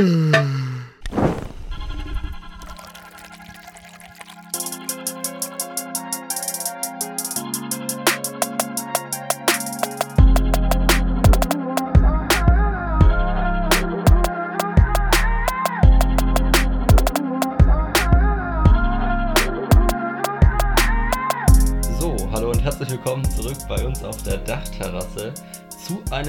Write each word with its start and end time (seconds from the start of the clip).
Mmm. 0.00 0.59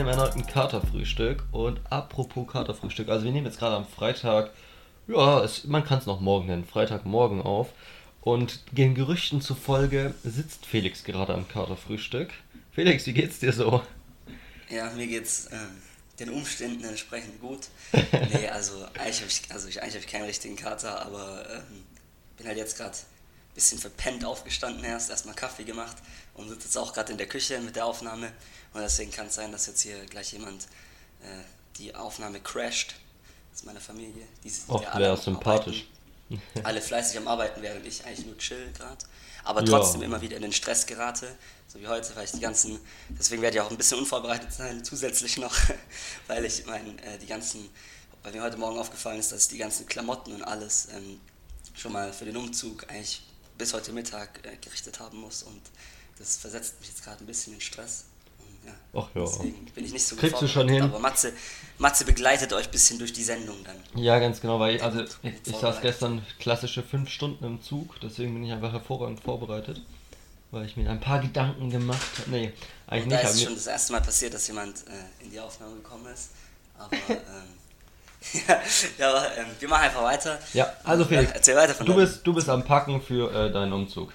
Einem 0.01 0.09
erneuten 0.09 0.47
Katerfrühstück. 0.47 1.43
Und 1.51 1.79
apropos 1.89 2.47
Katerfrühstück, 2.47 3.09
also 3.09 3.23
wir 3.23 3.31
nehmen 3.31 3.45
jetzt 3.45 3.59
gerade 3.59 3.75
am 3.75 3.85
Freitag, 3.85 4.51
ja, 5.07 5.43
es, 5.43 5.65
man 5.65 5.83
kann 5.83 5.99
es 5.99 6.05
noch 6.05 6.19
morgen 6.19 6.47
nennen, 6.47 6.65
Freitagmorgen 6.65 7.41
auf. 7.41 7.69
Und 8.21 8.61
den 8.71 8.95
Gerüchten 8.95 9.41
zufolge 9.41 10.13
sitzt 10.23 10.65
Felix 10.65 11.03
gerade 11.03 11.33
am 11.33 11.47
Katerfrühstück. 11.47 12.31
Felix, 12.71 13.05
wie 13.05 13.13
geht's 13.13 13.39
dir 13.39 13.53
so? 13.53 13.81
Ja, 14.69 14.89
mir 14.91 15.07
geht's 15.07 15.49
ähm, 15.51 15.81
den 16.19 16.29
Umständen 16.29 16.83
entsprechend 16.83 17.39
gut. 17.39 17.67
nee, 17.91 18.47
also 18.47 18.85
eigentlich 18.97 19.21
habe 19.21 19.29
ich, 19.29 19.41
also 19.49 19.67
ich, 19.67 19.77
hab 19.77 19.87
ich 19.87 20.07
keinen 20.07 20.25
richtigen 20.25 20.55
Kater, 20.55 21.05
aber 21.05 21.45
ähm, 21.49 21.83
bin 22.37 22.47
halt 22.47 22.57
jetzt 22.57 22.77
gerade 22.77 22.95
bisschen 23.53 23.79
verpennt 23.79 24.23
aufgestanden 24.25 24.83
erst, 24.83 25.09
erstmal 25.09 25.35
Kaffee 25.35 25.63
gemacht 25.63 25.97
und 26.35 26.49
sitze 26.49 26.65
jetzt 26.65 26.77
auch 26.77 26.93
gerade 26.93 27.11
in 27.11 27.17
der 27.17 27.27
Küche 27.27 27.59
mit 27.59 27.75
der 27.75 27.85
Aufnahme. 27.85 28.31
Und 28.73 28.81
deswegen 28.81 29.11
kann 29.11 29.27
es 29.27 29.35
sein, 29.35 29.51
dass 29.51 29.67
jetzt 29.67 29.81
hier 29.81 30.05
gleich 30.05 30.31
jemand 30.33 30.63
äh, 31.21 31.43
die 31.77 31.93
Aufnahme 31.93 32.39
crasht. 32.39 32.95
Das 33.51 33.59
ist 33.61 33.65
meine 33.65 33.81
Familie. 33.81 34.25
Die 34.43 34.49
sind 34.49 34.69
Och, 34.69 34.81
ja 34.81 34.89
alle 34.89 35.17
sympathisch. 35.17 35.85
Arbeiten. 36.29 36.65
Alle 36.65 36.81
fleißig 36.81 37.17
am 37.17 37.27
Arbeiten, 37.27 37.61
während 37.61 37.85
ich 37.85 38.05
eigentlich 38.05 38.25
nur 38.25 38.37
chill 38.37 38.71
gerade. 38.71 38.97
Aber 39.43 39.61
Ja. 39.61 39.65
trotzdem 39.77 40.01
immer 40.01 40.21
wieder 40.21 40.37
in 40.37 40.43
den 40.43 40.53
Stress 40.53 40.85
gerate. 40.85 41.35
So 41.67 41.79
wie 41.81 41.87
heute, 41.87 42.15
weil 42.15 42.23
ich 42.25 42.31
die 42.31 42.39
ganzen, 42.39 42.79
deswegen 43.09 43.41
werde 43.41 43.57
ich 43.57 43.61
auch 43.61 43.69
ein 43.69 43.77
bisschen 43.77 43.99
unvorbereitet 43.99 44.53
sein, 44.53 44.81
zusätzlich 44.85 45.37
noch, 45.37 45.53
weil 46.27 46.45
ich 46.45 46.65
mein, 46.65 46.99
äh, 46.99 47.17
die 47.17 47.25
ganzen, 47.25 47.69
weil 48.23 48.31
mir 48.31 48.41
heute 48.41 48.57
Morgen 48.57 48.79
aufgefallen 48.79 49.19
ist, 49.19 49.31
dass 49.33 49.43
ich 49.43 49.49
die 49.49 49.57
ganzen 49.57 49.85
Klamotten 49.87 50.31
und 50.33 50.43
alles 50.43 50.87
ähm, 50.93 51.19
schon 51.75 51.91
mal 51.91 52.13
für 52.13 52.25
den 52.25 52.37
Umzug 52.37 52.89
eigentlich 52.89 53.23
bis 53.61 53.73
heute 53.75 53.93
Mittag 53.93 54.39
äh, 54.43 54.57
gerichtet 54.59 54.99
haben 54.99 55.19
muss 55.19 55.43
und 55.43 55.61
das 56.17 56.37
versetzt 56.37 56.79
mich 56.79 56.89
jetzt 56.89 57.03
gerade 57.03 57.23
ein 57.23 57.27
bisschen 57.27 57.53
in 57.53 57.61
Stress. 57.61 58.05
Und, 58.39 58.67
ja, 58.67 58.73
Ach 58.93 59.07
ja. 59.15 59.21
Deswegen 59.21 59.65
bin 59.65 59.85
ich 59.85 59.93
nicht 59.93 60.03
so 60.05 60.15
gut 60.15 60.21
Kriegst 60.23 60.41
du 60.41 60.47
schon 60.47 60.67
hin. 60.67 60.81
Aber 60.81 60.97
Matze, 60.97 61.31
Matze 61.77 62.03
begleitet 62.05 62.53
euch 62.53 62.65
ein 62.65 62.71
bisschen 62.71 62.97
durch 62.97 63.13
die 63.13 63.23
Sendung 63.23 63.57
dann. 63.63 63.75
Ja, 64.01 64.17
ganz 64.17 64.41
genau, 64.41 64.59
weil 64.59 64.75
ich, 64.77 64.83
also 64.83 65.03
ich, 65.21 65.33
ich 65.45 65.55
saß 65.55 65.79
gestern 65.81 66.25
klassische 66.39 66.81
fünf 66.81 67.09
Stunden 67.11 67.43
im 67.45 67.61
Zug, 67.61 67.99
deswegen 68.01 68.33
bin 68.33 68.43
ich 68.43 68.51
einfach 68.51 68.73
hervorragend 68.73 69.19
vorbereitet. 69.21 69.81
Weil 70.49 70.65
ich 70.65 70.75
mir 70.75 70.89
ein 70.89 70.99
paar 70.99 71.19
Gedanken 71.21 71.69
gemacht 71.69 72.17
habe. 72.17 72.31
Nee, 72.31 72.51
eigentlich 72.87 73.03
Und 73.05 73.09
da 73.11 73.15
nicht. 73.17 73.23
ist 73.25 73.29
aber 73.29 73.35
mir- 73.39 73.45
schon 73.45 73.55
das 73.55 73.67
erste 73.67 73.93
Mal 73.93 74.01
passiert, 74.01 74.33
dass 74.33 74.47
jemand 74.47 74.79
äh, 74.87 75.23
in 75.23 75.31
die 75.31 75.39
Aufnahme 75.39 75.75
gekommen 75.75 76.07
ist. 76.07 76.31
Aber, 76.77 76.93
ähm, 77.09 77.15
ja, 78.47 78.61
ja, 78.99 79.09
aber 79.09 79.37
ähm, 79.37 79.47
wir 79.59 79.67
machen 79.67 79.83
einfach 79.83 80.03
weiter. 80.03 80.39
Ja, 80.53 80.71
also 80.83 81.05
Felix, 81.05 81.31
erzähl 81.33 81.55
weiter 81.55 81.73
von 81.73 81.85
du 81.85 81.93
deinem- 81.93 82.05
bist, 82.05 82.21
du 82.25 82.33
bist 82.33 82.49
am 82.49 82.63
Packen 82.63 83.01
für 83.01 83.33
äh, 83.33 83.51
deinen 83.51 83.73
Umzug. 83.73 84.13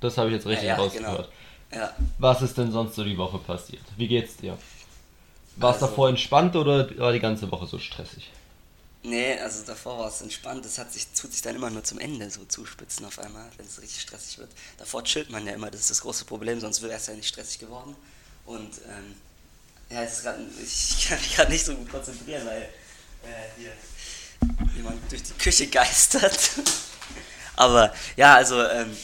Das 0.00 0.16
habe 0.16 0.28
ich 0.28 0.34
jetzt 0.34 0.46
richtig 0.46 0.68
ja, 0.68 0.76
ja, 0.76 0.80
rausgehört. 0.82 1.28
Genau. 1.70 1.82
Ja, 1.84 1.94
Was 2.18 2.42
ist 2.42 2.56
denn 2.58 2.72
sonst 2.72 2.94
so 2.96 3.04
die 3.04 3.16
Woche 3.18 3.38
passiert? 3.38 3.82
Wie 3.96 4.08
geht's 4.08 4.36
dir? 4.36 4.56
War 5.56 5.70
es 5.70 5.74
Also- 5.76 5.86
davor 5.88 6.08
entspannt 6.08 6.54
oder 6.56 6.88
war 6.98 7.12
die 7.12 7.20
ganze 7.20 7.50
Woche 7.50 7.66
so 7.66 7.78
stressig? 7.78 8.30
nee, 9.02 9.38
also 9.38 9.64
davor 9.64 9.98
war 9.98 10.08
es 10.08 10.20
entspannt. 10.20 10.62
Das 10.64 10.76
hat 10.78 10.92
sich, 10.92 11.06
tut 11.18 11.32
sich 11.32 11.40
dann 11.40 11.56
immer 11.56 11.70
nur 11.70 11.82
zum 11.82 11.98
Ende 11.98 12.28
so 12.30 12.44
zuspitzen 12.44 13.06
auf 13.06 13.18
einmal, 13.18 13.46
wenn 13.56 13.64
es 13.66 13.80
richtig 13.80 14.02
stressig 14.02 14.36
wird. 14.38 14.50
Davor 14.76 15.02
chillt 15.04 15.30
man 15.30 15.46
ja 15.46 15.54
immer, 15.54 15.70
das 15.70 15.80
ist 15.80 15.90
das 15.90 16.02
große 16.02 16.26
Problem, 16.26 16.60
sonst 16.60 16.82
wäre 16.82 16.92
es 16.92 17.06
ja 17.06 17.14
nicht 17.14 17.28
stressig 17.28 17.58
geworden. 17.60 17.96
Und 18.44 18.70
ähm, 18.88 19.14
ja, 19.88 20.02
es 20.02 20.18
ist 20.18 20.22
grad, 20.24 20.36
ich 20.62 21.06
kann 21.08 21.18
mich 21.18 21.34
gerade 21.34 21.50
nicht 21.50 21.64
so 21.64 21.74
gut 21.74 21.90
konzentrieren, 21.90 22.46
weil 22.46 22.68
äh, 23.24 23.60
hier 23.60 23.72
jemand 24.74 25.10
durch 25.10 25.22
die 25.22 25.34
Küche 25.34 25.66
geistert. 25.66 26.38
Aber 27.56 27.92
ja, 28.16 28.36
also 28.36 28.62
ähm, 28.62 28.96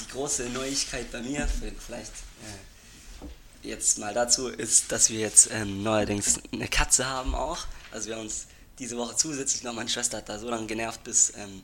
die 0.00 0.08
große 0.12 0.44
Neuigkeit 0.50 1.10
bei 1.12 1.20
mir, 1.20 1.46
vielleicht 1.86 2.12
äh, 2.12 3.68
jetzt 3.68 3.98
mal 3.98 4.14
dazu, 4.14 4.48
ist, 4.48 4.90
dass 4.92 5.10
wir 5.10 5.20
jetzt 5.20 5.50
ähm, 5.52 5.82
neuerdings 5.82 6.40
eine 6.52 6.68
Katze 6.68 7.06
haben 7.06 7.34
auch. 7.34 7.66
Also 7.92 8.08
wir 8.08 8.16
haben 8.16 8.22
uns 8.22 8.46
diese 8.78 8.96
Woche 8.96 9.14
zusätzlich 9.16 9.62
noch, 9.62 9.74
meine 9.74 9.90
Schwester 9.90 10.18
hat 10.18 10.28
da 10.28 10.38
so 10.38 10.48
lange 10.48 10.66
genervt, 10.66 11.04
bis 11.04 11.34
ähm, 11.36 11.62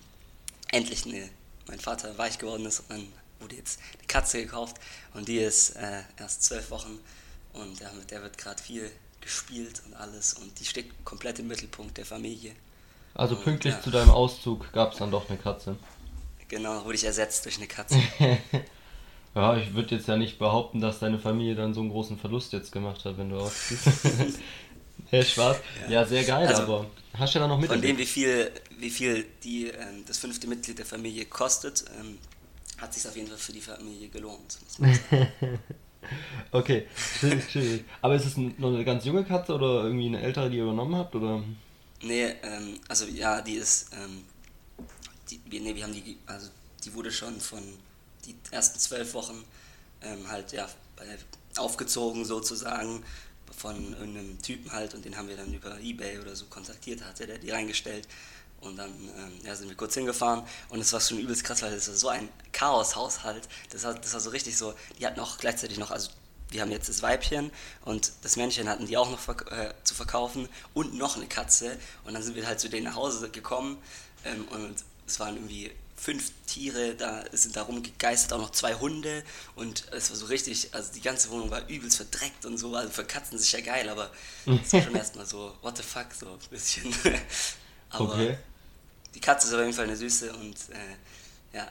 endlich 0.70 1.06
eine, 1.06 1.30
mein 1.66 1.80
Vater 1.80 2.16
weich 2.18 2.38
geworden 2.38 2.66
ist 2.66 2.80
und 2.80 2.90
dann 2.90 3.12
wurde 3.40 3.56
jetzt 3.56 3.80
eine 3.98 4.06
Katze 4.06 4.42
gekauft 4.42 4.76
und 5.14 5.28
die 5.28 5.38
ist 5.38 5.70
äh, 5.76 6.02
erst 6.18 6.42
zwölf 6.42 6.70
Wochen 6.70 6.98
und 7.54 7.80
ja, 7.80 7.90
der 8.10 8.22
wird 8.22 8.36
gerade 8.36 8.62
viel 8.62 8.90
gespielt 9.26 9.82
und 9.86 9.94
alles 9.94 10.34
und 10.34 10.58
die 10.60 10.64
steht 10.64 10.86
komplett 11.04 11.40
im 11.40 11.48
Mittelpunkt 11.48 11.98
der 11.98 12.06
Familie. 12.06 12.52
Also 13.14 13.34
Und, 13.34 13.44
pünktlich 13.44 13.74
ja. 13.74 13.82
zu 13.82 13.90
deinem 13.90 14.10
Auszug 14.10 14.72
gab 14.72 14.92
es 14.92 14.98
dann 14.98 15.10
doch 15.10 15.28
eine 15.28 15.38
Katze. 15.38 15.76
Genau, 16.48 16.84
wurde 16.84 16.94
ich 16.94 17.04
ersetzt 17.04 17.44
durch 17.44 17.56
eine 17.56 17.66
Katze. 17.66 18.00
Ja, 19.34 19.54
ich 19.54 19.74
würde 19.74 19.94
jetzt 19.94 20.08
ja 20.08 20.16
nicht 20.16 20.38
behaupten, 20.38 20.80
dass 20.80 20.98
deine 20.98 21.18
Familie 21.18 21.54
dann 21.54 21.74
so 21.74 21.80
einen 21.82 21.90
großen 21.90 22.16
Verlust 22.18 22.54
jetzt 22.54 22.72
gemacht 22.72 23.04
hat, 23.04 23.18
wenn 23.18 23.28
du 23.28 23.36
ausziehst. 23.36 23.86
hey, 25.10 25.22
Spaß. 25.22 25.58
Ja. 25.90 26.06
sehr 26.06 26.24
geil, 26.24 26.48
Also, 26.48 26.62
aber 26.62 26.86
hast 27.12 27.34
du 27.34 27.38
ja 27.38 27.44
da 27.44 27.48
noch 27.48 27.60
mit? 27.60 27.68
Von 27.68 27.82
dem, 27.82 27.98
wie 27.98 28.06
viel, 28.06 28.50
wie 28.78 28.88
viel 28.88 29.26
die, 29.44 29.66
ähm, 29.66 30.04
das 30.06 30.16
fünfte 30.16 30.46
Mitglied 30.46 30.78
der 30.78 30.86
Familie 30.86 31.26
kostet, 31.26 31.84
ähm, 32.00 32.16
hat 32.78 32.94
sich 32.94 33.06
auf 33.06 33.14
jeden 33.14 33.28
Fall 33.28 33.36
für 33.36 33.52
die 33.52 33.60
Familie 33.60 34.08
gelohnt. 34.08 34.56
Okay, 36.52 36.86
chill, 37.20 37.42
chill. 37.50 37.84
Aber 38.00 38.14
ist 38.14 38.24
es 38.24 38.36
noch 38.36 38.68
eine 38.68 38.84
ganz 38.84 39.04
junge 39.04 39.24
Katze 39.24 39.54
oder 39.54 39.84
irgendwie 39.84 40.06
eine 40.06 40.22
ältere, 40.22 40.48
die 40.48 40.58
ihr 40.58 40.62
übernommen 40.62 40.96
habt? 40.96 41.14
Oder? 41.14 41.42
nee, 42.02 42.34
ähm, 42.42 42.80
also 42.88 43.06
ja, 43.06 43.40
die 43.40 43.54
ist, 43.54 43.90
ähm, 43.92 44.24
die, 45.30 45.40
wir, 45.46 45.60
nee, 45.60 45.74
wir 45.74 45.84
haben 45.84 45.94
die, 45.94 46.18
also 46.26 46.48
die 46.84 46.94
wurde 46.94 47.10
schon 47.10 47.40
von 47.40 47.62
die 48.24 48.34
ersten 48.50 48.78
zwölf 48.78 49.14
Wochen 49.14 49.44
ähm, 50.02 50.28
halt 50.30 50.52
ja 50.52 50.68
aufgezogen 51.56 52.24
sozusagen 52.24 53.02
von 53.56 53.92
irgendeinem 53.94 54.40
Typen 54.42 54.72
halt 54.72 54.94
und 54.94 55.04
den 55.04 55.16
haben 55.16 55.28
wir 55.28 55.36
dann 55.36 55.52
über 55.52 55.80
Ebay 55.80 56.18
oder 56.18 56.34
so 56.36 56.46
kontaktiert, 56.46 57.04
hatte 57.04 57.26
der 57.26 57.38
die 57.38 57.50
reingestellt 57.50 58.06
und 58.66 58.76
dann 58.76 58.90
ähm, 58.90 59.32
ja, 59.44 59.54
sind 59.54 59.68
wir 59.68 59.76
kurz 59.76 59.94
hingefahren 59.94 60.42
und 60.68 60.80
es 60.80 60.92
war 60.92 61.00
schon 61.00 61.18
übelst 61.18 61.44
krass, 61.44 61.62
weil 61.62 61.74
das 61.74 61.88
war 61.88 61.94
so 61.94 62.08
ein 62.08 62.28
Chaos-Haushalt, 62.52 63.48
das 63.70 63.84
war, 63.84 63.94
das 63.94 64.12
war 64.12 64.20
so 64.20 64.30
richtig 64.30 64.56
so, 64.56 64.74
die 64.98 65.06
hatten 65.06 65.20
auch 65.20 65.38
gleichzeitig 65.38 65.78
noch, 65.78 65.90
also 65.90 66.10
wir 66.50 66.60
haben 66.60 66.70
jetzt 66.70 66.88
das 66.88 67.02
Weibchen 67.02 67.50
und 67.84 68.12
das 68.22 68.36
Männchen 68.36 68.68
hatten 68.68 68.86
die 68.86 68.96
auch 68.96 69.10
noch 69.10 69.18
verk 69.18 69.50
äh, 69.50 69.72
zu 69.84 69.94
verkaufen 69.94 70.48
und 70.74 70.94
noch 70.94 71.16
eine 71.16 71.26
Katze 71.26 71.76
und 72.04 72.14
dann 72.14 72.22
sind 72.22 72.36
wir 72.36 72.46
halt 72.46 72.60
zu 72.60 72.68
denen 72.68 72.84
nach 72.84 72.96
Hause 72.96 73.30
gekommen 73.30 73.78
ähm, 74.24 74.46
und 74.50 74.76
es 75.06 75.20
waren 75.20 75.36
irgendwie 75.36 75.72
fünf 75.96 76.30
Tiere, 76.46 76.94
da 76.94 77.24
sind 77.32 77.56
da 77.56 77.62
rumgegeistert, 77.62 78.32
auch 78.34 78.40
noch 78.40 78.50
zwei 78.50 78.74
Hunde 78.74 79.24
und 79.54 79.86
es 79.92 80.10
war 80.10 80.16
so 80.16 80.26
richtig, 80.26 80.74
also 80.74 80.92
die 80.92 81.00
ganze 81.00 81.30
Wohnung 81.30 81.50
war 81.50 81.68
übelst 81.68 81.96
verdreckt 81.96 82.44
und 82.44 82.58
so, 82.58 82.74
also 82.74 82.90
für 82.90 83.04
Katzen 83.04 83.38
sicher 83.38 83.62
geil, 83.62 83.88
aber 83.88 84.10
es 84.44 84.72
war 84.72 84.82
schon 84.84 84.94
erstmal 84.94 85.26
so, 85.26 85.56
what 85.62 85.76
the 85.76 85.82
fuck, 85.82 86.06
so 86.18 86.26
ein 86.26 86.38
bisschen. 86.50 86.94
aber 87.90 88.14
Okay. 88.14 88.38
Die 89.14 89.20
Katze 89.20 89.48
ist 89.48 89.54
auf 89.54 89.60
jeden 89.60 89.72
Fall 89.72 89.84
eine 89.86 89.96
Süße 89.96 90.32
und 90.34 90.54
äh, 90.70 91.56
ja, 91.56 91.66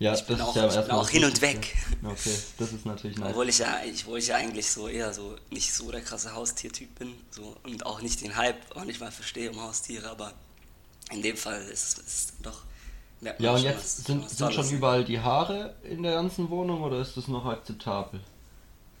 Ja, 0.00 0.14
Ich 0.14 0.24
bin 0.26 0.38
das 0.38 0.46
auch- 0.46 0.54
ist 0.56 0.56
ja 0.62 0.68
ich 0.80 0.86
bin 0.86 0.90
auch 0.92 1.02
das 1.02 1.10
hin 1.10 1.24
und 1.24 1.40
weg. 1.40 1.76
Okay, 2.04 2.36
das 2.58 2.72
ist 2.72 2.86
natürlich 2.86 3.16
nice. 3.18 3.30
Obwohl 3.30 3.48
ich 3.48 3.58
ja, 3.58 3.80
ich, 3.84 4.04
obwohl 4.04 4.18
ich 4.20 4.28
ja 4.28 4.36
eigentlich 4.36 4.70
so 4.70 4.86
eher 4.88 5.12
so 5.12 5.36
nicht 5.50 5.72
so 5.74 5.90
der 5.90 6.00
krasse 6.02 6.32
Haustiertyp 6.34 6.94
bin 6.98 7.14
so, 7.30 7.56
und 7.64 7.84
auch 7.84 8.00
nicht 8.00 8.20
den 8.20 8.36
Hype 8.36 8.76
auch 8.76 8.84
nicht 8.84 9.00
mal 9.00 9.10
verstehe 9.10 9.50
um 9.50 9.60
Haustiere, 9.60 10.08
aber 10.08 10.32
in 11.10 11.20
dem 11.22 11.36
Fall 11.36 11.60
ist 11.62 11.98
es 11.98 12.06
ist 12.06 12.32
doch. 12.42 12.62
merkt 13.20 13.40
Ja, 13.40 13.50
und 13.52 13.58
schon 13.58 13.66
jetzt 13.66 13.78
was- 13.78 13.96
sind, 14.06 14.24
was 14.24 14.36
sind 14.38 14.54
schon 14.54 14.70
überall 14.70 15.04
die 15.04 15.18
Haare 15.18 15.74
in 15.82 16.02
der 16.04 16.12
ganzen 16.12 16.48
Wohnung 16.50 16.82
oder 16.82 17.00
ist 17.00 17.16
das 17.16 17.26
noch 17.26 17.44
akzeptabel? 17.46 18.20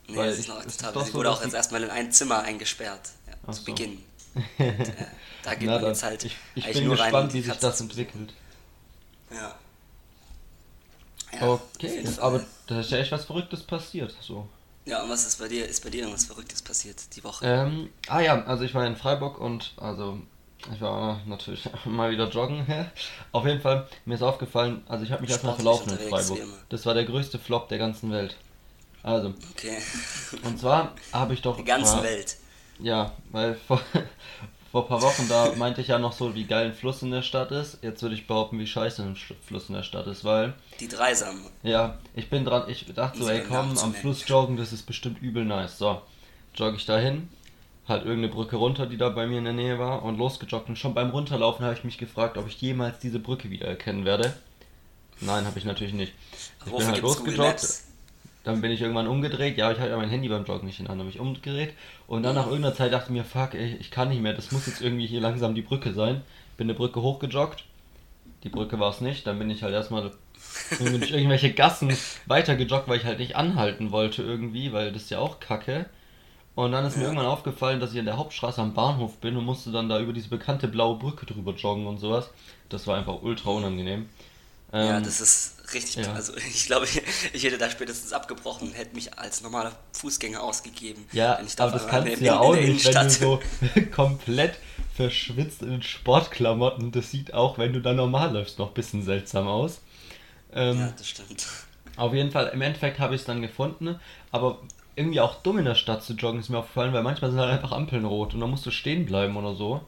Nee, 0.08 0.16
weil 0.16 0.30
es 0.30 0.38
ist 0.38 0.42
ich- 0.44 0.48
noch 0.48 0.56
ist 0.58 0.64
akzeptabel. 0.66 0.94
doch 0.94 1.04
Sie 1.06 1.12
so, 1.12 1.18
wurde 1.18 1.30
auch 1.30 1.44
jetzt 1.44 1.54
erstmal 1.54 1.82
in 1.84 1.90
ein 1.90 2.10
Zimmer 2.10 2.40
eingesperrt, 2.42 3.10
ja, 3.28 3.52
zu 3.52 3.60
so. 3.60 3.64
Beginn. 3.66 4.02
Und, 4.58 4.64
äh, 4.64 5.06
da 5.42 5.54
geht 5.54 5.68
man 5.68 5.84
jetzt 5.84 6.02
halt 6.02 6.24
ich, 6.24 6.36
ich 6.54 6.72
bin 6.72 6.90
gespannt, 6.90 7.32
wie 7.32 7.40
sich 7.40 7.54
das 7.54 7.80
entwickelt. 7.80 8.32
Ja. 9.30 9.54
Ja, 11.32 11.48
okay, 11.48 12.04
aber 12.20 12.42
da 12.66 12.80
ist 12.80 12.90
ja 12.90 12.98
echt 12.98 13.12
was 13.12 13.26
Verrücktes 13.26 13.62
passiert. 13.62 14.16
So. 14.20 14.48
Ja, 14.86 15.02
und 15.02 15.10
was 15.10 15.26
ist 15.26 15.38
bei 15.38 15.48
dir? 15.48 15.66
Ist 15.66 15.84
bei 15.84 15.90
dir 15.90 16.00
irgendwas 16.00 16.24
Verrücktes 16.24 16.62
passiert 16.62 17.14
die 17.14 17.22
Woche? 17.22 17.44
Ähm, 17.44 17.90
ah 18.08 18.20
ja, 18.20 18.42
also 18.44 18.64
ich 18.64 18.74
war 18.74 18.86
in 18.86 18.96
Freiburg 18.96 19.38
und 19.38 19.74
also 19.76 20.18
ich 20.72 20.80
war 20.80 21.20
natürlich 21.26 21.68
mal 21.84 22.10
wieder 22.10 22.28
joggen. 22.30 22.66
Auf 23.32 23.44
jeden 23.44 23.60
Fall, 23.60 23.86
mir 24.06 24.14
ist 24.14 24.22
aufgefallen, 24.22 24.82
also 24.88 25.04
ich 25.04 25.12
habe 25.12 25.20
mich 25.20 25.30
erstmal 25.30 25.54
verlaufen 25.54 25.92
in 25.92 26.08
Freiburg. 26.08 26.40
Das 26.70 26.86
war 26.86 26.94
der 26.94 27.04
größte 27.04 27.38
Flop 27.38 27.68
der 27.68 27.78
ganzen 27.78 28.10
Welt. 28.10 28.36
Also, 29.02 29.34
Okay. 29.52 29.78
und 30.42 30.58
zwar 30.58 30.94
habe 31.12 31.34
ich 31.34 31.42
doch. 31.42 31.56
Die 31.58 31.64
ganze 31.64 31.96
ja, 31.98 32.02
Welt. 32.02 32.36
Ja, 32.80 33.12
weil 33.30 33.54
vor, 33.54 33.80
vor 34.72 34.82
ein 34.82 34.88
paar 34.88 35.02
Wochen, 35.02 35.28
da 35.28 35.52
meinte 35.56 35.80
ich 35.80 35.88
ja 35.88 35.98
noch 35.98 36.12
so, 36.12 36.34
wie 36.34 36.44
geil 36.44 36.66
ein 36.66 36.74
Fluss 36.74 37.02
in 37.02 37.10
der 37.10 37.22
Stadt 37.22 37.50
ist. 37.50 37.78
Jetzt 37.82 38.02
würde 38.02 38.14
ich 38.14 38.26
behaupten, 38.26 38.58
wie 38.58 38.66
scheiße 38.66 39.02
ein 39.02 39.16
Fluss 39.16 39.68
in 39.68 39.74
der 39.74 39.82
Stadt 39.82 40.06
ist, 40.06 40.24
weil. 40.24 40.54
Die 40.80 40.88
Dreisam. 40.88 41.40
Ja, 41.62 41.98
ich 42.14 42.30
bin 42.30 42.44
dran, 42.44 42.68
ich 42.68 42.86
dachte 42.94 43.18
so, 43.18 43.28
ey 43.28 43.42
komm, 43.42 43.76
am 43.78 43.94
Fluss 43.94 44.26
joggen, 44.28 44.56
das 44.56 44.72
ist 44.72 44.84
bestimmt 44.84 45.20
übel 45.22 45.44
nice. 45.44 45.78
So, 45.78 46.00
jogge 46.54 46.76
ich 46.76 46.86
dahin, 46.86 47.28
halt 47.88 48.04
irgendeine 48.04 48.32
Brücke 48.32 48.56
runter, 48.56 48.86
die 48.86 48.96
da 48.96 49.08
bei 49.08 49.26
mir 49.26 49.38
in 49.38 49.44
der 49.44 49.54
Nähe 49.54 49.78
war 49.78 50.02
und 50.02 50.18
losgejoggt. 50.18 50.68
Und 50.68 50.78
schon 50.78 50.94
beim 50.94 51.10
Runterlaufen 51.10 51.64
habe 51.64 51.74
ich 51.74 51.84
mich 51.84 51.98
gefragt, 51.98 52.36
ob 52.38 52.46
ich 52.46 52.60
jemals 52.60 52.98
diese 52.98 53.18
Brücke 53.18 53.50
wieder 53.50 53.66
erkennen 53.66 54.04
werde. 54.04 54.34
Nein, 55.20 55.46
habe 55.46 55.58
ich 55.58 55.64
natürlich 55.64 55.94
nicht. 55.94 56.12
Ich 56.64 56.72
bin 56.72 56.86
halt 56.86 57.02
losgejoggt. 57.02 57.87
Dann 58.44 58.60
bin 58.60 58.70
ich 58.70 58.80
irgendwann 58.80 59.08
umgedreht. 59.08 59.58
Ja, 59.58 59.70
ich 59.72 59.78
hatte 59.78 59.90
ja 59.90 59.96
mein 59.96 60.08
Handy 60.08 60.28
beim 60.28 60.44
Joggen 60.44 60.66
nicht 60.66 60.78
in 60.78 60.86
der 60.86 60.92
Hand, 60.92 61.00
habe 61.00 61.10
ich 61.10 61.20
umgedreht. 61.20 61.74
Und 62.06 62.22
dann 62.22 62.34
nach 62.34 62.46
irgendeiner 62.46 62.74
Zeit 62.74 62.92
dachte 62.92 63.06
ich 63.06 63.12
mir, 63.12 63.24
fuck, 63.24 63.54
ey, 63.54 63.76
ich 63.78 63.90
kann 63.90 64.08
nicht 64.08 64.22
mehr. 64.22 64.34
Das 64.34 64.52
muss 64.52 64.66
jetzt 64.66 64.80
irgendwie 64.80 65.06
hier 65.06 65.20
langsam 65.20 65.54
die 65.54 65.62
Brücke 65.62 65.92
sein. 65.92 66.22
Bin 66.56 66.66
eine 66.66 66.74
Brücke 66.74 67.02
hochgejoggt. 67.02 67.64
Die 68.44 68.48
Brücke 68.48 68.78
war 68.78 68.90
es 68.90 69.00
nicht. 69.00 69.26
Dann 69.26 69.38
bin 69.38 69.50
ich 69.50 69.62
halt 69.62 69.74
erstmal 69.74 70.02
durch 70.02 70.14
irgendwelche 71.10 71.52
Gassen 71.52 71.94
weitergejoggt, 72.26 72.88
weil 72.88 72.98
ich 72.98 73.04
halt 73.04 73.18
nicht 73.18 73.36
anhalten 73.36 73.90
wollte 73.90 74.22
irgendwie, 74.22 74.72
weil 74.72 74.92
das 74.92 75.02
ist 75.02 75.10
ja 75.10 75.18
auch 75.18 75.40
kacke. 75.40 75.86
Und 76.54 76.72
dann 76.72 76.84
ist 76.84 76.96
mir 76.96 77.04
irgendwann 77.04 77.26
aufgefallen, 77.26 77.78
dass 77.78 77.92
ich 77.92 78.00
an 78.00 78.06
der 78.06 78.16
Hauptstraße 78.16 78.60
am 78.60 78.74
Bahnhof 78.74 79.18
bin 79.18 79.36
und 79.36 79.44
musste 79.44 79.70
dann 79.70 79.88
da 79.88 80.00
über 80.00 80.12
diese 80.12 80.28
bekannte 80.28 80.66
blaue 80.66 80.98
Brücke 80.98 81.24
drüber 81.24 81.52
joggen 81.52 81.86
und 81.86 81.98
sowas. 81.98 82.30
Das 82.68 82.86
war 82.88 82.96
einfach 82.96 83.22
ultra 83.22 83.50
unangenehm. 83.50 84.08
Ähm, 84.72 84.88
ja, 84.88 85.00
das 85.00 85.20
ist 85.20 85.57
richtig. 85.74 86.06
Ja. 86.06 86.12
Also 86.12 86.36
ich 86.36 86.66
glaube, 86.66 86.86
ich 87.32 87.44
hätte 87.44 87.58
da 87.58 87.70
spätestens 87.70 88.12
abgebrochen 88.12 88.68
und 88.68 88.74
hätte 88.74 88.94
mich 88.94 89.18
als 89.18 89.42
normaler 89.42 89.72
Fußgänger 89.92 90.42
ausgegeben. 90.42 91.04
Ja, 91.12 91.38
aber 91.58 91.72
das 91.72 91.86
kannst 91.86 92.20
du 92.20 92.24
ja 92.24 92.38
auch 92.38 92.54
nicht, 92.54 92.84
wenn 92.86 93.04
du 93.04 93.10
so 93.10 93.40
komplett 93.94 94.58
verschwitzt 94.94 95.62
in 95.62 95.82
Sportklamotten. 95.82 96.92
Das 96.92 97.10
sieht 97.10 97.34
auch, 97.34 97.58
wenn 97.58 97.72
du 97.72 97.80
da 97.80 97.92
normal 97.92 98.32
läufst, 98.32 98.58
noch 98.58 98.68
ein 98.68 98.74
bisschen 98.74 99.02
seltsam 99.02 99.46
aus. 99.46 99.80
Ähm, 100.52 100.78
ja, 100.78 100.94
das 100.96 101.08
stimmt. 101.08 101.46
Auf 101.96 102.14
jeden 102.14 102.30
Fall, 102.30 102.48
im 102.48 102.62
Endeffekt 102.62 102.98
habe 102.98 103.14
ich 103.14 103.22
es 103.22 103.26
dann 103.26 103.42
gefunden, 103.42 103.98
aber 104.30 104.58
irgendwie 104.94 105.20
auch 105.20 105.36
dumm 105.42 105.58
in 105.58 105.64
der 105.64 105.74
Stadt 105.74 106.02
zu 106.02 106.14
joggen 106.14 106.40
ist 106.40 106.48
mir 106.48 106.58
aufgefallen, 106.58 106.92
weil 106.92 107.02
manchmal 107.02 107.30
sind 107.30 107.40
halt 107.40 107.52
einfach 107.52 107.72
Ampeln 107.72 108.04
rot 108.04 108.34
und 108.34 108.40
dann 108.40 108.50
musst 108.50 108.66
du 108.66 108.70
stehen 108.70 109.06
bleiben 109.06 109.36
oder 109.36 109.54
so. 109.54 109.80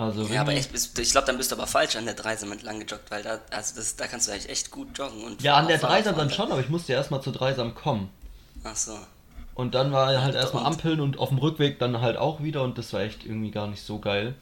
Also 0.00 0.22
ja, 0.32 0.40
aber 0.40 0.52
echt, 0.54 0.70
ich 0.74 1.10
glaube, 1.10 1.26
dann 1.26 1.36
bist 1.36 1.52
du 1.52 1.56
aber 1.56 1.66
falsch 1.66 1.94
an 1.96 2.06
der 2.06 2.14
Dreisam 2.14 2.50
entlang 2.52 2.80
gejoggt, 2.80 3.10
weil 3.10 3.22
da, 3.22 3.38
also 3.50 3.76
das, 3.76 3.96
da 3.96 4.06
kannst 4.06 4.28
du 4.28 4.32
eigentlich 4.32 4.48
echt 4.48 4.70
gut 4.70 4.96
joggen. 4.96 5.22
Und 5.22 5.42
ja, 5.42 5.56
an 5.56 5.68
der 5.68 5.76
Dreisam 5.76 6.16
dann 6.16 6.30
schon, 6.30 6.50
aber 6.50 6.62
ich 6.62 6.70
musste 6.70 6.92
ja 6.92 6.98
erstmal 6.98 7.20
zur 7.20 7.34
Dreisam 7.34 7.74
kommen. 7.74 8.08
Ach 8.64 8.74
so. 8.74 8.98
Und 9.54 9.74
dann 9.74 9.92
war 9.92 10.10
ja, 10.10 10.22
halt 10.22 10.34
erstmal 10.34 10.64
Ampeln 10.64 11.02
und 11.02 11.18
auf 11.18 11.28
dem 11.28 11.36
Rückweg 11.36 11.78
dann 11.78 12.00
halt 12.00 12.16
auch 12.16 12.42
wieder 12.42 12.62
und 12.62 12.78
das 12.78 12.94
war 12.94 13.00
echt 13.00 13.26
irgendwie 13.26 13.50
gar 13.50 13.66
nicht 13.66 13.82
so 13.82 13.98
geil. 13.98 14.34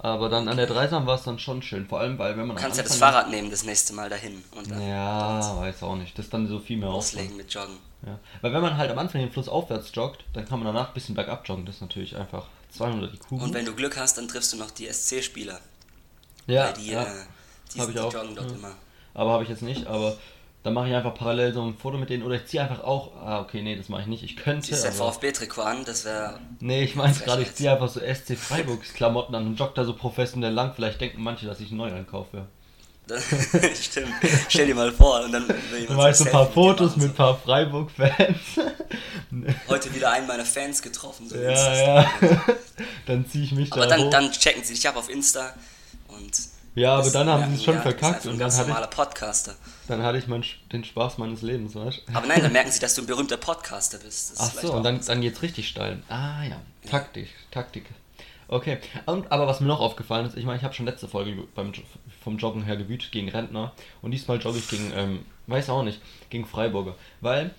Aber 0.00 0.28
dann 0.28 0.48
an 0.48 0.56
der 0.56 0.66
Dreisam 0.66 1.06
war 1.06 1.14
es 1.14 1.22
dann 1.22 1.38
schon 1.38 1.62
schön, 1.62 1.86
vor 1.86 2.00
allem 2.00 2.18
weil 2.18 2.36
wenn 2.36 2.48
man. 2.48 2.56
Du 2.56 2.62
kannst 2.62 2.78
ja 2.78 2.82
das 2.82 2.96
Fahrrad 2.96 3.30
nehmen 3.30 3.52
das 3.52 3.62
nächste 3.62 3.92
Mal 3.92 4.10
dahin. 4.10 4.42
Und 4.50 4.68
dann 4.68 4.82
ja, 4.82 5.60
weiß 5.60 5.84
auch 5.84 5.94
nicht. 5.94 6.18
Das 6.18 6.24
ist 6.24 6.34
dann 6.34 6.48
so 6.48 6.58
viel 6.58 6.76
mehr 6.76 6.88
Auslegen 6.88 7.36
mit 7.36 7.54
Joggen. 7.54 7.76
Ja. 8.04 8.18
Weil 8.40 8.52
wenn 8.52 8.62
man 8.62 8.76
halt 8.76 8.90
am 8.90 8.98
Anfang 8.98 9.20
den 9.20 9.30
Fluss 9.30 9.48
aufwärts 9.48 9.92
joggt, 9.94 10.24
dann 10.32 10.44
kann 10.44 10.58
man 10.58 10.74
danach 10.74 10.88
ein 10.88 10.94
bisschen 10.94 11.14
bergab 11.14 11.48
joggen. 11.48 11.66
Das 11.66 11.76
ist 11.76 11.82
natürlich 11.82 12.16
einfach 12.16 12.46
200 12.70 13.12
die 13.12 13.18
Kugel. 13.18 13.46
Und 13.46 13.54
wenn 13.54 13.64
du 13.64 13.74
Glück 13.74 13.96
hast, 13.96 14.18
dann 14.18 14.28
triffst 14.28 14.52
du 14.52 14.56
noch 14.56 14.70
die 14.70 14.86
SC-Spieler. 14.86 15.60
Ja, 16.46 16.72
die, 16.72 16.90
ja. 16.90 17.02
Äh, 17.02 17.06
die, 17.74 17.80
hab 17.80 17.90
ich 17.90 17.98
auch. 17.98 18.12
joggen 18.12 18.34
dort 18.34 18.50
ja. 18.50 18.56
immer. 18.56 18.74
Aber 19.14 19.32
habe 19.32 19.42
ich 19.42 19.48
jetzt 19.48 19.62
nicht, 19.62 19.86
aber 19.86 20.16
dann 20.62 20.74
mache 20.74 20.88
ich 20.88 20.94
einfach 20.94 21.14
parallel 21.14 21.52
so 21.52 21.62
ein 21.62 21.76
Foto 21.76 21.98
mit 21.98 22.10
denen 22.10 22.22
oder 22.22 22.34
ich 22.34 22.46
ziehe 22.46 22.62
einfach 22.62 22.82
auch. 22.82 23.16
Ah, 23.16 23.40
okay, 23.40 23.62
nee, 23.62 23.76
das 23.76 23.88
mache 23.88 24.02
ich 24.02 24.06
nicht. 24.06 24.22
Ich 24.22 24.36
könnte. 24.36 24.66
Ziehst 24.66 24.84
du 24.84 24.92
VfB-Trikot 24.92 25.62
an, 25.62 25.84
das 25.84 26.04
wäre. 26.04 26.40
Nee, 26.60 26.82
ich 26.82 26.94
meine 26.94 27.14
gerade, 27.14 27.42
ich 27.42 27.54
ziehe 27.54 27.72
einfach 27.72 27.88
so 27.88 28.00
SC 28.00 28.36
Freiburgs 28.36 28.92
Klamotten 28.92 29.34
an 29.34 29.46
und 29.46 29.58
jogge 29.58 29.72
da 29.74 29.84
so 29.84 29.94
professionell 29.94 30.52
lang. 30.52 30.72
Vielleicht 30.74 31.00
denken 31.00 31.22
manche, 31.22 31.46
dass 31.46 31.60
ich 31.60 31.70
neu 31.70 31.92
einkaufe. 31.92 32.46
Stimmt. 33.80 34.12
Stell 34.48 34.66
dir 34.66 34.74
mal 34.74 34.92
vor. 34.92 35.24
Und 35.24 35.32
dann 35.32 35.44
ich 35.76 36.16
so 36.16 36.24
ein 36.24 36.30
paar 36.30 36.50
Fotos 36.50 36.96
mit 36.96 37.06
ein 37.10 37.14
paar 37.14 37.38
Freiburg-Fans. 37.38 38.38
Heute 39.68 39.94
wieder 39.94 40.10
einen 40.10 40.26
meiner 40.26 40.44
Fans 40.44 40.82
getroffen. 40.82 41.28
So 41.28 41.36
ja, 41.36 42.02
ja. 42.02 42.10
dann 43.06 43.28
ziehe 43.28 43.44
ich 43.44 43.52
mich 43.52 43.72
aber 43.72 43.86
da 43.86 43.96
dann, 43.96 44.06
hoch. 44.06 44.10
dann 44.10 44.32
checken 44.32 44.62
sie 44.64 44.74
dich 44.74 44.88
ab 44.88 44.96
auf 44.96 45.10
Insta 45.10 45.54
und 46.08 46.32
Ja, 46.74 46.96
aber 46.96 47.10
dann 47.10 47.28
haben 47.28 47.50
sie 47.50 47.56
es 47.56 47.64
schon 47.64 47.74
ja, 47.74 47.82
verkackt 47.82 48.20
ist 48.20 48.26
einfach 48.26 48.26
und 48.26 48.30
ein 48.30 48.38
dann 48.38 48.46
ganz 48.46 48.58
hatte, 48.58 48.68
normaler 48.68 48.88
ich, 48.90 48.96
Podcaster. 48.96 49.54
dann 49.88 50.02
hatte 50.02 50.18
ich 50.18 50.26
mein, 50.26 50.44
den 50.72 50.84
Spaß 50.84 51.18
meines 51.18 51.42
Lebens, 51.42 51.74
weißt 51.74 52.02
du? 52.06 52.14
Aber 52.14 52.26
nein, 52.26 52.42
dann 52.42 52.52
merken 52.52 52.70
sie, 52.70 52.80
dass 52.80 52.94
du 52.94 53.02
ein 53.02 53.06
berühmter 53.06 53.36
Podcaster 53.36 53.98
bist. 53.98 54.32
Das 54.32 54.40
Ach 54.40 54.60
so, 54.60 54.72
und 54.72 54.82
dann, 54.82 55.00
dann 55.04 55.20
geht's 55.20 55.42
richtig 55.42 55.68
steil. 55.68 56.02
Ah 56.08 56.44
ja, 56.44 56.60
Taktik, 56.88 57.28
Taktik. 57.50 57.84
Okay, 58.50 58.78
und, 59.04 59.30
aber 59.30 59.46
was 59.46 59.60
mir 59.60 59.66
noch 59.66 59.80
aufgefallen 59.80 60.26
ist, 60.26 60.36
ich 60.36 60.46
meine, 60.46 60.56
ich 60.56 60.64
habe 60.64 60.72
schon 60.72 60.86
letzte 60.86 61.06
Folge 61.06 61.44
beim, 61.54 61.72
vom 62.22 62.38
Joggen 62.38 62.62
her 62.62 62.78
gewütet 62.78 63.12
gegen 63.12 63.28
Rentner 63.28 63.72
und 64.00 64.10
diesmal 64.10 64.40
jogge 64.40 64.58
ich 64.58 64.68
gegen, 64.68 64.90
ähm, 64.96 65.26
weiß 65.48 65.68
auch 65.68 65.82
nicht, 65.82 66.00
gegen 66.30 66.46
Freiburger. 66.46 66.94
Weil, 67.20 67.50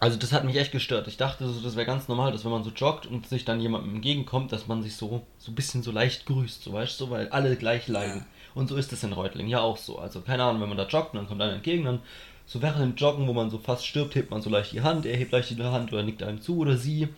also 0.00 0.18
das 0.18 0.32
hat 0.32 0.44
mich 0.44 0.56
echt 0.56 0.70
gestört. 0.70 1.08
Ich 1.08 1.16
dachte, 1.16 1.48
so, 1.48 1.60
das 1.62 1.76
wäre 1.76 1.86
ganz 1.86 2.08
normal, 2.08 2.30
dass 2.30 2.44
wenn 2.44 2.50
man 2.52 2.62
so 2.62 2.70
joggt 2.70 3.06
und 3.06 3.26
sich 3.26 3.46
dann 3.46 3.58
jemandem 3.58 3.94
entgegenkommt, 3.94 4.52
dass 4.52 4.66
man 4.66 4.82
sich 4.82 4.96
so 4.96 5.22
so 5.38 5.50
ein 5.50 5.54
bisschen 5.54 5.82
so 5.82 5.92
leicht 5.92 6.26
grüßt, 6.26 6.62
so 6.62 6.72
weißt 6.74 7.00
du, 7.00 7.06
so, 7.06 7.10
weil 7.10 7.30
alle 7.30 7.56
gleich 7.56 7.88
leiden. 7.88 8.26
Und 8.54 8.68
so 8.68 8.76
ist 8.76 8.92
es 8.92 9.02
in 9.02 9.14
Reutling 9.14 9.48
ja 9.48 9.60
auch 9.60 9.78
so. 9.78 9.98
Also 9.98 10.20
keine 10.20 10.44
Ahnung, 10.44 10.60
wenn 10.60 10.68
man 10.68 10.78
da 10.78 10.86
joggt 10.86 11.14
und 11.14 11.20
dann 11.20 11.26
kommt 11.26 11.40
einer 11.40 11.54
entgegen, 11.54 11.84
dann 11.84 12.00
so 12.44 12.60
während 12.60 12.82
dem 12.82 12.96
Joggen, 12.96 13.26
wo 13.26 13.32
man 13.32 13.48
so 13.48 13.58
fast 13.58 13.86
stirbt, 13.86 14.14
hebt 14.14 14.30
man 14.30 14.42
so 14.42 14.50
leicht 14.50 14.72
die 14.72 14.82
Hand, 14.82 15.06
er 15.06 15.16
hebt 15.16 15.32
leicht 15.32 15.48
die 15.48 15.62
Hand 15.62 15.90
oder 15.90 16.02
nickt 16.02 16.22
einem 16.22 16.42
zu 16.42 16.58
oder 16.58 16.76
sie, 16.76 17.08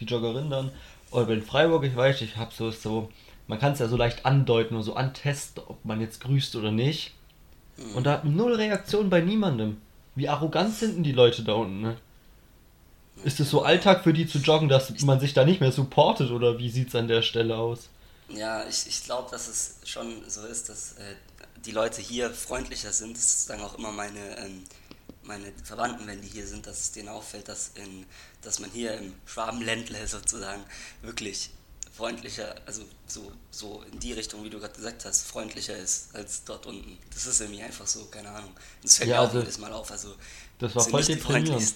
die 0.00 0.04
Joggerin 0.04 0.50
dann. 0.50 0.72
Bei 1.14 1.24
den 1.24 1.44
Freiburg, 1.44 1.84
ich 1.84 1.94
weiß, 1.94 2.20
ich 2.22 2.36
hab 2.36 2.52
so, 2.52 2.70
so, 2.70 3.10
man 3.46 3.58
kann 3.58 3.72
es 3.72 3.78
ja 3.78 3.88
so 3.88 3.96
leicht 3.96 4.26
andeuten 4.26 4.74
oder 4.74 4.84
so 4.84 4.94
antesten, 4.94 5.62
ob 5.66 5.84
man 5.84 6.00
jetzt 6.00 6.20
grüßt 6.20 6.56
oder 6.56 6.72
nicht. 6.72 7.14
Und 7.94 8.04
da 8.04 8.20
null 8.24 8.54
Reaktion 8.54 9.10
bei 9.10 9.20
niemandem. 9.20 9.80
Wie 10.14 10.28
arrogant 10.28 10.74
sind 10.74 10.96
denn 10.96 11.02
die 11.02 11.12
Leute 11.12 11.42
da 11.42 11.54
unten, 11.54 11.80
ne? 11.80 11.96
Ist 13.22 13.40
es 13.40 13.50
so 13.50 13.62
Alltag 13.62 14.02
für 14.02 14.12
die 14.12 14.26
zu 14.26 14.38
joggen, 14.38 14.68
dass 14.68 15.00
man 15.02 15.20
sich 15.20 15.34
da 15.34 15.44
nicht 15.44 15.60
mehr 15.60 15.72
supportet 15.72 16.30
oder 16.30 16.58
wie 16.58 16.68
sieht's 16.68 16.94
an 16.94 17.08
der 17.08 17.22
Stelle 17.22 17.56
aus? 17.56 17.88
Ja, 18.28 18.66
ich, 18.68 18.86
ich 18.86 19.04
glaube, 19.04 19.30
dass 19.30 19.48
es 19.48 19.78
schon 19.84 20.28
so 20.28 20.44
ist, 20.46 20.68
dass 20.68 20.94
äh, 20.94 21.14
die 21.64 21.70
Leute 21.70 22.02
hier 22.02 22.30
freundlicher 22.30 22.92
sind. 22.92 23.16
Das 23.16 23.46
sagen 23.46 23.62
auch 23.62 23.78
immer 23.78 23.92
meine, 23.92 24.18
ähm, 24.38 24.64
meine 25.24 25.52
Verwandten, 25.64 26.06
wenn 26.06 26.20
die 26.20 26.28
hier 26.28 26.46
sind, 26.46 26.66
dass 26.66 26.80
es 26.80 26.92
denen 26.92 27.08
auffällt, 27.08 27.48
dass, 27.48 27.70
in, 27.74 28.06
dass 28.42 28.58
man 28.58 28.70
hier 28.70 28.94
im 28.98 29.14
Schwabenländle 29.26 30.06
sozusagen 30.06 30.64
wirklich 31.02 31.50
freundlicher, 31.92 32.56
also 32.66 32.82
so, 33.06 33.32
so 33.50 33.82
in 33.92 34.00
die 34.00 34.12
Richtung, 34.12 34.42
wie 34.44 34.50
du 34.50 34.58
gerade 34.58 34.74
gesagt 34.74 35.04
hast, 35.04 35.26
freundlicher 35.26 35.76
ist 35.76 36.14
als 36.14 36.44
dort 36.44 36.66
unten. 36.66 36.98
Das 37.12 37.26
ist 37.26 37.40
irgendwie 37.40 37.62
einfach 37.62 37.86
so, 37.86 38.06
keine 38.06 38.30
Ahnung. 38.30 38.52
Das 38.82 38.96
fällt 38.96 39.10
Ja, 39.10 39.16
mir 39.16 39.22
auch 39.22 39.26
also, 39.28 39.38
jedes 39.38 39.58
Mal 39.58 39.72
auf. 39.72 39.90
Also, 39.90 40.14
Das 40.58 40.74
war 40.74 40.84
voll 40.88 41.04
deprimierend. 41.04 41.74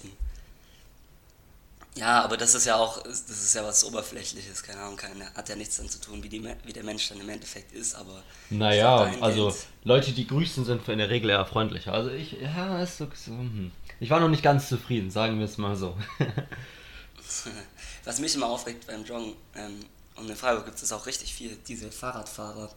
Ja, 1.98 2.22
aber 2.22 2.36
das 2.36 2.54
ist 2.54 2.64
ja 2.64 2.76
auch, 2.76 3.02
das 3.02 3.28
ist 3.28 3.54
ja 3.54 3.64
was 3.64 3.84
Oberflächliches, 3.84 4.62
keine 4.62 4.80
Ahnung, 4.80 4.96
keine, 4.96 5.34
hat 5.34 5.48
ja 5.48 5.56
nichts 5.56 5.76
damit 5.76 5.90
zu 5.90 6.00
tun, 6.00 6.22
wie, 6.22 6.28
die, 6.28 6.42
wie 6.64 6.72
der 6.72 6.84
Mensch 6.84 7.08
dann 7.08 7.20
im 7.20 7.28
Endeffekt 7.28 7.72
ist, 7.72 7.94
aber... 7.94 8.22
Naja, 8.50 9.12
also 9.20 9.52
Leute, 9.82 10.12
die 10.12 10.26
grüßen, 10.26 10.64
sind 10.64 10.88
in 10.88 10.98
der 10.98 11.10
Regel 11.10 11.30
eher 11.30 11.44
freundlicher. 11.44 11.92
Also 11.92 12.10
ich, 12.10 12.32
ja, 12.32 12.80
ist 12.82 12.98
so, 12.98 13.08
so 13.14 13.32
hm. 13.32 13.72
Ich 14.00 14.10
war 14.10 14.20
noch 14.20 14.28
nicht 14.28 14.44
ganz 14.44 14.68
zufrieden, 14.68 15.10
sagen 15.10 15.38
wir 15.38 15.46
es 15.46 15.58
mal 15.58 15.74
so. 15.74 15.96
Was 18.04 18.20
mich 18.20 18.34
immer 18.36 18.46
aufregt 18.46 18.86
beim 18.86 19.04
Joggen, 19.04 19.34
ähm, 19.56 19.84
und 20.14 20.30
in 20.30 20.36
Freiburg 20.36 20.66
gibt 20.66 20.80
es 20.80 20.92
auch 20.92 21.06
richtig 21.06 21.34
viel, 21.34 21.56
diese 21.66 21.90
Fahrradfahrer, 21.90 22.70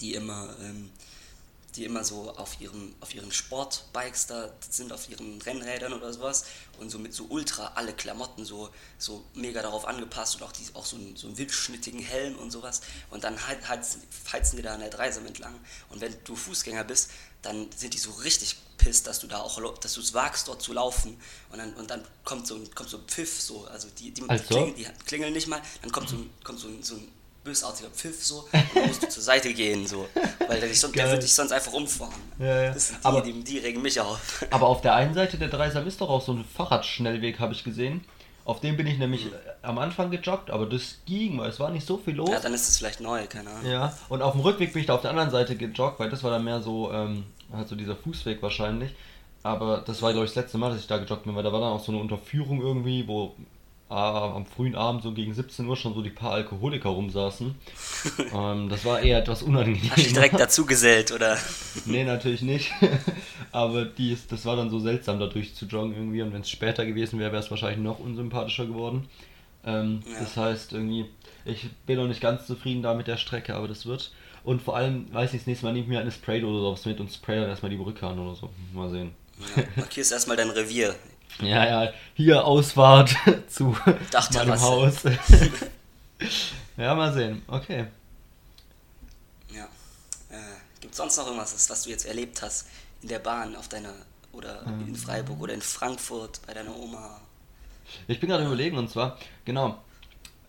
die 0.00 0.14
immer, 0.14 0.48
ähm, 0.62 0.90
die 1.76 1.84
immer 1.84 2.02
so 2.02 2.30
auf 2.36 2.60
ihren, 2.60 2.94
auf 3.00 3.14
ihren 3.14 3.30
Sportbikes 3.30 4.26
da 4.26 4.50
sind, 4.68 4.92
auf 4.92 5.08
ihren 5.08 5.40
Rennrädern 5.42 5.92
oder 5.92 6.12
sowas 6.12 6.44
und 6.78 6.90
so 6.90 6.98
mit 6.98 7.12
so 7.12 7.26
ultra 7.28 7.72
alle 7.74 7.92
Klamotten 7.92 8.44
so, 8.44 8.70
so 8.96 9.24
mega 9.34 9.60
darauf 9.60 9.84
angepasst 9.86 10.36
und 10.36 10.42
auch, 10.42 10.52
die, 10.52 10.64
auch 10.74 10.86
so, 10.86 10.96
einen, 10.96 11.16
so 11.16 11.26
einen 11.26 11.36
wildschnittigen 11.36 12.00
Helm 12.00 12.36
und 12.38 12.50
sowas. 12.50 12.80
Und 13.10 13.24
dann 13.24 13.46
halt, 13.46 13.68
heizen, 13.68 14.02
heizen 14.32 14.56
die 14.56 14.62
da 14.62 14.74
an 14.74 14.80
der 14.80 14.90
Dreisam 14.90 15.26
entlang. 15.26 15.54
Und 15.90 16.00
wenn 16.00 16.14
du 16.24 16.34
Fußgänger 16.34 16.84
bist, 16.84 17.10
dann 17.42 17.70
sind 17.76 17.94
die 17.94 17.98
so 17.98 18.10
richtig 18.12 18.56
pisst, 18.78 19.06
dass 19.06 19.18
du 19.20 19.26
da 19.26 19.40
auch, 19.40 19.78
dass 19.78 19.94
du 19.94 20.00
es 20.00 20.14
wagst, 20.14 20.48
dort 20.48 20.62
zu 20.62 20.72
laufen. 20.72 21.20
Und 21.50 21.58
dann, 21.58 21.74
und 21.74 21.90
dann 21.90 22.02
kommt 22.24 22.46
so 22.46 22.54
ein, 22.54 22.74
kommt 22.74 22.88
so 22.88 22.96
ein 22.96 23.04
Pfiff 23.06 23.40
so, 23.40 23.66
also 23.66 23.88
die, 23.98 24.12
die, 24.12 24.28
Also? 24.28 24.44
klingeln, 24.44 24.74
die 24.74 24.86
klingeln 25.04 25.32
nicht 25.32 25.48
mal, 25.48 25.60
dann 25.82 25.92
kommt 25.92 26.08
so 26.08 26.16
ein, 26.16 26.30
kommt 26.42 26.60
so 26.60 26.68
ein, 26.68 26.82
so 26.82 26.94
ein 26.94 27.12
bösartiger 27.48 27.88
Pfiff 27.90 28.22
so 28.24 28.40
und 28.52 28.64
dann 28.74 28.86
musst 28.86 29.02
du 29.02 29.08
zur 29.08 29.22
Seite 29.22 29.52
gehen 29.54 29.86
so, 29.86 30.06
weil 30.46 30.60
der, 30.60 30.68
dich 30.68 30.78
sonst, 30.80 30.96
der 30.96 31.10
wird 31.10 31.22
dich 31.22 31.32
sonst 31.34 31.52
einfach 31.52 31.72
umfahren. 31.72 32.14
Ja, 32.38 32.62
ja. 32.62 32.72
Das 32.72 32.88
sind 32.88 32.98
die, 33.02 33.06
Aber- 33.06 33.20
die, 33.22 33.42
die 33.44 33.58
regen 33.58 33.82
mich 33.82 33.98
auf. 34.00 34.44
Aber 34.50 34.66
auf 34.68 34.80
der 34.82 34.94
einen 34.94 35.14
Seite 35.14 35.38
der 35.38 35.48
Dreisam 35.48 35.86
ist 35.86 36.00
doch 36.00 36.08
auch 36.10 36.22
so 36.22 36.32
ein 36.32 36.44
Fahrradschnellweg, 36.44 37.38
habe 37.40 37.52
ich 37.52 37.64
gesehen. 37.64 38.04
Auf 38.44 38.60
dem 38.60 38.76
bin 38.78 38.86
ich 38.86 38.98
nämlich 38.98 39.26
äh, 39.26 39.30
am 39.60 39.78
Anfang 39.78 40.10
gejoggt, 40.10 40.50
aber 40.50 40.64
das 40.66 40.96
ging, 41.04 41.38
weil 41.38 41.50
es 41.50 41.60
war 41.60 41.70
nicht 41.70 41.86
so 41.86 41.98
viel 41.98 42.14
los. 42.14 42.30
Ja, 42.30 42.40
dann 42.40 42.54
ist 42.54 42.66
es 42.68 42.78
vielleicht 42.78 43.00
neu, 43.00 43.26
keine 43.26 43.50
Ahnung. 43.50 43.70
Ja, 43.70 43.94
und 44.08 44.22
auf 44.22 44.32
dem 44.32 44.40
Rückweg 44.40 44.72
bin 44.72 44.80
ich 44.80 44.86
da 44.86 44.94
auf 44.94 45.02
der 45.02 45.10
anderen 45.10 45.30
Seite 45.30 45.54
gejoggt, 45.56 46.00
weil 46.00 46.08
das 46.08 46.22
war 46.22 46.30
dann 46.30 46.44
mehr 46.44 46.62
so, 46.62 46.90
ähm, 46.90 47.24
halt 47.52 47.68
so 47.68 47.76
dieser 47.76 47.94
Fußweg 47.96 48.40
wahrscheinlich. 48.42 48.92
Aber 49.42 49.82
das 49.86 50.00
war, 50.02 50.12
glaube 50.12 50.24
ich, 50.26 50.32
das 50.32 50.44
letzte 50.44 50.58
Mal, 50.58 50.70
dass 50.70 50.80
ich 50.80 50.86
da 50.86 50.96
gejoggt 50.98 51.24
bin, 51.24 51.34
weil 51.36 51.42
da 51.42 51.52
war 51.52 51.60
dann 51.60 51.72
auch 51.72 51.84
so 51.84 51.92
eine 51.92 52.00
Unterführung 52.00 52.60
irgendwie, 52.62 53.06
wo 53.06 53.34
am 53.96 54.44
frühen 54.44 54.74
Abend 54.74 55.02
so 55.02 55.12
gegen 55.12 55.32
17 55.32 55.66
Uhr 55.66 55.76
schon 55.76 55.94
so 55.94 56.02
die 56.02 56.10
paar 56.10 56.32
Alkoholiker 56.32 56.90
rumsaßen. 56.90 57.54
ähm, 58.34 58.68
das 58.68 58.84
war 58.84 59.00
eher 59.00 59.18
etwas 59.18 59.42
unangenehm. 59.42 59.82
Hast 59.90 59.98
du 59.98 60.02
dich 60.02 60.12
direkt 60.12 60.38
dazu 60.38 60.66
gesellt, 60.66 61.10
oder? 61.10 61.38
nee, 61.86 62.04
natürlich 62.04 62.42
nicht. 62.42 62.70
Aber 63.52 63.86
die 63.86 64.12
ist, 64.12 64.30
das 64.30 64.44
war 64.44 64.56
dann 64.56 64.68
so 64.68 64.78
seltsam, 64.78 65.18
da 65.18 65.26
durchzujoggen 65.26 65.94
irgendwie. 65.94 66.20
Und 66.20 66.34
wenn 66.34 66.42
es 66.42 66.50
später 66.50 66.84
gewesen 66.84 67.18
wäre, 67.18 67.32
wäre 67.32 67.42
es 67.42 67.50
wahrscheinlich 67.50 67.80
noch 67.80 67.98
unsympathischer 67.98 68.66
geworden. 68.66 69.08
Ähm, 69.64 70.02
ja. 70.06 70.20
Das 70.20 70.36
heißt, 70.36 70.74
irgendwie, 70.74 71.06
ich 71.46 71.70
bin 71.86 71.96
noch 71.96 72.08
nicht 72.08 72.20
ganz 72.20 72.46
zufrieden 72.46 72.82
da 72.82 72.92
mit 72.92 73.06
der 73.06 73.16
Strecke, 73.16 73.54
aber 73.54 73.68
das 73.68 73.86
wird. 73.86 74.12
Und 74.44 74.62
vor 74.62 74.76
allem, 74.76 75.12
weiß 75.12 75.32
ich, 75.32 75.40
das 75.40 75.46
nächste 75.46 75.66
Mal 75.66 75.72
nehme 75.72 75.84
ich 75.84 75.88
mir 75.88 76.00
eine 76.00 76.12
Spray 76.12 76.42
oder 76.44 76.60
sowas 76.60 76.84
mit 76.84 77.00
und 77.00 77.12
spray 77.12 77.40
dann 77.40 77.48
erstmal 77.48 77.70
die 77.70 77.76
Brücke 77.76 78.06
an 78.06 78.18
oder 78.18 78.34
so. 78.34 78.50
Mal 78.72 78.90
sehen. 78.90 79.12
Ja, 79.56 79.62
markierst 79.76 80.12
erstmal 80.12 80.36
dein 80.36 80.50
Revier. 80.50 80.94
Ja, 81.40 81.84
ja, 81.84 81.92
hier 82.14 82.44
Ausfahrt 82.44 83.14
zu 83.48 83.76
meinem 83.84 84.60
Haus. 84.60 85.02
ja, 86.76 86.94
mal 86.94 87.12
sehen. 87.12 87.42
Okay. 87.46 87.86
Ja. 89.54 89.64
Äh, 90.30 90.36
Gibt 90.80 90.92
es 90.92 90.98
sonst 90.98 91.16
noch 91.16 91.26
irgendwas, 91.26 91.70
was 91.70 91.82
du 91.82 91.90
jetzt 91.90 92.06
erlebt 92.06 92.42
hast 92.42 92.68
in 93.02 93.08
der 93.08 93.20
Bahn 93.20 93.54
auf 93.54 93.68
deiner 93.68 93.94
oder 94.32 94.62
in 94.66 94.88
ähm. 94.88 94.94
Freiburg 94.94 95.40
oder 95.40 95.54
in 95.54 95.62
Frankfurt 95.62 96.40
bei 96.46 96.54
deiner 96.54 96.76
Oma? 96.76 97.20
Ich 98.06 98.20
bin 98.20 98.28
gerade 98.28 98.44
überlegen 98.44 98.76
und 98.76 98.90
zwar, 98.90 99.16
genau, 99.44 99.78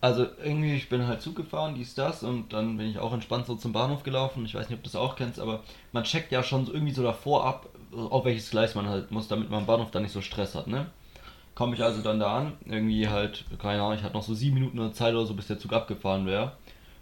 also 0.01 0.27
irgendwie, 0.43 0.75
ich 0.75 0.89
bin 0.89 1.07
halt 1.07 1.21
Zug 1.21 1.35
gefahren, 1.35 1.75
dies, 1.75 1.93
das 1.93 2.23
und 2.23 2.53
dann 2.53 2.77
bin 2.77 2.89
ich 2.89 2.99
auch 2.99 3.13
entspannt 3.13 3.47
so 3.47 3.55
zum 3.55 3.73
Bahnhof 3.73 4.03
gelaufen. 4.03 4.45
Ich 4.45 4.55
weiß 4.55 4.69
nicht, 4.69 4.77
ob 4.77 4.83
du 4.83 4.89
das 4.89 4.95
auch 4.95 5.15
kennst, 5.15 5.39
aber 5.39 5.63
man 5.91 6.03
checkt 6.03 6.31
ja 6.31 6.41
schon 6.41 6.65
so 6.65 6.73
irgendwie 6.73 6.93
so 6.93 7.03
davor 7.03 7.45
ab, 7.45 7.69
auf 7.91 8.25
welches 8.25 8.49
Gleis 8.51 8.75
man 8.75 8.87
halt 8.87 9.11
muss, 9.11 9.27
damit 9.27 9.49
man 9.49 9.61
am 9.61 9.65
Bahnhof 9.65 9.91
dann 9.91 10.03
nicht 10.03 10.11
so 10.11 10.21
Stress 10.21 10.55
hat, 10.55 10.67
ne? 10.67 10.87
Komme 11.55 11.75
ich 11.75 11.83
also 11.83 12.01
dann 12.01 12.19
da 12.19 12.37
an, 12.37 12.53
irgendwie 12.65 13.09
halt, 13.09 13.43
keine 13.61 13.81
Ahnung, 13.81 13.97
ich 13.97 14.03
hatte 14.03 14.13
noch 14.13 14.23
so 14.23 14.33
sieben 14.33 14.55
Minuten 14.55 14.93
Zeit 14.93 15.13
oder 15.13 15.25
so, 15.25 15.33
bis 15.33 15.47
der 15.47 15.59
Zug 15.59 15.73
abgefahren 15.73 16.25
wäre. 16.25 16.53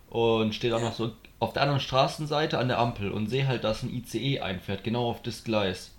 Und 0.09 0.55
stehe 0.55 0.71
dann 0.71 0.81
noch 0.81 0.93
so 0.93 1.11
auf 1.39 1.53
der 1.53 1.63
anderen 1.63 1.81
Straßenseite 1.81 2.57
an 2.57 2.69
der 2.69 2.79
Ampel 2.79 3.11
und 3.11 3.27
sehe 3.27 3.47
halt, 3.47 3.63
dass 3.63 3.83
ein 3.83 3.93
ICE 3.93 4.39
einfährt, 4.39 4.83
genau 4.83 5.09
auf 5.09 5.21
das 5.21 5.43
Gleis. 5.43 5.91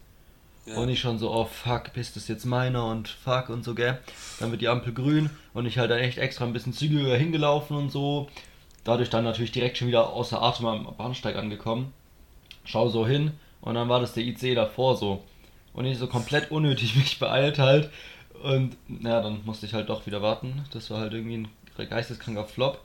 Ja. 0.67 0.77
Und 0.77 0.89
ich 0.89 0.99
schon 0.99 1.19
so, 1.19 1.31
oh 1.31 1.45
fuck, 1.45 1.93
bist 1.93 2.17
das 2.17 2.27
jetzt 2.27 2.45
meiner 2.45 2.87
und 2.87 3.09
fuck 3.09 3.49
und 3.49 3.65
so, 3.65 3.75
gell? 3.75 3.99
Dann 4.41 4.51
wird 4.51 4.61
die 4.61 4.69
Ampel 4.69 4.93
grün 4.93 5.31
und 5.55 5.67
ich 5.67 5.79
halt 5.79 5.91
dann 5.91 5.99
echt 5.99 6.19
extra 6.19 6.45
ein 6.45 6.53
bisschen 6.53 6.73
zügiger 6.73 7.17
hingelaufen 7.17 7.77
und 7.77 7.91
so. 7.91 8.29
Dadurch 8.85 9.11
dann 9.11 9.25
natürlich 9.25 9.53
direkt 9.53 9.77
schon 9.77 9.89
wieder 9.89 10.11
außer 10.13 10.43
Atem 10.43 10.67
am 10.67 10.97
Bahnsteig 10.97 11.37
angekommen. 11.37 11.93
Schau 12.65 12.89
so 12.89 13.07
hin 13.07 13.33
und 13.61 13.75
dann 13.75 13.89
war 13.89 14.01
das 14.01 14.15
der 14.15 14.25
IC 14.25 14.55
davor 14.55 14.97
so. 14.97 15.23
Und 15.73 15.85
ich 15.85 15.99
so 15.99 16.07
komplett 16.07 16.51
unnötig 16.51 16.97
mich 16.97 17.19
beeilt 17.19 17.59
halt. 17.59 17.91
Und 18.43 18.77
naja, 18.89 19.23
dann 19.23 19.45
musste 19.45 19.67
ich 19.67 19.75
halt 19.75 19.89
doch 19.89 20.07
wieder 20.07 20.23
warten. 20.23 20.65
Das 20.73 20.91
war 20.91 21.01
halt 21.01 21.13
irgendwie 21.13 21.39
ein 21.39 21.89
geisteskranker 21.89 22.45
Flop. 22.45 22.81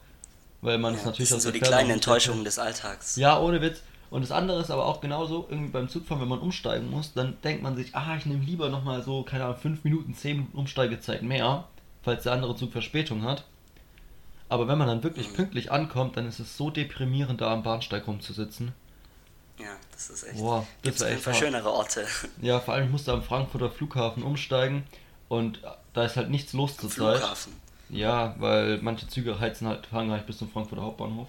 Weil 0.62 0.78
man 0.78 0.94
ja, 0.94 1.00
es 1.00 1.04
natürlich 1.04 1.30
das 1.30 1.42
sind 1.42 1.52
so 1.52 1.58
die 1.58 1.60
kleinen 1.60 1.90
Enttäuschungen 1.90 2.44
des 2.44 2.58
Alltags. 2.58 3.16
Ja, 3.16 3.38
ohne 3.38 3.60
Witz. 3.60 3.82
Und 4.10 4.22
das 4.22 4.30
andere 4.30 4.60
ist 4.60 4.70
aber 4.70 4.86
auch 4.86 5.00
genauso, 5.00 5.46
irgendwie 5.50 5.72
beim 5.72 5.88
Zugfahren, 5.88 6.22
wenn 6.22 6.28
man 6.28 6.38
umsteigen 6.38 6.88
muss, 6.88 7.14
dann 7.14 7.36
denkt 7.42 7.62
man 7.62 7.74
sich, 7.76 7.94
ah, 7.96 8.16
ich 8.16 8.26
nehme 8.26 8.44
lieber 8.44 8.68
nochmal 8.68 9.02
so, 9.02 9.24
keine 9.24 9.44
Ahnung, 9.44 9.56
5 9.56 9.84
Minuten, 9.84 10.14
10 10.14 10.36
Minuten 10.36 10.56
Umsteigezeit 10.56 11.22
mehr, 11.22 11.64
falls 12.02 12.22
der 12.22 12.32
andere 12.32 12.54
Zug 12.54 12.70
Verspätung 12.70 13.24
hat. 13.24 13.44
Aber 14.48 14.68
wenn 14.68 14.78
man 14.78 14.86
dann 14.86 15.02
wirklich 15.02 15.30
mhm. 15.30 15.34
pünktlich 15.34 15.72
ankommt, 15.72 16.16
dann 16.16 16.28
ist 16.28 16.38
es 16.38 16.56
so 16.56 16.70
deprimierend, 16.70 17.40
da 17.40 17.52
am 17.52 17.64
Bahnsteig 17.64 18.06
rumzusitzen. 18.06 18.72
Ja, 19.58 19.76
das 19.92 20.10
ist 20.10 20.24
echt. 20.24 20.38
Boah, 20.38 20.66
das 20.82 20.98
Gibt 20.98 21.26
es 21.26 21.38
schönere 21.38 21.70
Orte. 21.70 22.06
Ja, 22.40 22.60
vor 22.60 22.74
allem 22.74 22.86
ich 22.86 22.90
musste 22.90 23.12
am 23.12 23.22
Frankfurter 23.22 23.70
Flughafen 23.70 24.22
umsteigen 24.22 24.84
und 25.28 25.60
da 25.92 26.04
ist 26.04 26.16
halt 26.16 26.30
nichts 26.30 26.52
los 26.52 26.76
zur 26.76 26.90
Zeit. 26.90 27.18
Flughafen? 27.18 27.52
Ja, 27.88 28.34
weil 28.38 28.78
manche 28.78 29.06
Züge 29.06 29.38
heizen 29.38 29.68
halt, 29.68 29.86
fahren 29.86 30.08
gar 30.08 30.16
nicht 30.16 30.26
bis 30.26 30.38
zum 30.38 30.50
Frankfurter 30.50 30.82
Hauptbahnhof. 30.82 31.28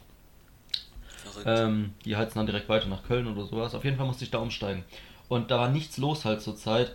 Ähm, 1.46 1.94
die 2.06 2.16
heizen 2.16 2.38
dann 2.38 2.46
direkt 2.46 2.70
weiter 2.70 2.88
nach 2.88 3.04
Köln 3.04 3.28
oder 3.28 3.46
sowas. 3.46 3.76
Auf 3.76 3.84
jeden 3.84 3.98
Fall 3.98 4.06
musste 4.06 4.24
ich 4.24 4.32
da 4.32 4.40
umsteigen. 4.40 4.84
Und 5.28 5.52
da 5.52 5.60
war 5.60 5.70
nichts 5.70 5.98
los 5.98 6.26
halt 6.26 6.42
zur 6.42 6.56
Zeit. 6.56 6.94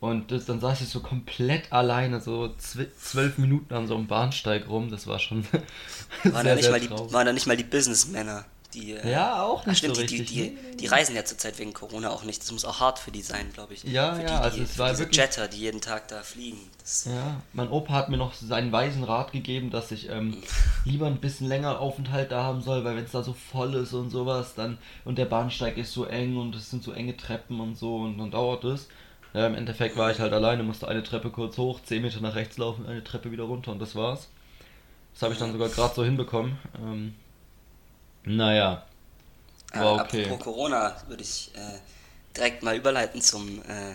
Und 0.00 0.30
das, 0.30 0.44
dann 0.44 0.60
saß 0.60 0.80
ich 0.82 0.88
so 0.88 1.00
komplett 1.00 1.72
alleine, 1.72 2.20
so 2.20 2.54
zwölf 2.56 3.38
Minuten 3.38 3.74
an 3.74 3.88
so 3.88 3.96
einem 3.96 4.06
Bahnsteig 4.06 4.68
rum. 4.68 4.90
Das 4.90 5.06
war 5.06 5.18
schon. 5.18 5.44
waren, 6.24 6.44
sehr, 6.44 6.44
da 6.44 6.54
nicht 6.54 6.70
mal 6.70 6.80
die, 6.80 6.90
waren 6.90 7.26
da 7.26 7.32
nicht 7.32 7.46
mal 7.46 7.56
die 7.56 7.64
Businessmänner? 7.64 8.44
Die, 8.74 8.92
äh, 8.92 9.10
ja, 9.10 9.42
auch 9.42 9.64
nicht 9.64 9.78
stimmt, 9.78 9.96
so 9.96 10.02
die, 10.02 10.16
richtig. 10.16 10.28
Die, 10.28 10.50
die, 10.50 10.76
die, 10.76 10.86
reisen 10.86 11.16
ja 11.16 11.24
zurzeit 11.24 11.58
wegen 11.58 11.72
Corona 11.72 12.10
auch 12.10 12.24
nicht. 12.24 12.42
Das 12.42 12.52
muss 12.52 12.66
auch 12.66 12.80
hart 12.80 12.98
für 12.98 13.10
die 13.10 13.22
sein, 13.22 13.50
glaube 13.54 13.72
ich. 13.72 13.82
Ja, 13.84 14.14
für 14.14 14.22
ja, 14.22 14.40
also 14.40 14.62
es 14.62 14.78
war 14.78 14.90
diese 14.90 15.04
wirklich... 15.04 15.16
Jetter, 15.16 15.48
die 15.48 15.58
jeden 15.58 15.80
Tag 15.80 16.08
da 16.08 16.22
fliegen. 16.22 16.58
Das 16.80 17.06
ja, 17.06 17.40
mein 17.54 17.70
Opa 17.70 17.94
hat 17.94 18.10
mir 18.10 18.18
noch 18.18 18.34
seinen 18.34 18.70
weisen 18.70 19.04
Rat 19.04 19.32
gegeben, 19.32 19.70
dass 19.70 19.90
ich 19.90 20.10
ähm, 20.10 20.42
lieber 20.84 21.06
ein 21.06 21.16
bisschen 21.16 21.48
länger 21.48 21.80
Aufenthalt 21.80 22.30
da 22.30 22.42
haben 22.42 22.60
soll, 22.60 22.84
weil 22.84 22.96
wenn 22.96 23.04
es 23.04 23.12
da 23.12 23.22
so 23.22 23.32
voll 23.32 23.74
ist 23.74 23.94
und 23.94 24.10
sowas, 24.10 24.54
dann 24.54 24.76
und 25.06 25.16
der 25.16 25.24
Bahnsteig 25.24 25.78
ist 25.78 25.92
so 25.92 26.04
eng 26.04 26.36
und 26.36 26.54
es 26.54 26.68
sind 26.68 26.82
so 26.82 26.92
enge 26.92 27.16
Treppen 27.16 27.60
und 27.60 27.76
so 27.76 27.96
und 27.96 28.18
dann 28.18 28.30
dauert 28.30 28.64
es. 28.64 28.88
Ja, 29.32 29.46
Im 29.46 29.54
Endeffekt 29.54 29.96
war 29.96 30.10
ich 30.10 30.20
halt 30.20 30.32
alleine, 30.34 30.62
musste 30.62 30.88
eine 30.88 31.02
Treppe 31.02 31.30
kurz 31.30 31.56
hoch, 31.56 31.80
10 31.82 32.02
Meter 32.02 32.20
nach 32.20 32.34
rechts 32.34 32.58
laufen, 32.58 32.86
eine 32.86 33.04
Treppe 33.04 33.30
wieder 33.30 33.44
runter 33.44 33.72
und 33.72 33.78
das 33.78 33.94
war's. 33.94 34.28
Das 35.14 35.22
habe 35.22 35.32
ich 35.32 35.38
dann 35.38 35.52
sogar 35.52 35.68
gerade 35.68 35.94
so 35.94 36.04
hinbekommen. 36.04 36.58
Ähm, 36.76 37.14
naja, 38.28 38.84
äh, 39.72 39.80
wow, 39.80 40.00
okay. 40.00 40.24
Apropos 40.24 40.44
Corona 40.44 40.96
würde 41.08 41.22
ich 41.22 41.50
äh, 41.54 41.78
direkt 42.36 42.62
mal 42.62 42.76
überleiten 42.76 43.20
zum, 43.20 43.60
äh, 43.62 43.94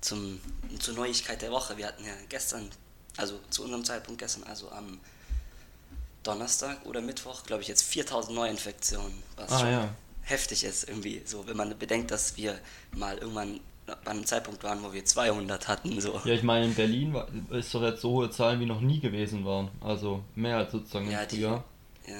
zum, 0.00 0.40
zur 0.78 0.94
Neuigkeit 0.94 1.40
der 1.42 1.50
Woche. 1.50 1.76
Wir 1.76 1.86
hatten 1.86 2.04
ja 2.04 2.12
gestern, 2.28 2.68
also 3.16 3.38
zu 3.50 3.64
unserem 3.64 3.84
Zeitpunkt 3.84 4.20
gestern, 4.20 4.44
also 4.44 4.70
am 4.70 4.98
Donnerstag 6.22 6.84
oder 6.84 7.00
Mittwoch, 7.00 7.44
glaube 7.44 7.62
ich, 7.62 7.68
jetzt 7.68 7.82
4000 7.82 8.34
Neuinfektionen, 8.34 9.22
was 9.36 9.52
ah, 9.52 9.58
schon 9.60 9.70
ja. 9.70 9.88
heftig 10.22 10.64
ist 10.64 10.88
irgendwie. 10.88 11.22
So, 11.24 11.46
wenn 11.46 11.56
man 11.56 11.78
bedenkt, 11.78 12.10
dass 12.10 12.36
wir 12.36 12.58
mal 12.92 13.16
irgendwann 13.18 13.60
bei 14.04 14.10
einem 14.10 14.24
Zeitpunkt 14.24 14.62
waren, 14.62 14.82
wo 14.84 14.92
wir 14.92 15.04
200 15.04 15.66
hatten. 15.66 16.00
So. 16.00 16.20
Ja, 16.24 16.34
ich 16.34 16.42
meine, 16.42 16.66
in 16.66 16.74
Berlin 16.74 17.12
war, 17.12 17.26
ist 17.50 17.74
doch 17.74 17.82
jetzt 17.82 18.02
so 18.02 18.10
hohe 18.10 18.30
Zahlen 18.30 18.60
wie 18.60 18.66
noch 18.66 18.80
nie 18.80 19.00
gewesen 19.00 19.44
waren. 19.44 19.70
Also 19.80 20.22
mehr 20.36 20.58
als 20.58 20.72
sozusagen 20.72 21.10
ja, 21.10 21.22
im 21.22 21.28
Frühjahr. 21.28 21.64
Die, 22.06 22.10
ja. 22.10 22.18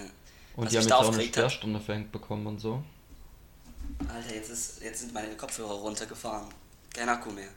Und 0.61 0.67
Was 0.67 0.73
die 0.73 0.77
haben 0.77 0.83
jetzt 0.83 0.93
auch 0.93 1.13
eine 1.15 1.23
Sperrstunde 1.23 1.81
verhängt 1.81 2.13
bekommen 2.13 2.47
und 2.47 2.61
so. 2.61 2.83
Alter, 4.07 4.35
jetzt, 4.35 4.51
ist, 4.51 4.83
jetzt 4.83 5.01
sind 5.01 5.15
meine 5.15 5.35
Kopfhörer 5.35 5.73
runtergefahren. 5.73 6.49
Kein 6.93 7.09
Akku 7.09 7.31
mehr. 7.31 7.49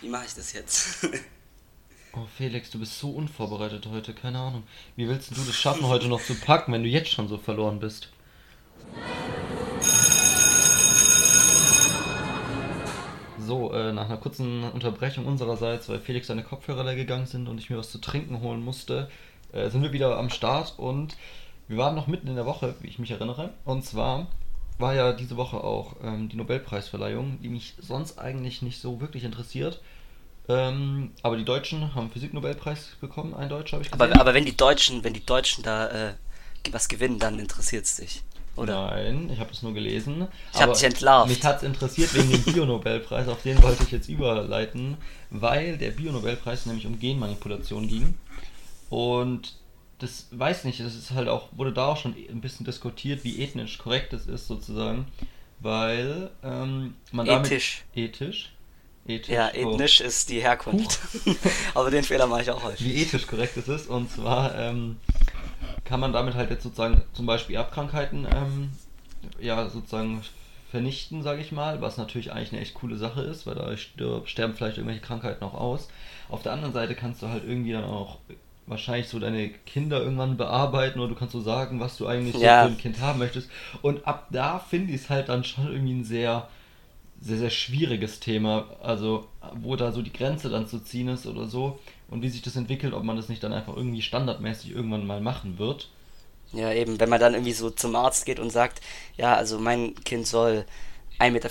Wie 0.00 0.08
mache 0.08 0.24
ich 0.26 0.34
das 0.34 0.52
jetzt? 0.52 1.06
oh 2.12 2.26
Felix, 2.36 2.68
du 2.70 2.80
bist 2.80 2.98
so 2.98 3.12
unvorbereitet 3.12 3.86
heute, 3.86 4.14
keine 4.14 4.40
Ahnung. 4.40 4.64
Wie 4.96 5.08
willst 5.08 5.30
du 5.30 5.36
das 5.36 5.54
schaffen, 5.54 5.86
heute 5.86 6.08
noch 6.08 6.20
zu 6.20 6.34
packen, 6.34 6.72
wenn 6.72 6.82
du 6.82 6.88
jetzt 6.88 7.10
schon 7.10 7.28
so 7.28 7.38
verloren 7.38 7.78
bist? 7.78 8.08
So, 13.38 13.72
äh, 13.72 13.92
nach 13.92 14.06
einer 14.06 14.16
kurzen 14.16 14.64
Unterbrechung 14.64 15.24
unsererseits, 15.26 15.88
weil 15.88 16.00
Felix 16.00 16.26
seine 16.26 16.42
Kopfhörer 16.42 16.82
leer 16.82 16.96
gegangen 16.96 17.26
sind 17.26 17.46
und 17.46 17.58
ich 17.58 17.70
mir 17.70 17.78
was 17.78 17.92
zu 17.92 17.98
trinken 17.98 18.40
holen 18.40 18.64
musste, 18.64 19.08
äh, 19.52 19.70
sind 19.70 19.82
wir 19.82 19.92
wieder 19.92 20.18
am 20.18 20.30
Start 20.30 20.74
und 20.80 21.16
wir 21.70 21.76
waren 21.76 21.94
noch 21.94 22.08
mitten 22.08 22.26
in 22.26 22.34
der 22.34 22.46
Woche, 22.46 22.74
wie 22.80 22.88
ich 22.88 22.98
mich 22.98 23.12
erinnere. 23.12 23.50
Und 23.64 23.84
zwar 23.84 24.26
war 24.78 24.92
ja 24.92 25.12
diese 25.12 25.36
Woche 25.36 25.62
auch 25.62 25.94
ähm, 26.02 26.28
die 26.28 26.36
Nobelpreisverleihung, 26.36 27.40
die 27.40 27.48
mich 27.48 27.74
sonst 27.78 28.18
eigentlich 28.18 28.60
nicht 28.60 28.80
so 28.80 29.00
wirklich 29.00 29.22
interessiert. 29.22 29.80
Ähm, 30.48 31.12
aber 31.22 31.36
die 31.36 31.44
Deutschen 31.44 31.94
haben 31.94 32.10
Physik-Nobelpreis 32.10 32.96
bekommen, 33.00 33.34
ein 33.34 33.48
Deutscher 33.48 33.76
habe 33.76 33.84
ich 33.84 33.90
gesehen. 33.92 34.12
Aber, 34.12 34.20
aber 34.20 34.34
wenn 34.34 34.44
die 34.44 34.56
Deutschen, 34.56 35.04
wenn 35.04 35.14
die 35.14 35.24
Deutschen 35.24 35.62
da 35.62 36.08
äh, 36.08 36.14
was 36.72 36.88
gewinnen, 36.88 37.20
dann 37.20 37.38
interessiert 37.38 37.84
es 37.84 37.96
dich. 37.96 38.22
Oder? 38.56 38.90
Nein, 38.90 39.30
ich 39.32 39.38
habe 39.38 39.52
es 39.52 39.62
nur 39.62 39.72
gelesen. 39.72 40.26
Ich 40.52 40.60
habe 40.60 40.72
dich 40.72 40.82
entlarvt. 40.82 41.28
Mich 41.28 41.44
hat 41.44 41.58
es 41.58 41.62
interessiert 41.62 42.12
wegen 42.14 42.32
dem 42.32 42.42
Bio-Nobelpreis, 42.42 43.28
auf 43.28 43.42
den 43.42 43.62
wollte 43.62 43.84
ich 43.84 43.92
jetzt 43.92 44.08
überleiten, 44.08 44.96
weil 45.30 45.78
der 45.78 45.92
Bio-Nobelpreis 45.92 46.66
nämlich 46.66 46.84
um 46.84 46.98
Genmanipulation 46.98 47.86
ging. 47.86 48.14
Und 48.88 49.59
das 50.00 50.28
weiß 50.30 50.64
nicht, 50.64 50.80
das 50.80 50.94
ist 50.94 51.12
halt 51.12 51.28
auch, 51.28 51.48
wurde 51.52 51.72
da 51.72 51.86
auch 51.86 51.96
schon 51.96 52.14
ein 52.14 52.40
bisschen 52.40 52.66
diskutiert, 52.66 53.22
wie 53.22 53.42
ethnisch 53.42 53.78
korrekt 53.78 54.12
es 54.12 54.26
ist 54.26 54.46
sozusagen, 54.46 55.06
weil 55.60 56.30
ähm, 56.42 56.94
man 57.12 57.26
ethisch. 57.26 57.84
damit 57.94 58.14
ethisch 58.14 58.52
ethisch 59.06 59.34
ja 59.34 59.48
ethnisch 59.48 60.00
oh. 60.00 60.04
ist 60.04 60.28
die 60.30 60.40
Herkunft, 60.40 61.00
aber 61.74 61.90
den 61.90 62.04
Fehler 62.04 62.26
mache 62.26 62.42
ich 62.42 62.50
auch 62.50 62.62
häufig. 62.62 62.86
Wie 62.86 63.02
ethisch 63.02 63.26
korrekt 63.26 63.56
es 63.56 63.68
ist 63.68 63.88
und 63.88 64.10
zwar 64.10 64.54
ähm, 64.56 64.96
kann 65.84 66.00
man 66.00 66.12
damit 66.12 66.34
halt 66.34 66.50
jetzt 66.50 66.62
sozusagen 66.62 67.02
zum 67.12 67.26
Beispiel 67.26 67.56
Erbkrankheiten 67.56 68.26
ähm, 68.32 68.70
ja 69.38 69.68
sozusagen 69.68 70.22
vernichten, 70.70 71.22
sage 71.22 71.42
ich 71.42 71.50
mal, 71.50 71.82
was 71.82 71.96
natürlich 71.96 72.32
eigentlich 72.32 72.52
eine 72.52 72.62
echt 72.62 72.74
coole 72.74 72.96
Sache 72.96 73.22
ist, 73.22 73.46
weil 73.46 73.56
da 73.56 73.76
sterben 74.24 74.54
vielleicht 74.54 74.78
irgendwelche 74.78 75.02
Krankheiten 75.02 75.42
auch 75.42 75.54
aus. 75.54 75.88
Auf 76.28 76.42
der 76.42 76.52
anderen 76.52 76.72
Seite 76.72 76.94
kannst 76.94 77.22
du 77.22 77.28
halt 77.28 77.42
irgendwie 77.44 77.72
dann 77.72 77.84
auch 77.84 78.18
wahrscheinlich 78.70 79.08
so 79.08 79.18
deine 79.18 79.50
Kinder 79.50 80.00
irgendwann 80.00 80.36
bearbeiten 80.36 81.00
oder 81.00 81.08
du 81.08 81.14
kannst 81.14 81.32
so 81.32 81.40
sagen, 81.40 81.80
was 81.80 81.96
du 81.96 82.06
eigentlich 82.06 82.36
ja. 82.36 82.62
so 82.62 82.68
für 82.68 82.74
ein 82.74 82.78
Kind 82.78 83.00
haben 83.00 83.18
möchtest. 83.18 83.50
Und 83.82 84.06
ab 84.06 84.28
da 84.30 84.58
finde 84.58 84.92
ich 84.92 85.02
es 85.02 85.10
halt 85.10 85.28
dann 85.28 85.44
schon 85.44 85.70
irgendwie 85.70 85.94
ein 85.94 86.04
sehr, 86.04 86.48
sehr, 87.20 87.38
sehr 87.38 87.50
schwieriges 87.50 88.20
Thema. 88.20 88.66
Also, 88.82 89.26
wo 89.54 89.76
da 89.76 89.92
so 89.92 90.00
die 90.02 90.12
Grenze 90.12 90.48
dann 90.48 90.68
zu 90.68 90.78
ziehen 90.78 91.08
ist 91.08 91.26
oder 91.26 91.46
so. 91.46 91.78
und 92.08 92.22
wie 92.22 92.28
sich 92.28 92.42
das 92.42 92.56
entwickelt, 92.56 92.94
ob 92.94 93.04
man 93.04 93.16
das 93.16 93.28
nicht 93.28 93.42
dann 93.42 93.52
einfach 93.52 93.76
irgendwie 93.76 94.02
standardmäßig 94.02 94.74
irgendwann 94.74 95.06
mal 95.06 95.20
machen 95.20 95.58
wird. 95.58 95.88
Ja, 96.52 96.72
eben, 96.72 96.98
wenn 96.98 97.08
man 97.08 97.20
dann 97.20 97.34
irgendwie 97.34 97.52
so 97.52 97.70
zum 97.70 97.94
Arzt 97.94 98.26
geht 98.26 98.40
und 98.40 98.50
sagt, 98.50 98.80
ja, 99.16 99.34
also 99.34 99.58
mein 99.58 99.94
Kind 100.04 100.26
soll 100.26 100.64
1,85 101.18 101.30
Meter 101.30 101.50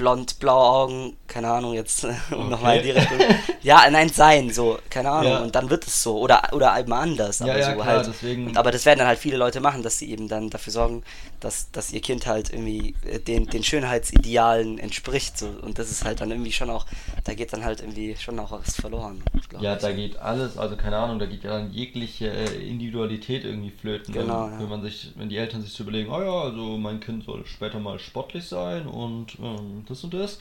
blond, 0.00 0.38
blaue 0.38 0.64
Augen, 0.64 1.16
keine 1.28 1.50
Ahnung, 1.50 1.74
jetzt 1.74 2.04
um 2.04 2.12
okay. 2.30 2.48
nochmal 2.48 2.76
in 2.78 2.82
die 2.82 2.90
Richtung. 2.90 3.18
Ja, 3.62 3.88
nein, 3.90 4.08
sein, 4.08 4.50
so, 4.50 4.78
keine 4.88 5.10
Ahnung, 5.10 5.32
ja. 5.32 5.38
und 5.40 5.54
dann 5.54 5.68
wird 5.68 5.86
es 5.86 6.02
so. 6.02 6.18
Oder, 6.18 6.42
oder 6.52 6.78
eben 6.78 6.92
anders. 6.92 7.42
Aber 7.42 7.52
ja, 7.52 7.58
ja, 7.58 7.70
so 7.70 7.74
klar, 7.74 7.86
halt. 7.86 8.06
deswegen. 8.06 8.56
Aber 8.56 8.70
das 8.70 8.86
werden 8.86 9.00
dann 9.00 9.08
halt 9.08 9.18
viele 9.18 9.36
Leute 9.36 9.60
machen, 9.60 9.82
dass 9.82 9.98
sie 9.98 10.10
eben 10.10 10.28
dann 10.28 10.48
dafür 10.48 10.72
sorgen, 10.72 11.02
dass, 11.40 11.70
dass 11.70 11.92
ihr 11.92 12.00
Kind 12.00 12.26
halt 12.26 12.50
irgendwie 12.50 12.94
äh, 13.06 13.18
den, 13.18 13.46
den 13.46 13.62
Schönheitsidealen 13.62 14.78
entspricht. 14.78 15.38
So. 15.38 15.48
Und 15.60 15.78
das 15.78 15.90
ist 15.90 16.04
halt 16.04 16.22
dann 16.22 16.30
irgendwie 16.30 16.52
schon 16.52 16.70
auch, 16.70 16.86
da 17.24 17.34
geht 17.34 17.52
dann 17.52 17.64
halt 17.64 17.80
irgendwie 17.80 18.16
schon 18.16 18.38
auch 18.38 18.52
was 18.52 18.76
verloren. 18.76 19.22
Ja, 19.60 19.74
ich. 19.74 19.82
da 19.82 19.92
geht 19.92 20.18
alles, 20.18 20.56
also 20.56 20.76
keine 20.76 20.96
Ahnung, 20.96 21.18
da 21.18 21.26
geht 21.26 21.44
ja 21.44 21.50
dann 21.50 21.70
jegliche 21.72 22.30
äh, 22.30 22.66
Individualität 22.66 23.44
irgendwie 23.44 23.70
flöten. 23.70 24.14
Genau, 24.14 24.46
wenn, 24.46 24.52
ja. 24.52 24.60
wenn 24.60 24.68
man 24.70 24.82
sich, 24.82 25.12
wenn 25.16 25.28
die 25.28 25.36
Eltern 25.36 25.60
sich 25.60 25.72
so 25.72 25.82
überlegen, 25.82 26.10
oh 26.10 26.22
ja, 26.22 26.42
also 26.44 26.78
mein 26.78 27.00
Kind 27.00 27.24
soll 27.24 27.44
später 27.44 27.78
mal 27.78 27.98
sportlich 27.98 28.48
sein 28.48 28.86
und 28.86 29.38
ähm, 29.38 29.84
das 29.90 30.04
und 30.04 30.14
das. 30.14 30.38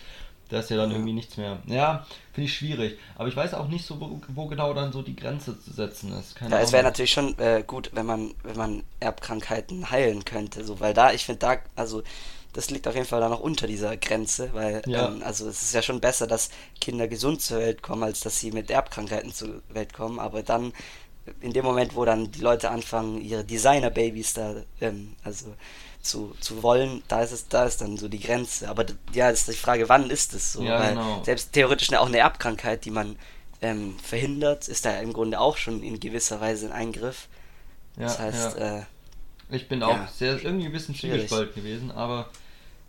Da 0.50 0.60
ist 0.60 0.70
ja 0.72 0.78
dann 0.78 0.90
Ja. 0.90 0.96
irgendwie 0.96 1.14
nichts 1.14 1.38
mehr. 1.38 1.60
Ja, 1.68 2.08
finde 2.34 2.48
ich 2.48 2.56
schwierig. 2.56 2.98
Aber 3.16 3.28
ich 3.28 3.36
weiß 3.36 3.54
auch 3.54 3.68
nicht 3.68 3.86
so, 3.86 4.00
wo, 4.02 4.20
wo 4.30 4.48
genau 4.48 4.74
dann 4.74 4.92
so 4.92 5.04
die 5.04 5.16
Grenze 5.16 5.60
zu 5.62 5.72
setzen 5.72 6.12
ist. 6.20 6.36
Keine 6.36 6.56
Ja, 6.56 6.62
es 6.62 6.72
wäre 6.72 6.84
natürlich 6.84 7.12
schon 7.12 7.38
äh, 7.38 7.64
gut, 7.66 7.92
wenn 7.94 8.08
man, 8.08 8.34
wenn 8.44 8.58
man 8.58 8.84
Erbkrankheiten 9.00 9.92
heilen 9.92 10.26
könnte, 10.26 10.64
so, 10.64 10.80
weil 10.80 10.96
da, 10.96 11.14
ich 11.14 11.26
finde 11.26 11.40
da, 11.40 11.58
also 11.76 12.02
das 12.54 12.72
liegt 12.72 12.88
auf 12.88 12.96
jeden 12.96 13.06
Fall 13.06 13.20
da 13.22 13.30
noch 13.30 13.42
unter 13.42 13.68
dieser 13.68 13.96
Grenze, 13.98 14.50
weil, 14.54 14.82
Ja. 14.88 15.06
ähm, 15.10 15.22
also 15.24 15.48
es 15.48 15.62
ist 15.62 15.74
ja 15.76 15.84
schon 15.84 16.02
besser, 16.02 16.26
dass 16.26 16.50
Kinder 16.82 17.08
gesund 17.08 17.44
zur 17.44 17.60
Welt 17.60 17.84
kommen, 17.84 18.02
als 18.02 18.22
dass 18.22 18.40
sie 18.40 18.52
mit 18.52 18.72
Erbkrankheiten 18.72 19.32
zur 19.32 19.62
Welt 19.70 19.94
kommen, 19.94 20.18
aber 20.18 20.42
dann, 20.42 20.74
in 21.42 21.54
dem 21.54 21.64
Moment, 21.64 21.96
wo 21.96 22.06
dann 22.06 22.32
die 22.32 22.42
Leute 22.42 22.72
anfangen, 22.72 23.22
ihre 23.22 23.44
Designer-Babys 23.44 24.34
da, 24.34 24.56
ähm, 24.82 25.16
also 25.24 25.54
zu, 26.02 26.36
zu 26.40 26.64
wollen, 26.64 27.04
da 27.08 27.22
ist 27.22 27.32
es, 27.32 27.48
da 27.48 27.66
ist 27.66 27.82
dann 27.82 27.98
so 27.98 28.08
die 28.08 28.20
Grenze. 28.20 28.70
Aber 28.70 28.86
ja, 29.14 29.30
ist 29.30 29.48
die 29.48 29.54
Frage, 29.54 29.90
wann 29.90 30.10
ist 30.10 30.34
es 30.34 30.54
so? 30.54 30.64
Ja, 30.64 30.80
weil 30.80 30.90
genau. 30.92 31.24
selbst 31.24 31.54
theoretisch 31.54 31.92
auch 31.94 32.08
eine 32.08 32.18
Erbkrankheit, 32.18 32.86
die 32.86 32.92
man 32.92 33.18
ähm, 33.62 33.98
verhindert, 34.02 34.68
ist 34.68 34.86
da 34.86 35.00
im 35.00 35.14
Grunde 35.14 35.40
auch 35.40 35.58
schon 35.58 35.84
in 35.84 36.00
gewisser 36.00 36.40
Weise 36.40 36.68
ein 36.68 36.72
Eingriff. 36.72 37.28
ja, 37.98 38.04
das 38.04 38.20
heißt, 38.20 38.58
ja. 38.58 38.80
äh, 38.80 38.84
Ich 39.50 39.68
bin 39.68 39.84
auch 39.84 40.08
sehr 40.08 40.42
irgendwie 40.44 40.68
ein 40.68 40.72
bisschen 40.72 40.96
zwiegespalten 40.96 41.56
gewesen, 41.56 41.92
aber 41.92 42.30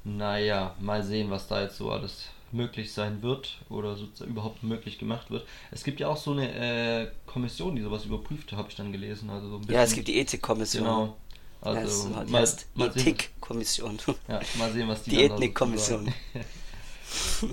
naja, 0.04 0.74
mal 0.78 1.02
sehen, 1.02 1.30
was 1.30 1.48
da 1.48 1.62
jetzt 1.62 1.76
so 1.76 1.90
alles 1.90 2.28
möglich 2.52 2.92
sein 2.92 3.22
wird 3.22 3.58
oder 3.68 3.96
so 3.96 4.06
überhaupt 4.24 4.62
möglich 4.62 4.98
gemacht 4.98 5.30
wird. 5.30 5.46
Es 5.70 5.84
gibt 5.84 6.00
ja 6.00 6.08
auch 6.08 6.16
so 6.16 6.32
eine 6.32 7.04
äh, 7.04 7.08
Kommission, 7.26 7.76
die 7.76 7.82
sowas 7.82 8.04
überprüft, 8.04 8.52
habe 8.52 8.68
ich 8.68 8.76
dann 8.76 8.92
gelesen. 8.92 9.30
Also 9.30 9.48
so 9.48 9.54
ein 9.56 9.60
bisschen, 9.60 9.74
ja, 9.74 9.82
es 9.82 9.94
gibt 9.94 10.08
die 10.08 10.18
Ethikkommission. 10.18 10.84
Genau. 10.84 11.16
Ja, 11.62 11.70
Also 11.72 12.08
die 12.08 12.32
mal, 12.32 12.48
mal, 12.74 12.92
sehen, 12.92 13.06
Ethikkommission. 13.06 13.98
ja, 14.28 14.40
mal 14.54 14.72
sehen, 14.72 14.88
was 14.88 15.02
die, 15.02 15.10
Die 15.10 15.24
Ethnikkommission. 15.24 16.12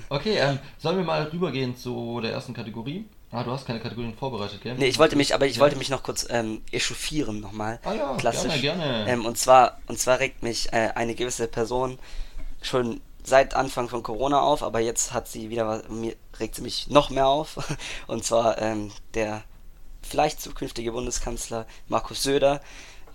Okay, 0.10 0.38
ähm, 0.38 0.60
sollen 0.78 0.98
wir 0.98 1.04
mal 1.04 1.24
rübergehen 1.24 1.76
zu 1.76 2.20
der 2.22 2.32
ersten 2.32 2.54
Kategorie? 2.54 3.06
Ah, 3.32 3.44
du 3.44 3.52
hast 3.52 3.66
keine 3.66 3.80
Kategorien 3.80 4.14
vorbereitet, 4.14 4.62
gell? 4.62 4.76
Nee, 4.78 4.86
ich 4.88 5.00
wollte 5.00 5.16
mich, 5.16 5.34
aber 5.34 5.46
ich 5.48 5.56
Ja. 5.56 5.62
wollte 5.62 5.76
mich 5.78 5.90
noch 5.90 6.04
kurz 6.04 6.28
ähm, 6.30 6.62
echauffieren 6.72 7.40
nochmal. 7.40 7.80
Ah 7.84 7.94
ja, 7.94 8.16
Klassisch. 8.18 8.62
gerne, 8.62 8.82
gerne. 8.84 9.10
Ähm, 9.12 9.26
und 9.26 9.38
zwar, 9.38 9.80
und 9.88 10.00
zwar 10.00 10.20
regt 10.20 10.44
mich 10.44 10.72
äh, 10.74 10.92
eine 10.96 11.16
gewisse 11.16 11.48
Person 11.48 11.98
schon 12.62 13.02
seit 13.24 13.56
Anfang 13.56 13.90
von 13.90 14.04
Corona 14.04 14.42
auf, 14.42 14.64
aber 14.64 14.80
jetzt 14.80 15.12
hat 15.12 15.28
sie 15.28 15.50
wieder 15.50 15.68
was, 15.68 15.90
mir 15.90 16.16
regt 16.40 16.56
sie 16.56 16.62
mich 16.62 16.88
noch 16.90 17.10
mehr 17.10 17.28
auf. 17.28 17.58
Und 18.08 18.24
zwar 18.24 18.62
ähm, 18.62 18.92
der 19.16 19.44
vielleicht 20.02 20.40
zukünftige 20.40 20.94
Bundeskanzler 20.94 21.66
Markus 21.90 22.24
Söder 22.24 22.62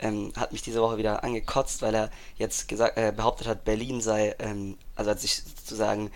ähm, 0.01 0.33
hat 0.37 0.53
mich 0.53 0.63
diese 0.63 0.81
Woche 0.81 0.99
wieder 0.99 1.25
angekotzt, 1.25 1.83
weil 1.83 1.95
er 1.95 2.11
jetzt 2.37 2.69
gesagt, 2.69 2.97
äh, 2.97 3.13
behauptet 3.15 3.47
hat, 3.47 3.65
Berlin 3.65 4.01
sei, 4.01 4.35
ähm, 4.38 4.77
also 4.97 5.11
hat 5.11 5.21
sich 5.21 5.43
sozusagen 5.45 6.11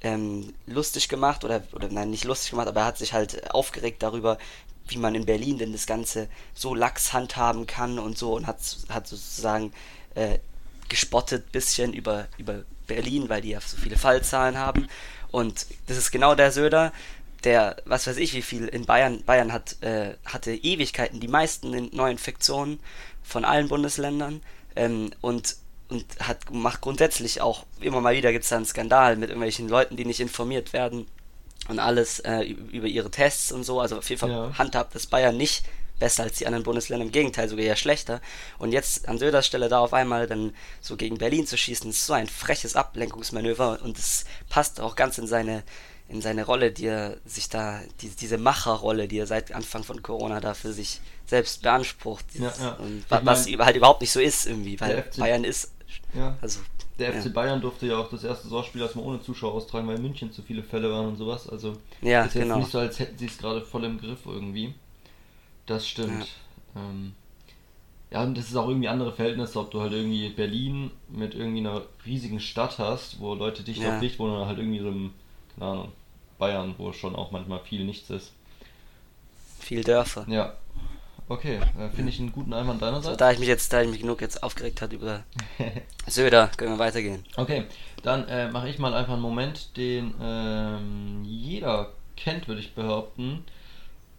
ähm, 0.00 0.52
lustig 0.66 1.08
gemacht 1.08 1.44
oder, 1.44 1.62
oder 1.72 1.88
nein, 1.88 2.10
nicht 2.10 2.24
lustig 2.24 2.50
gemacht, 2.50 2.68
aber 2.68 2.80
er 2.80 2.86
hat 2.86 2.98
sich 2.98 3.12
halt 3.12 3.52
aufgeregt 3.52 4.02
darüber, 4.02 4.38
wie 4.88 4.98
man 4.98 5.14
in 5.14 5.26
Berlin 5.26 5.58
denn 5.58 5.72
das 5.72 5.86
Ganze 5.86 6.28
so 6.54 6.74
lax 6.74 7.12
handhaben 7.12 7.66
kann 7.66 7.98
und 7.98 8.18
so 8.18 8.34
und 8.34 8.46
hat, 8.46 8.58
hat 8.88 9.06
sozusagen 9.06 9.72
äh, 10.14 10.38
gespottet 10.88 11.52
bisschen 11.52 11.94
über, 11.94 12.26
über 12.36 12.64
Berlin, 12.86 13.28
weil 13.28 13.40
die 13.42 13.50
ja 13.50 13.60
so 13.60 13.76
viele 13.76 13.96
Fallzahlen 13.96 14.58
haben. 14.58 14.88
Und 15.30 15.66
das 15.86 15.96
ist 15.96 16.10
genau 16.10 16.34
der 16.34 16.50
Söder, 16.52 16.92
der, 17.44 17.76
was 17.86 18.06
weiß 18.06 18.18
ich, 18.18 18.34
wie 18.34 18.42
viel 18.42 18.68
in 18.68 18.84
Bayern, 18.84 19.22
Bayern 19.24 19.52
hat, 19.52 19.80
äh, 19.82 20.14
hatte 20.24 20.52
Ewigkeiten 20.52 21.20
die 21.20 21.28
meisten 21.28 21.72
in- 21.74 21.90
Neuinfektionen 21.92 22.78
von 23.22 23.44
allen 23.44 23.68
Bundesländern 23.68 24.42
ähm, 24.76 25.10
und, 25.20 25.56
und 25.88 26.04
hat, 26.20 26.50
macht 26.50 26.80
grundsätzlich 26.80 27.40
auch, 27.40 27.64
immer 27.80 28.00
mal 28.00 28.14
wieder 28.14 28.32
gibt 28.32 28.44
es 28.44 28.50
da 28.50 28.56
einen 28.56 28.66
Skandal 28.66 29.16
mit 29.16 29.30
irgendwelchen 29.30 29.68
Leuten, 29.68 29.96
die 29.96 30.04
nicht 30.04 30.20
informiert 30.20 30.72
werden 30.72 31.06
und 31.68 31.78
alles 31.78 32.20
äh, 32.20 32.42
über 32.42 32.86
ihre 32.86 33.10
Tests 33.10 33.52
und 33.52 33.64
so. 33.64 33.80
Also 33.80 33.98
auf 33.98 34.08
jeden 34.08 34.20
Fall 34.20 34.30
Ja. 34.30 34.58
handhabt 34.58 34.94
das 34.94 35.06
Bayern 35.06 35.36
nicht 35.36 35.64
besser 35.98 36.24
als 36.24 36.38
die 36.38 36.46
anderen 36.46 36.64
Bundesländer, 36.64 37.06
im 37.06 37.12
Gegenteil 37.12 37.48
sogar 37.48 37.64
eher 37.64 37.76
schlechter. 37.76 38.20
Und 38.58 38.72
jetzt 38.72 39.08
an 39.08 39.18
Söders 39.18 39.46
Stelle 39.46 39.68
da 39.68 39.78
auf 39.78 39.94
einmal 39.94 40.26
dann 40.26 40.52
so 40.80 40.96
gegen 40.96 41.18
Berlin 41.18 41.46
zu 41.46 41.56
schießen, 41.56 41.90
ist 41.90 42.06
so 42.06 42.12
ein 42.12 42.26
freches 42.26 42.74
Ablenkungsmanöver 42.74 43.78
und 43.82 43.96
es 43.98 44.24
passt 44.48 44.80
auch 44.80 44.96
ganz 44.96 45.18
in 45.18 45.28
seine 45.28 45.62
in 46.12 46.20
seine 46.20 46.44
Rolle, 46.44 46.70
die 46.72 46.86
er 46.86 47.16
sich 47.24 47.48
da, 47.48 47.80
die, 48.00 48.08
diese 48.10 48.38
Macherrolle, 48.38 49.08
die 49.08 49.18
er 49.18 49.26
seit 49.26 49.52
Anfang 49.52 49.82
von 49.82 50.02
Corona 50.02 50.40
da 50.40 50.54
für 50.54 50.72
sich 50.72 51.00
selbst 51.26 51.62
beansprucht. 51.62 52.24
Ja, 52.34 52.52
ja. 52.60 52.72
Und 52.74 52.98
Ich 53.00 53.10
wa- 53.10 53.20
was 53.24 53.44
mein, 53.46 53.54
über- 53.54 53.64
halt 53.64 53.76
überhaupt 53.76 54.00
nicht 54.02 54.12
so 54.12 54.20
ist 54.20 54.46
irgendwie, 54.46 54.80
weil 54.80 54.90
der 54.96 55.04
FC 55.04 55.18
Bayern 55.20 55.44
ist, 55.44 55.72
Ja. 56.14 56.36
also 56.42 56.60
Der. 56.98 57.14
FC 57.14 57.32
Bayern 57.32 57.60
durfte 57.60 57.86
ja 57.86 57.96
auch 57.98 58.10
das 58.10 58.22
erste 58.24 58.44
Saisonspiel 58.44 58.82
erstmal 58.82 59.06
ohne 59.06 59.22
Zuschauer 59.22 59.54
austragen, 59.54 59.88
weil 59.88 59.96
in 59.96 60.02
München 60.02 60.30
zu 60.32 60.42
viele 60.42 60.62
Fälle 60.62 60.90
waren 60.92 61.06
und 61.06 61.16
sowas. 61.16 61.48
Also 61.48 61.76
Ja, 62.02 62.24
ist 62.24 62.34
jetzt 62.34 62.42
genau. 62.44 62.58
nicht 62.58 62.70
so, 62.70 62.78
als 62.78 62.98
hätten 62.98 63.16
sie 63.18 63.26
es 63.26 63.38
gerade 63.38 63.62
voll 63.62 63.84
im 63.84 63.98
Griff 63.98 64.20
irgendwie. 64.26 64.74
Das 65.66 65.88
stimmt. 65.88 66.28
Ähm, 66.76 67.14
ja, 68.10 68.22
und 68.22 68.36
das 68.36 68.48
ist 68.50 68.56
auch 68.56 68.68
irgendwie 68.68 68.88
andere 68.88 69.12
Verhältnisse, 69.12 69.58
ob 69.58 69.70
du 69.70 69.80
halt 69.80 69.92
irgendwie 69.92 70.28
Berlin 70.28 70.90
mit 71.08 71.34
irgendwie 71.34 71.60
einer 71.60 71.82
riesigen 72.04 72.40
Stadt 72.40 72.78
hast, 72.78 73.20
wo 73.20 73.34
Leute 73.34 73.62
dicht 73.62 73.82
auf 73.86 74.00
dicht 74.00 74.18
wohnen, 74.18 74.34
oder 74.36 74.46
halt 74.46 74.58
irgendwie 74.58 74.80
so 74.80 74.88
im, 74.88 75.14
keine 75.58 75.70
Ahnung, 75.70 75.92
Bayern, 76.42 76.74
wo 76.76 76.92
schon 76.92 77.14
auch 77.14 77.30
manchmal 77.30 77.60
viel 77.60 77.84
nichts 77.84 78.10
ist. 78.10 78.32
viel 79.60 79.84
Dörfer. 79.84 80.24
Ja. 80.28 80.54
Okay, 81.28 81.60
äh, 81.78 81.88
finde 81.94 82.10
ich 82.10 82.18
einen 82.18 82.32
guten 82.32 82.52
Einwand 82.52 82.80
So, 82.80 82.86
deinerseits. 82.86 83.16
da 83.16 83.30
ich 83.30 83.38
mich 83.38 83.46
jetzt, 83.46 83.72
da 83.72 83.80
ich 83.80 83.88
mich 83.88 84.00
genug 84.00 84.20
jetzt 84.20 84.42
aufgeregt 84.42 84.82
hat 84.82 84.92
über 84.92 85.22
Söder, 86.08 86.50
können 86.56 86.72
wir 86.72 86.78
weitergehen. 86.80 87.24
Okay, 87.36 87.64
dann 88.02 88.26
äh, 88.26 88.50
mache 88.50 88.68
ich 88.68 88.80
mal 88.80 88.92
einfach 88.92 89.12
einen 89.12 89.22
Moment, 89.22 89.76
den 89.76 90.14
ähm, 90.20 91.22
jeder 91.24 91.90
kennt, 92.16 92.48
würde 92.48 92.60
ich 92.60 92.74
behaupten. 92.74 93.44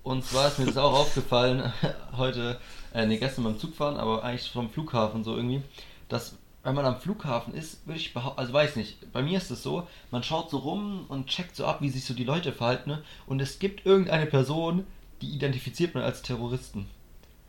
Und 0.02 0.24
zwar 0.24 0.48
ist 0.48 0.60
mir 0.60 0.66
das 0.66 0.78
auch 0.78 0.94
aufgefallen 1.02 1.74
heute, 2.18 2.58
äh, 2.94 3.06
nee, 3.06 3.18
gestern 3.18 3.44
beim 3.44 3.60
Zugfahren, 3.60 3.98
aber 3.98 4.24
eigentlich 4.24 4.50
vom 4.50 4.70
Flughafen 4.70 5.26
so 5.26 5.36
irgendwie, 5.36 5.62
dass 6.08 6.38
wenn 6.64 6.76
man 6.76 6.86
am 6.86 7.00
Flughafen 7.00 7.54
ist, 7.54 7.86
würde 7.86 8.00
ich 8.00 8.14
behaupten, 8.14 8.40
also 8.40 8.54
weiß 8.54 8.78
nicht, 8.78 9.12
bei 9.12 9.22
mir 9.22 9.38
ist 9.38 9.52
es 9.52 9.62
so, 9.64 9.88
man 10.12 10.24
schaut 10.24 10.50
so 10.50 10.58
rum 10.60 11.06
und 11.10 11.28
checkt 11.28 11.56
so 11.56 11.66
ab, 11.66 11.82
wie 11.82 11.90
sich 11.90 12.06
so 12.06 12.14
die 12.14 12.24
Leute 12.24 12.54
verhalten 12.54 12.90
ne? 12.92 13.04
und 13.28 13.42
es 13.42 13.60
gibt 13.60 13.86
irgendeine 13.86 14.26
Person, 14.26 14.86
die 15.22 15.28
identifiziert 15.30 15.94
man 15.94 16.04
als 16.04 16.22
Terroristen. 16.22 16.88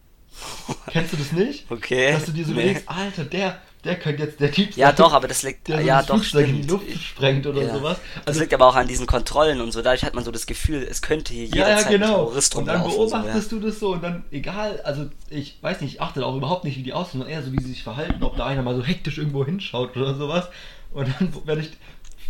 Kennst 0.88 1.12
du 1.12 1.16
das 1.16 1.32
nicht? 1.32 1.70
Okay. 1.70 2.12
Dass 2.12 2.24
du 2.26 2.32
dir 2.32 2.44
so 2.44 2.52
Nee. 2.52 2.62
überlegst, 2.62 2.88
Alter, 2.88 3.24
der, 3.24 3.60
der 3.84 3.98
könnte 3.98 4.22
jetzt 4.24 4.40
der 4.40 4.50
Typ 4.52 4.74
Ja, 4.76 4.86
sein, 4.88 4.96
doch, 4.96 5.12
aber 5.12 5.28
das 5.28 5.42
liegt, 5.42 5.68
der 5.68 5.80
so 5.80 5.86
ja, 5.86 5.98
das 5.98 6.06
doch, 6.06 6.18
Flugzeug 6.20 6.48
in 6.48 6.54
die 6.56 6.68
stimmt. 6.68 6.70
Luft 6.70 7.02
sprengt 7.02 7.46
oder 7.46 7.62
Ja. 7.62 7.76
sowas. 7.76 7.98
Das 8.16 8.26
Also, 8.26 8.40
liegt 8.40 8.54
aber 8.54 8.66
auch 8.66 8.74
an 8.76 8.88
diesen 8.88 9.06
Kontrollen 9.06 9.60
und 9.60 9.72
so. 9.72 9.82
Dadurch 9.82 10.04
hat 10.04 10.14
man 10.14 10.24
so 10.24 10.30
das 10.30 10.46
Gefühl, 10.46 10.86
es 10.88 11.02
könnte 11.02 11.32
hier 11.32 11.44
ja, 11.46 11.68
ja, 11.68 11.68
jederzeit 11.68 11.86
ein 11.86 12.00
genau. 12.00 12.14
Terrorist 12.16 12.56
Und 12.56 12.66
dann 12.66 12.82
beobachtest 12.84 13.50
so, 13.50 13.56
du 13.60 13.66
das 13.66 13.78
so 13.80 13.92
und 13.92 14.02
dann, 14.02 14.24
egal, 14.30 14.80
also 14.82 15.06
ich 15.30 15.58
weiß 15.62 15.80
nicht, 15.80 15.94
ich 15.94 16.00
achte 16.00 16.24
auch 16.24 16.36
überhaupt 16.36 16.64
nicht, 16.64 16.76
wie 16.78 16.82
die 16.82 16.92
aussehen, 16.92 17.20
sondern 17.20 17.30
eher 17.30 17.42
so, 17.42 17.52
wie 17.52 17.60
sie 17.60 17.70
sich 17.70 17.82
verhalten, 17.82 18.22
ob 18.22 18.36
da 18.36 18.46
einer 18.46 18.62
mal 18.62 18.74
so 18.76 18.82
hektisch 18.84 19.18
irgendwo 19.18 19.44
hinschaut 19.44 19.96
oder 19.96 20.14
sowas. 20.14 20.48
Und 20.92 21.08
dann 21.18 21.34
werde 21.46 21.62
ich, 21.62 21.70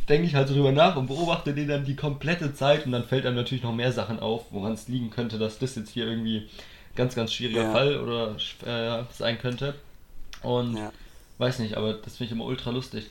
denke 0.09 0.27
ich 0.27 0.35
halt 0.35 0.49
so 0.49 0.55
drüber 0.55 0.73
nach 0.73 0.97
und 0.97 1.07
beobachte 1.07 1.55
den 1.55 1.69
dann 1.69 1.85
die 1.85 1.97
komplette 1.97 2.55
Zeit 2.55 2.85
und 2.87 2.93
dann 2.93 3.05
fällt 3.05 3.27
einem 3.27 3.37
natürlich 3.37 3.65
noch 3.65 3.75
mehr 3.75 3.93
Sachen 3.93 4.21
auf, 4.21 4.47
woran 4.51 4.73
es 4.73 4.89
liegen 4.89 5.11
könnte, 5.11 5.39
dass 5.39 5.59
das 5.59 5.75
jetzt 5.77 5.91
hier 5.91 6.07
irgendwie 6.07 6.49
ganz, 6.97 7.15
ganz 7.15 7.33
schwieriger 7.33 7.63
Ja. 7.63 7.73
Fall 7.73 7.99
oder 8.01 8.37
äh, 8.67 9.05
sein 9.13 9.39
könnte. 9.39 9.75
Und 10.43 10.77
Ja. 10.77 10.93
Weiß 11.45 11.59
nicht, 11.59 11.77
aber 11.77 11.95
das 11.95 12.17
finde 12.17 12.27
ich 12.27 12.33
immer 12.33 12.47
ultra 12.47 12.71
lustig. 12.71 13.07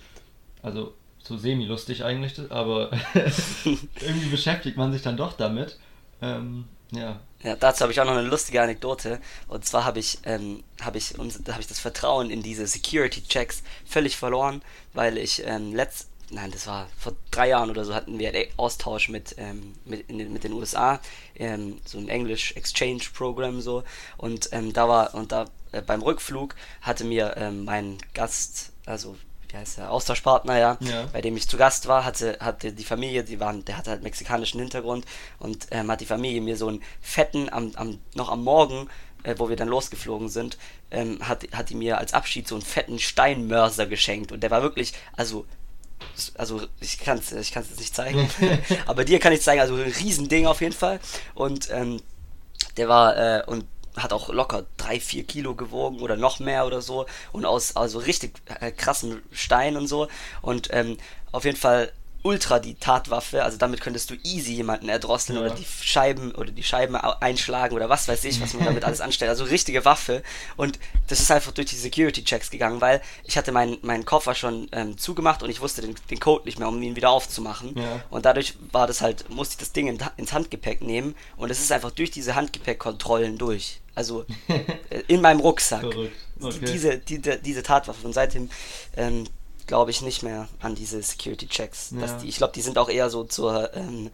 Also 0.62 0.93
so 1.19 1.38
semi-lustig 1.38 2.04
eigentlich, 2.04 2.34
aber 2.50 2.91
irgendwie 3.63 4.30
beschäftigt 4.30 4.76
man 4.78 4.91
sich 4.91 5.02
dann 5.02 5.17
doch 5.17 5.34
damit. 5.34 5.78
Ähm, 6.22 6.65
ja. 6.91 7.19
Ja, 7.43 7.56
dazu 7.56 7.82
habe 7.82 7.91
ich 7.91 8.00
auch 8.00 8.06
noch 8.06 8.13
eine 8.17 8.28
lustige 8.28 8.62
Anekdote. 8.62 9.19
Und 9.48 9.65
zwar 9.65 9.86
habe 9.86 10.00
ich, 10.00 10.19
ähm, 10.24 10.63
habe 10.82 10.98
ich, 10.98 11.13
habe 11.17 11.60
ich 11.60 11.67
das 11.67 11.80
Vertrauen 11.80 12.30
in 12.30 12.41
diese 12.41 12.65
Security-Checks 12.65 13.63
völlig 13.86 14.17
verloren, 14.17 14.62
weil 14.93 15.17
ich 15.17 15.43
ähm, 15.46 15.74
letzt, 15.76 16.10
nein, 16.34 16.52
das 16.52 16.67
war 16.67 16.88
vor 16.98 17.13
drei 17.32 17.50
Jahren 17.50 17.69
oder 17.69 17.86
so, 17.86 17.93
hatten 17.93 18.19
wir 18.19 18.30
einen 18.30 18.46
Austausch 18.58 19.10
mit, 19.10 19.36
ähm, 19.38 19.74
mit, 19.86 20.10
in, 20.10 20.34
mit 20.34 20.43
den 20.43 20.54
USA, 20.54 21.00
ähm, 21.36 21.80
so 21.86 21.98
ein 21.98 22.10
English 22.10 22.54
Exchange 22.56 23.04
Program 23.13 23.62
so. 23.62 23.84
Und 24.17 24.50
ähm, 24.52 24.74
da 24.74 24.88
war, 24.89 25.13
und 25.15 25.32
da 25.32 25.46
äh, 25.72 25.82
beim 25.82 26.02
Rückflug 26.02 26.56
hatte 26.82 27.04
mir 27.04 27.36
ähm, 27.38 27.65
mein 27.65 27.98
Gast, 28.13 28.72
also 28.86 29.15
wie 29.50 29.58
heißt 29.58 29.78
der, 29.78 29.91
Austauschpartner, 29.91 30.58
ja, 30.58 30.78
Ja. 30.82 31.06
bei 31.13 31.22
dem 31.22 31.38
ich 31.38 31.48
zu 31.48 31.58
Gast 31.58 31.88
war, 31.88 32.04
hatte, 32.06 32.38
hatte 32.39 32.74
die 32.74 32.84
Familie, 32.84 33.24
die 33.24 33.39
waren, 33.39 33.63
der 33.65 33.78
hatte 33.78 33.91
halt 33.91 34.04
mexikanischen 34.04 34.60
Hintergrund 34.60 35.06
und 35.39 35.67
ähm, 35.72 35.91
hat 35.91 36.02
die 36.02 36.06
Familie 36.08 36.41
mir 36.41 36.58
so 36.58 36.67
einen 36.67 36.82
fetten, 37.02 37.50
am, 37.52 37.72
am, 37.76 38.00
noch 38.15 38.30
am 38.30 38.43
Morgen, 38.43 38.89
äh, 39.22 39.36
wo 39.38 39.50
wir 39.50 39.56
dann 39.56 39.67
losgeflogen 39.67 40.28
sind, 40.30 40.58
ähm, 40.89 41.28
hat, 41.28 41.46
hat 41.54 41.69
die 41.69 41.76
mir 41.76 42.00
als 42.00 42.13
Abschied 42.13 42.48
so 42.48 42.56
einen 42.56 42.63
fetten 42.63 42.98
Steinmörser 43.00 43.86
geschenkt 43.86 44.32
und 44.32 44.41
der 44.41 44.52
war 44.52 44.63
wirklich, 44.63 44.93
also 45.15 45.46
also 46.36 46.62
ich 46.80 47.00
kann 47.00 47.18
es 47.18 47.32
ich 47.32 47.52
kann's 47.52 47.70
jetzt 47.70 47.80
nicht 47.80 47.96
zeigen, 47.96 48.30
aber 48.86 49.06
dir 49.06 49.20
kann 49.20 49.34
ich 49.34 49.42
zeigen, 49.42 49.62
also 49.62 49.76
ein 49.76 49.82
Riesending 49.82 50.48
auf 50.48 50.62
jeden 50.62 50.74
Fall. 50.74 51.00
Und 51.34 51.70
ähm, 51.72 52.02
der 52.78 52.89
war 52.89 53.18
äh, 53.18 53.44
und 53.46 53.66
hat 53.96 54.12
auch 54.12 54.30
locker 54.30 54.66
drei, 54.78 55.00
vier 55.00 55.24
Kilo 55.24 55.54
gewogen 55.54 56.00
oder 56.00 56.16
noch 56.18 56.39
mehr 56.39 56.66
oder 56.66 56.82
so. 56.82 57.06
Und 57.32 57.46
aus 57.46 57.76
also 57.76 58.00
richtig 58.00 58.34
äh, 58.60 58.72
krassen 58.72 59.22
Stein 59.32 59.78
und 59.78 59.88
so. 59.88 60.08
Und 60.42 60.70
ähm, 60.72 60.98
auf 61.32 61.46
jeden 61.46 61.58
Fall 61.58 61.92
ultra 62.23 62.59
die 62.59 62.75
Tatwaffe, 62.75 63.43
also 63.43 63.57
damit 63.57 63.81
könntest 63.81 64.09
du 64.09 64.15
easy 64.23 64.53
jemanden 64.53 64.88
erdrosseln 64.89 65.38
Ja. 65.38 65.45
oder 65.45 65.53
die 65.55 65.65
Scheiben 65.65 66.31
oder 66.33 66.51
die 66.51 66.63
Scheiben 66.63 66.95
einschlagen 66.95 67.75
oder 67.75 67.89
was 67.89 68.07
weiß 68.07 68.23
ich, 68.23 68.39
was 68.41 68.53
man 68.53 68.65
damit 68.65 68.83
alles 68.86 69.01
anstellt. 69.01 69.29
Also 69.29 69.43
richtige 69.43 69.83
Waffe 69.86 70.23
und 70.55 70.79
das 71.07 71.19
ist 71.19 71.29
einfach 71.31 71.51
durch 71.51 71.67
die 71.67 71.75
Security 71.75 72.23
Checks 72.23 72.49
gegangen, 72.49 72.79
weil 72.81 73.01
ich 73.25 73.38
hatte 73.38 73.51
meinen 73.51 73.77
meinen 73.81 74.05
Koffer 74.05 74.36
schon 74.36 74.69
ähm, 74.71 74.97
zugemacht 74.97 75.43
und 75.43 75.49
ich 75.49 75.59
wusste 75.62 75.81
den, 75.81 75.95
den 76.09 76.19
Code 76.19 76.45
nicht 76.45 76.59
mehr, 76.59 76.67
um 76.69 76.81
ihn 76.81 76.95
wieder 76.95 77.09
aufzumachen. 77.09 77.77
Ja. 77.77 78.03
Und 78.09 78.25
dadurch 78.25 78.53
war 78.71 78.88
das 78.88 79.01
halt, 79.01 79.29
musste 79.29 79.53
ich 79.53 79.57
das 79.59 79.71
Ding 79.73 79.88
in, 79.88 79.99
ins 80.17 80.31
Handgepäck 80.33 80.81
nehmen 80.81 81.15
und 81.38 81.51
es 81.51 81.59
ist 81.59 81.71
einfach 81.71 81.91
durch 81.91 82.09
diese 82.12 82.36
Handgepäckkontrollen 82.36 83.38
durch. 83.38 83.81
Also 83.95 84.25
äh, 84.47 85.01
in 85.07 85.21
meinem 85.21 85.39
Rucksack. 85.41 85.83
Die- 85.91 86.09
Okay. 86.41 86.59
Diese, 86.73 86.97
diese, 86.97 87.38
diese 87.38 87.63
Tatwaffe. 87.63 88.05
Und 88.05 88.12
seitdem 88.12 88.49
ähm, 88.97 89.23
glaube 89.67 89.91
ich 89.91 90.02
nicht 90.02 90.23
mehr 90.23 90.47
an 90.60 90.76
diese 90.76 91.02
Security 91.02 91.47
Checks. 91.47 91.93
Ja. 91.99 92.17
Die, 92.17 92.28
ich 92.28 92.38
glaube, 92.38 92.54
die 92.54 92.62
sind 92.62 92.78
auch 92.78 92.89
eher 92.89 93.10
so 93.10 93.23
zur 93.23 93.73
ähm, 93.73 94.12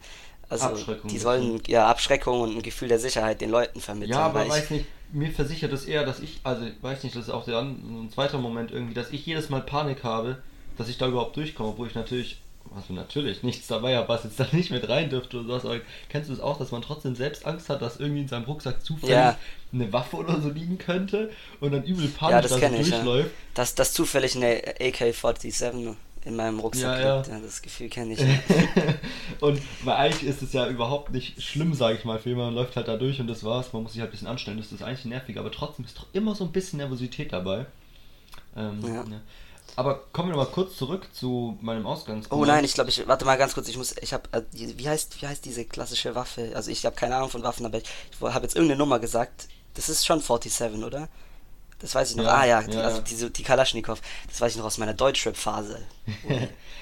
also 0.48 0.66
Abschreckung 0.66 1.10
die 1.10 1.18
sollen 1.18 1.62
ja 1.68 1.86
Abschreckung 1.86 2.40
und 2.40 2.56
ein 2.56 2.62
Gefühl 2.62 2.88
der 2.88 2.98
Sicherheit 2.98 3.40
den 3.40 3.50
Leuten 3.50 3.80
vermitteln. 3.80 4.18
Ja, 4.18 4.26
aber 4.26 4.44
ich, 4.44 4.50
weiß 4.50 4.70
nicht, 4.70 4.86
mir 5.12 5.30
versichert 5.30 5.72
es 5.72 5.84
eher, 5.84 6.04
dass 6.04 6.20
ich, 6.20 6.40
also 6.44 6.66
weiß 6.80 7.04
nicht, 7.04 7.16
das 7.16 7.24
ist 7.24 7.30
auch 7.30 7.44
der, 7.44 7.60
ein 7.60 8.10
zweiter 8.12 8.38
Moment 8.38 8.70
irgendwie, 8.70 8.94
dass 8.94 9.10
ich 9.10 9.24
jedes 9.26 9.48
Mal 9.48 9.62
Panik 9.62 10.04
habe, 10.04 10.38
dass 10.76 10.88
ich 10.88 10.98
da 10.98 11.08
überhaupt 11.08 11.36
durchkomme, 11.36 11.70
obwohl 11.70 11.86
ich 11.86 11.94
natürlich, 11.94 12.40
also 12.74 12.92
natürlich 12.92 13.42
nichts 13.42 13.66
dabei 13.66 13.96
habe, 13.96 14.08
was 14.08 14.24
jetzt 14.24 14.38
da 14.38 14.46
nicht 14.52 14.70
mit 14.70 14.88
rein 14.88 15.10
dürfte 15.10 15.38
oder 15.38 15.46
sowas, 15.46 15.64
aber 15.64 15.80
kennst 16.08 16.30
du 16.30 16.34
es 16.34 16.40
auch, 16.40 16.58
dass 16.58 16.70
man 16.70 16.82
trotzdem 16.82 17.16
selbst 17.16 17.44
Angst 17.46 17.68
hat, 17.68 17.82
dass 17.82 17.98
irgendwie 17.98 18.20
in 18.22 18.28
seinem 18.28 18.44
Rucksack 18.44 18.84
zufällig 18.84 19.14
Ja. 19.14 19.36
eine 19.72 19.92
Waffe 19.92 20.16
oder 20.16 20.40
so 20.40 20.50
liegen 20.50 20.78
könnte 20.78 21.30
und 21.60 21.72
dann 21.72 21.82
übel 21.84 22.06
panisch 22.08 22.32
ja, 22.32 22.40
das 22.40 22.50
da 22.50 22.54
so 22.56 22.60
kenne 22.60 22.80
ich. 22.80 22.88
Ja. 22.88 23.02
durchläuft? 23.02 23.30
Dass, 23.54 23.74
dass 23.74 23.92
zufällig 23.92 24.36
eine 24.36 24.62
AK-47 24.80 25.94
in 26.26 26.36
meinem 26.36 26.60
Rucksack 26.60 27.00
Ja, 27.00 27.16
liegt. 27.16 27.28
Ja, 27.28 27.40
das 27.40 27.62
Gefühl 27.62 27.88
kenne 27.88 28.12
ich. 28.12 28.20
Und 29.40 29.60
weil 29.84 29.94
eigentlich 29.96 30.28
ist 30.28 30.42
es 30.42 30.52
ja 30.52 30.68
überhaupt 30.68 31.10
nicht 31.12 31.42
schlimm, 31.42 31.72
sage 31.74 31.96
ich 31.98 32.04
mal, 32.04 32.18
für 32.18 32.28
jemanden, 32.28 32.54
man 32.54 32.62
läuft 32.62 32.76
halt 32.76 32.88
da 32.88 32.96
durch 32.98 33.20
und 33.20 33.26
das 33.26 33.42
war's, 33.42 33.72
man 33.72 33.82
muss 33.84 33.92
sich 33.92 34.00
halt 34.02 34.10
ein 34.10 34.12
bisschen 34.12 34.28
anstellen, 34.28 34.58
das 34.58 34.70
ist 34.70 34.82
eigentlich 34.82 35.06
nervig, 35.06 35.38
aber 35.38 35.50
trotzdem 35.50 35.86
ist 35.86 35.96
doch 35.96 36.06
immer 36.12 36.34
so 36.34 36.44
ein 36.44 36.52
bisschen 36.52 36.76
Nervosität 36.76 37.32
dabei. 37.32 37.64
Ähm, 38.56 38.80
Ja. 38.82 39.04
ne. 39.04 39.22
Aber 39.76 40.00
kommen 40.12 40.30
wir 40.30 40.36
mal 40.36 40.46
kurz 40.46 40.76
zurück 40.76 41.08
zu 41.12 41.58
meinem 41.60 41.86
Ausgangsgrund. 41.86 42.40
Oh 42.42 42.44
nein, 42.44 42.64
ich 42.64 42.74
glaube, 42.74 42.90
ich 42.90 43.06
warte 43.06 43.24
mal 43.24 43.36
ganz 43.36 43.54
kurz. 43.54 43.68
Ich 43.68 43.76
muss, 43.76 43.94
ich 44.00 44.12
habe, 44.12 44.24
äh, 44.32 44.42
die- 44.52 44.78
wie 44.78 44.88
heißt, 44.88 45.20
wie 45.22 45.26
heißt 45.26 45.44
diese 45.44 45.64
klassische 45.64 46.14
Waffe? 46.14 46.52
Also 46.54 46.70
ich 46.70 46.84
habe 46.86 46.96
keine 46.96 47.16
Ahnung 47.16 47.30
von 47.30 47.42
Waffen, 47.42 47.64
aber 47.66 47.78
ich, 47.78 47.84
ich 48.12 48.20
habe 48.20 48.44
jetzt 48.44 48.56
irgendeine 48.56 48.78
Nummer 48.78 48.98
gesagt. 48.98 49.48
Das 49.74 49.88
ist 49.88 50.04
schon 50.04 50.20
47, 50.20 50.82
oder? 50.84 51.08
Das 51.78 51.94
weiß 51.94 52.10
ich 52.10 52.16
noch. 52.16 52.24
Ja, 52.24 52.34
ah 52.34 52.44
ja, 52.44 52.62
die, 52.62 52.76
ja. 52.76 52.82
also 52.82 53.00
diese, 53.00 53.30
die 53.30 53.42
Kalaschnikow. 53.42 53.98
Das 54.28 54.40
weiß 54.40 54.52
ich 54.52 54.58
noch 54.58 54.66
aus 54.66 54.76
meiner 54.78 54.92
Deutschrap-Phase. 54.94 55.78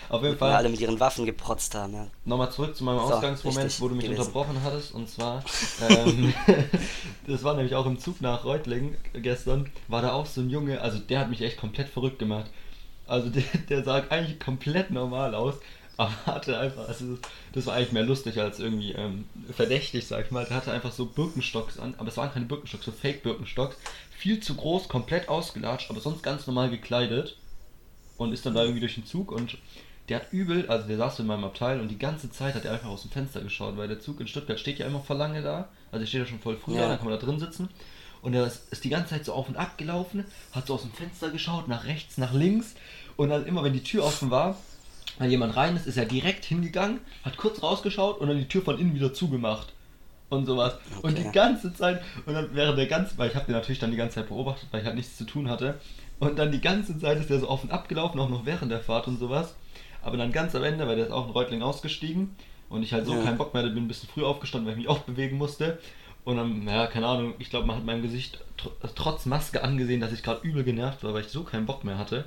Auf 0.08 0.22
jeden 0.22 0.40
Wo 0.40 0.44
alle 0.46 0.54
Fall 0.54 0.68
mit 0.70 0.80
ihren 0.80 0.98
Waffen 1.00 1.26
geprotzt 1.26 1.74
haben. 1.74 1.92
Ja. 1.92 2.06
nochmal 2.24 2.50
zurück 2.50 2.74
zu 2.74 2.82
meinem 2.82 2.98
So, 3.06 3.14
Ausgangsmoment, 3.14 3.80
wo 3.80 3.88
du 3.88 3.94
mich 3.94 4.06
gewesen. 4.06 4.20
unterbrochen 4.20 4.62
hattest. 4.64 4.92
Und 4.94 5.08
zwar, 5.08 5.44
ähm, 5.88 6.32
das 7.26 7.44
war 7.44 7.54
nämlich 7.54 7.74
auch 7.74 7.84
im 7.86 7.98
Zug 8.00 8.20
nach 8.22 8.44
Reutlingen 8.44 8.96
gestern, 9.12 9.70
war 9.86 10.00
da 10.02 10.12
auch 10.14 10.26
so 10.26 10.40
ein 10.40 10.48
Junge, 10.50 10.80
also 10.80 10.98
der 10.98 11.20
hat 11.20 11.28
mich 11.30 11.42
echt 11.42 11.58
komplett 11.58 11.90
verrückt 11.90 12.18
gemacht. 12.18 12.50
Also 13.08 13.30
der, 13.30 13.42
der 13.68 13.82
sah 13.84 14.04
eigentlich 14.10 14.38
komplett 14.38 14.90
normal 14.90 15.34
aus, 15.34 15.54
aber 15.96 16.12
hatte 16.26 16.58
einfach, 16.58 16.86
also 16.88 17.18
das 17.52 17.66
war 17.66 17.74
eigentlich 17.74 17.92
mehr 17.92 18.04
lustig 18.04 18.38
als 18.38 18.60
irgendwie 18.60 18.92
ähm, 18.92 19.24
verdächtig, 19.52 20.06
sag 20.06 20.26
ich 20.26 20.30
mal. 20.30 20.44
Der 20.44 20.56
hatte 20.56 20.72
einfach 20.72 20.92
so 20.92 21.06
Birkenstocks 21.06 21.78
an, 21.78 21.94
aber 21.98 22.08
es 22.08 22.16
waren 22.16 22.32
keine 22.32 22.46
Birkenstocks, 22.46 22.84
so 22.84 22.92
Fake-Birkenstocks. 22.92 23.76
Viel 24.16 24.40
zu 24.40 24.54
groß, 24.54 24.88
komplett 24.88 25.28
ausgelatscht, 25.28 25.90
aber 25.90 26.00
sonst 26.00 26.22
ganz 26.22 26.46
normal 26.46 26.70
gekleidet. 26.70 27.36
Und 28.16 28.32
ist 28.32 28.44
dann 28.44 28.54
da 28.54 28.62
irgendwie 28.62 28.80
durch 28.80 28.96
den 28.96 29.06
Zug 29.06 29.30
und 29.30 29.58
der 30.08 30.16
hat 30.20 30.32
übel, 30.32 30.68
also 30.68 30.88
der 30.88 30.96
saß 30.96 31.20
in 31.20 31.26
meinem 31.26 31.44
Abteil 31.44 31.80
und 31.80 31.88
die 31.88 31.98
ganze 31.98 32.30
Zeit 32.32 32.54
hat 32.54 32.64
er 32.64 32.72
einfach 32.72 32.88
aus 32.88 33.02
dem 33.02 33.10
Fenster 33.10 33.40
geschaut, 33.42 33.76
weil 33.76 33.88
der 33.88 34.00
Zug 34.00 34.20
in 34.20 34.26
Stuttgart 34.26 34.58
steht 34.58 34.78
ja 34.78 34.86
immer 34.86 35.00
voll 35.00 35.16
lange 35.16 35.42
da. 35.42 35.68
Also 35.92 36.00
der 36.00 36.06
steht 36.06 36.20
ja 36.22 36.26
schon 36.26 36.40
voll 36.40 36.56
früh 36.56 36.74
Ja. 36.74 36.82
da, 36.82 36.88
dann 36.88 36.98
kann 36.98 37.08
man 37.08 37.18
da 37.18 37.24
drin 37.24 37.38
sitzen. 37.38 37.68
Und 38.20 38.34
er 38.34 38.46
ist, 38.46 38.72
ist 38.72 38.82
die 38.82 38.88
ganze 38.88 39.10
Zeit 39.10 39.24
so 39.24 39.32
auf 39.32 39.48
und 39.48 39.56
ab 39.56 39.78
gelaufen, 39.78 40.24
hat 40.52 40.66
so 40.66 40.74
aus 40.74 40.82
dem 40.82 40.92
Fenster 40.92 41.30
geschaut, 41.30 41.68
nach 41.68 41.84
rechts, 41.84 42.18
nach 42.18 42.32
links. 42.32 42.74
Und 43.18 43.30
dann 43.30 43.44
immer, 43.46 43.64
wenn 43.64 43.72
die 43.72 43.82
Tür 43.82 44.04
offen 44.04 44.30
war, 44.30 44.56
wenn 45.18 45.28
jemand 45.28 45.56
rein 45.56 45.74
ist, 45.74 45.88
ist 45.88 45.96
er 45.96 46.06
direkt 46.06 46.44
hingegangen, 46.44 47.00
hat 47.24 47.36
kurz 47.36 47.60
rausgeschaut 47.64 48.20
und 48.20 48.28
dann 48.28 48.38
die 48.38 48.46
Tür 48.46 48.62
von 48.62 48.78
innen 48.78 48.94
wieder 48.94 49.12
zugemacht. 49.12 49.72
Und 50.30 50.46
sowas. 50.46 50.74
Und 51.02 51.16
die 51.18 51.22
Okay. 51.22 51.32
ganze 51.32 51.74
Zeit, 51.74 52.00
und 52.26 52.34
dann 52.34 52.50
während 52.52 52.78
der 52.78 52.86
ganzen, 52.86 53.18
weil 53.18 53.28
ich 53.30 53.34
habe 53.34 53.46
den 53.46 53.54
natürlich 53.56 53.80
dann 53.80 53.90
die 53.90 53.96
ganze 53.96 54.16
Zeit 54.16 54.28
beobachtet, 54.28 54.68
weil 54.70 54.80
ich 54.82 54.86
halt 54.86 54.94
nichts 54.94 55.16
zu 55.16 55.24
tun 55.24 55.50
hatte. 55.50 55.80
Und 56.20 56.38
dann 56.38 56.52
die 56.52 56.60
ganze 56.60 56.96
Zeit 56.98 57.18
ist 57.18 57.28
der 57.28 57.40
so 57.40 57.48
auf 57.48 57.64
und 57.64 57.72
ab 57.72 57.88
gelaufen, 57.88 58.20
auch 58.20 58.28
noch 58.28 58.46
während 58.46 58.70
der 58.70 58.80
Fahrt 58.80 59.08
und 59.08 59.18
sowas. 59.18 59.54
Aber 60.00 60.16
dann 60.16 60.30
ganz 60.30 60.54
am 60.54 60.62
Ende, 60.62 60.86
weil 60.86 60.94
der 60.96 61.06
ist 61.06 61.12
auch 61.12 61.26
in 61.26 61.32
Reutling 61.32 61.62
ausgestiegen 61.62 62.36
und 62.68 62.84
ich 62.84 62.92
halt 62.92 63.04
so 63.06 63.14
Ja. 63.14 63.22
keinen 63.24 63.38
Bock 63.38 63.52
mehr 63.52 63.64
hatte, 63.64 63.72
bin 63.74 63.84
ein 63.84 63.88
bisschen 63.88 64.08
früh 64.08 64.22
aufgestanden, 64.22 64.66
weil 64.66 64.74
ich 64.78 64.86
mich 64.86 64.88
auch 64.88 65.00
bewegen 65.00 65.38
musste. 65.38 65.78
Und 66.24 66.36
dann, 66.36 66.68
ja, 66.68 66.86
keine 66.86 67.06
Ahnung, 67.08 67.34
ich 67.40 67.50
glaube, 67.50 67.66
man 67.66 67.76
hat 67.76 67.84
meinem 67.84 68.02
Gesicht 68.02 68.38
tr 68.58 68.70
trotz 68.94 69.26
Maske 69.26 69.64
angesehen, 69.64 70.00
dass 70.00 70.12
ich 70.12 70.22
gerade 70.22 70.46
übel 70.46 70.62
genervt 70.62 71.02
war, 71.02 71.14
weil 71.14 71.22
ich 71.22 71.28
so 71.28 71.42
keinen 71.42 71.66
Bock 71.66 71.82
mehr 71.84 71.98
hatte. 71.98 72.26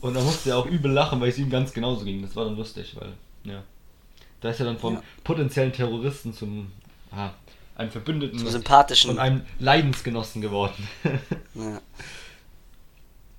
Und 0.00 0.14
dann 0.14 0.24
musste 0.24 0.50
er 0.50 0.58
auch 0.58 0.66
übel 0.66 0.92
lachen, 0.92 1.20
weil 1.20 1.28
es 1.30 1.38
ihm 1.38 1.50
ganz 1.50 1.72
genauso 1.72 2.04
ging. 2.04 2.22
Das 2.22 2.36
war 2.36 2.44
dann 2.44 2.56
lustig, 2.56 2.94
weil, 2.98 3.12
ja. 3.44 3.62
Da 4.40 4.50
ist 4.50 4.60
er 4.60 4.66
dann 4.66 4.78
vom 4.78 4.94
Ja. 4.94 5.02
potenziellen 5.24 5.72
Terroristen 5.72 6.32
zum, 6.32 6.70
ah, 7.10 7.30
einem 7.74 7.90
Verbündeten 7.90 8.38
Zum 8.38 8.48
sympathischen. 8.48 9.10
und 9.10 9.18
einem 9.18 9.42
Leidensgenossen 9.58 10.40
geworden. 10.42 10.88
Ja, 11.54 11.80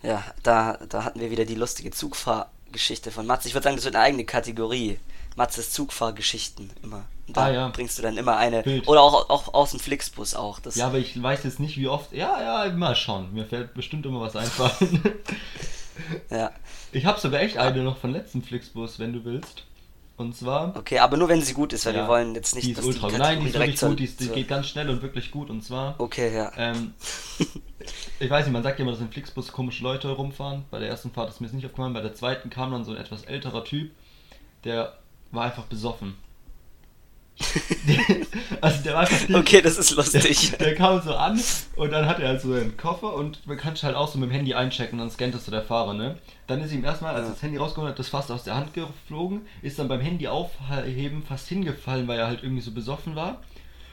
ja 0.01 0.23
da, 0.43 0.77
da 0.89 1.03
hatten 1.03 1.19
wir 1.19 1.31
wieder 1.31 1.45
die 1.45 1.55
lustige 1.55 1.91
Zugfahrgeschichte 1.91 3.11
von 3.11 3.25
Matze. 3.25 3.47
Ich 3.47 3.53
würde 3.53 3.63
sagen, 3.65 3.75
das 3.77 3.85
wird 3.85 3.95
eine 3.95 4.03
eigene 4.05 4.25
Kategorie. 4.25 4.99
Matzes 5.35 5.71
Zugfahrgeschichten 5.71 6.69
immer. 6.83 7.05
Und 7.27 7.37
da 7.37 7.45
Ah, 7.45 7.51
ja. 7.51 7.67
bringst 7.69 7.97
du 7.97 8.01
dann 8.01 8.17
immer 8.17 8.35
eine. 8.37 8.63
Bild. 8.63 8.87
Oder 8.87 9.01
auch, 9.01 9.29
auch 9.29 9.53
aus 9.53 9.71
dem 9.71 9.79
Flixbus 9.79 10.33
auch. 10.35 10.59
Das, 10.59 10.75
ja, 10.75 10.87
aber 10.87 10.97
ich 10.97 11.21
weiß 11.21 11.43
jetzt 11.45 11.59
nicht, 11.61 11.77
wie 11.77 11.87
oft. 11.87 12.11
Ja, 12.11 12.41
ja, 12.41 12.63
immer 12.65 12.95
schon. 12.95 13.33
Mir 13.33 13.45
fällt 13.45 13.73
bestimmt 13.73 14.05
immer 14.05 14.19
was 14.21 14.35
einfallen. 14.35 15.01
ja. 16.29 16.51
ich 16.91 17.05
habe 17.05 17.19
sogar 17.19 17.41
echt 17.41 17.57
eine 17.57 17.83
noch 17.83 17.97
von 17.97 18.11
letzten 18.11 18.41
Flixbus, 18.41 18.99
wenn 18.99 19.13
du 19.13 19.25
willst. 19.25 19.63
Und 20.19 20.35
zwar. 20.35 20.75
Okay, 20.75 20.99
aber 20.99 21.15
nur 21.15 21.29
wenn 21.29 21.41
sie 21.41 21.53
gut 21.53 21.71
ist, 21.71 21.85
weil 21.85 21.95
ja, 21.95 22.01
wir 22.01 22.09
wollen 22.09 22.35
jetzt 22.35 22.53
nicht, 22.53 22.67
die 22.67 22.71
ist 22.71 22.79
dass 22.79 22.85
ultra. 22.85 23.07
die 23.07 23.17
Nein, 23.17 23.39
die 23.39 23.47
ist 23.47 23.53
wirklich 23.53 23.79
gut. 23.79 23.99
Die, 23.99 24.03
ist, 24.03 24.19
die 24.19 24.27
geht 24.27 24.49
ganz 24.49 24.67
schnell 24.67 24.89
und 24.89 25.01
wirklich 25.01 25.31
gut. 25.31 25.49
Und 25.49 25.63
zwar. 25.63 25.95
Okay, 25.97 26.35
ja. 26.35 26.51
Ähm, 26.57 26.93
ich 28.19 28.29
weiß 28.29 28.45
nicht, 28.45 28.51
man 28.51 28.61
sagt 28.61 28.79
ja 28.79 28.83
immer, 28.83 28.91
dass 28.91 28.99
im 28.99 29.09
Flixbus 29.09 29.53
komische 29.53 29.81
Leute 29.81 30.09
rumfahren. 30.09 30.65
Bei 30.71 30.79
der 30.79 30.89
ersten 30.89 31.11
Fahrt 31.11 31.29
ist 31.29 31.39
mir 31.39 31.47
das 31.47 31.53
nicht 31.53 31.65
aufgefallen. 31.65 31.93
Bei 31.93 32.01
der 32.01 32.15
zweiten 32.15 32.49
kam 32.49 32.71
dann 32.71 32.83
so 32.83 32.91
ein 32.91 32.97
etwas 32.97 33.23
älterer 33.23 33.63
Typ, 33.63 33.91
der 34.65 34.97
war 35.31 35.45
einfach 35.45 35.63
besoffen. 35.63 36.15
also 38.61 38.83
der 38.83 38.93
war 38.93 39.01
einfach 39.01 39.29
Okay, 39.33 39.61
das 39.61 39.77
ist 39.77 39.91
lustig. 39.91 40.51
der, 40.51 40.57
der 40.67 40.75
kam 40.75 41.01
so 41.01 41.15
an 41.15 41.39
und 41.75 41.91
dann 41.91 42.05
hat 42.05 42.19
er 42.19 42.29
halt 42.29 42.41
so 42.41 42.53
einen 42.53 42.75
Koffer 42.77 43.13
und 43.13 43.45
man 43.47 43.57
kann 43.57 43.75
halt 43.75 43.95
auch 43.95 44.07
so 44.07 44.19
mit 44.19 44.29
dem 44.29 44.33
Handy 44.33 44.53
einchecken 44.53 44.99
und 44.99 45.05
dann 45.05 45.09
scannt 45.11 45.33
das 45.33 45.45
so 45.45 45.51
der 45.51 45.63
Fahrer, 45.63 45.93
ne? 45.93 46.17
Dann 46.47 46.61
ist 46.61 46.73
ihm 46.73 46.83
erstmal, 46.83 47.15
als 47.15 47.25
er 47.27 47.31
das 47.31 47.41
Handy 47.41 47.57
rausgeholt 47.57 47.91
hat, 47.91 47.99
das 47.99 48.09
fast 48.09 48.31
aus 48.31 48.43
der 48.43 48.55
Hand 48.55 48.73
geflogen, 48.73 49.41
ist 49.61 49.79
dann 49.79 49.87
beim 49.87 50.01
Handy 50.01 50.27
aufheben 50.27 51.23
fast 51.23 51.47
hingefallen, 51.47 52.07
weil 52.07 52.19
er 52.19 52.27
halt 52.27 52.43
irgendwie 52.43 52.61
so 52.61 52.71
besoffen 52.71 53.15
war. 53.15 53.41